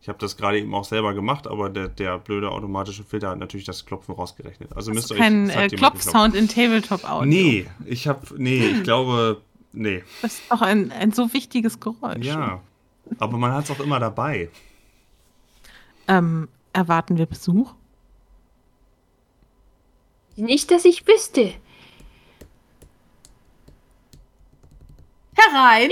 Ich 0.00 0.08
habe 0.08 0.18
das 0.18 0.36
gerade 0.36 0.58
eben 0.58 0.72
auch 0.74 0.84
selber 0.84 1.12
gemacht, 1.14 1.46
aber 1.46 1.68
der, 1.68 1.88
der 1.88 2.18
blöde 2.18 2.50
automatische 2.50 3.02
Filter 3.02 3.30
hat 3.30 3.38
natürlich 3.38 3.66
das 3.66 3.84
Klopfen 3.84 4.14
rausgerechnet. 4.14 4.74
Also 4.74 4.92
müsst 4.92 5.10
ihr 5.10 5.14
euch 5.14 5.20
kein 5.20 5.50
es 5.50 5.56
äh, 5.56 5.68
Klopfsound 5.68 6.34
in 6.34 6.48
Tabletop-Audio. 6.48 7.26
Nee, 7.26 7.66
ich 7.84 8.06
habe 8.08 8.20
nee, 8.38 8.66
ich 8.66 8.82
glaube 8.84 9.42
nee. 9.72 10.02
Das 10.22 10.34
ist 10.34 10.50
doch 10.50 10.62
ein, 10.62 10.92
ein 10.92 11.12
so 11.12 11.32
wichtiges 11.32 11.80
Geräusch. 11.80 12.24
Ja, 12.24 12.60
aber 13.18 13.38
man 13.38 13.52
hat 13.52 13.64
es 13.64 13.70
auch 13.70 13.80
immer 13.80 14.00
dabei. 14.00 14.50
Ähm, 16.08 16.48
erwarten 16.72 17.18
wir 17.18 17.26
Besuch? 17.26 17.74
Nicht, 20.36 20.70
dass 20.70 20.84
ich 20.84 21.06
wüsste. 21.06 21.54
Herein! 25.34 25.90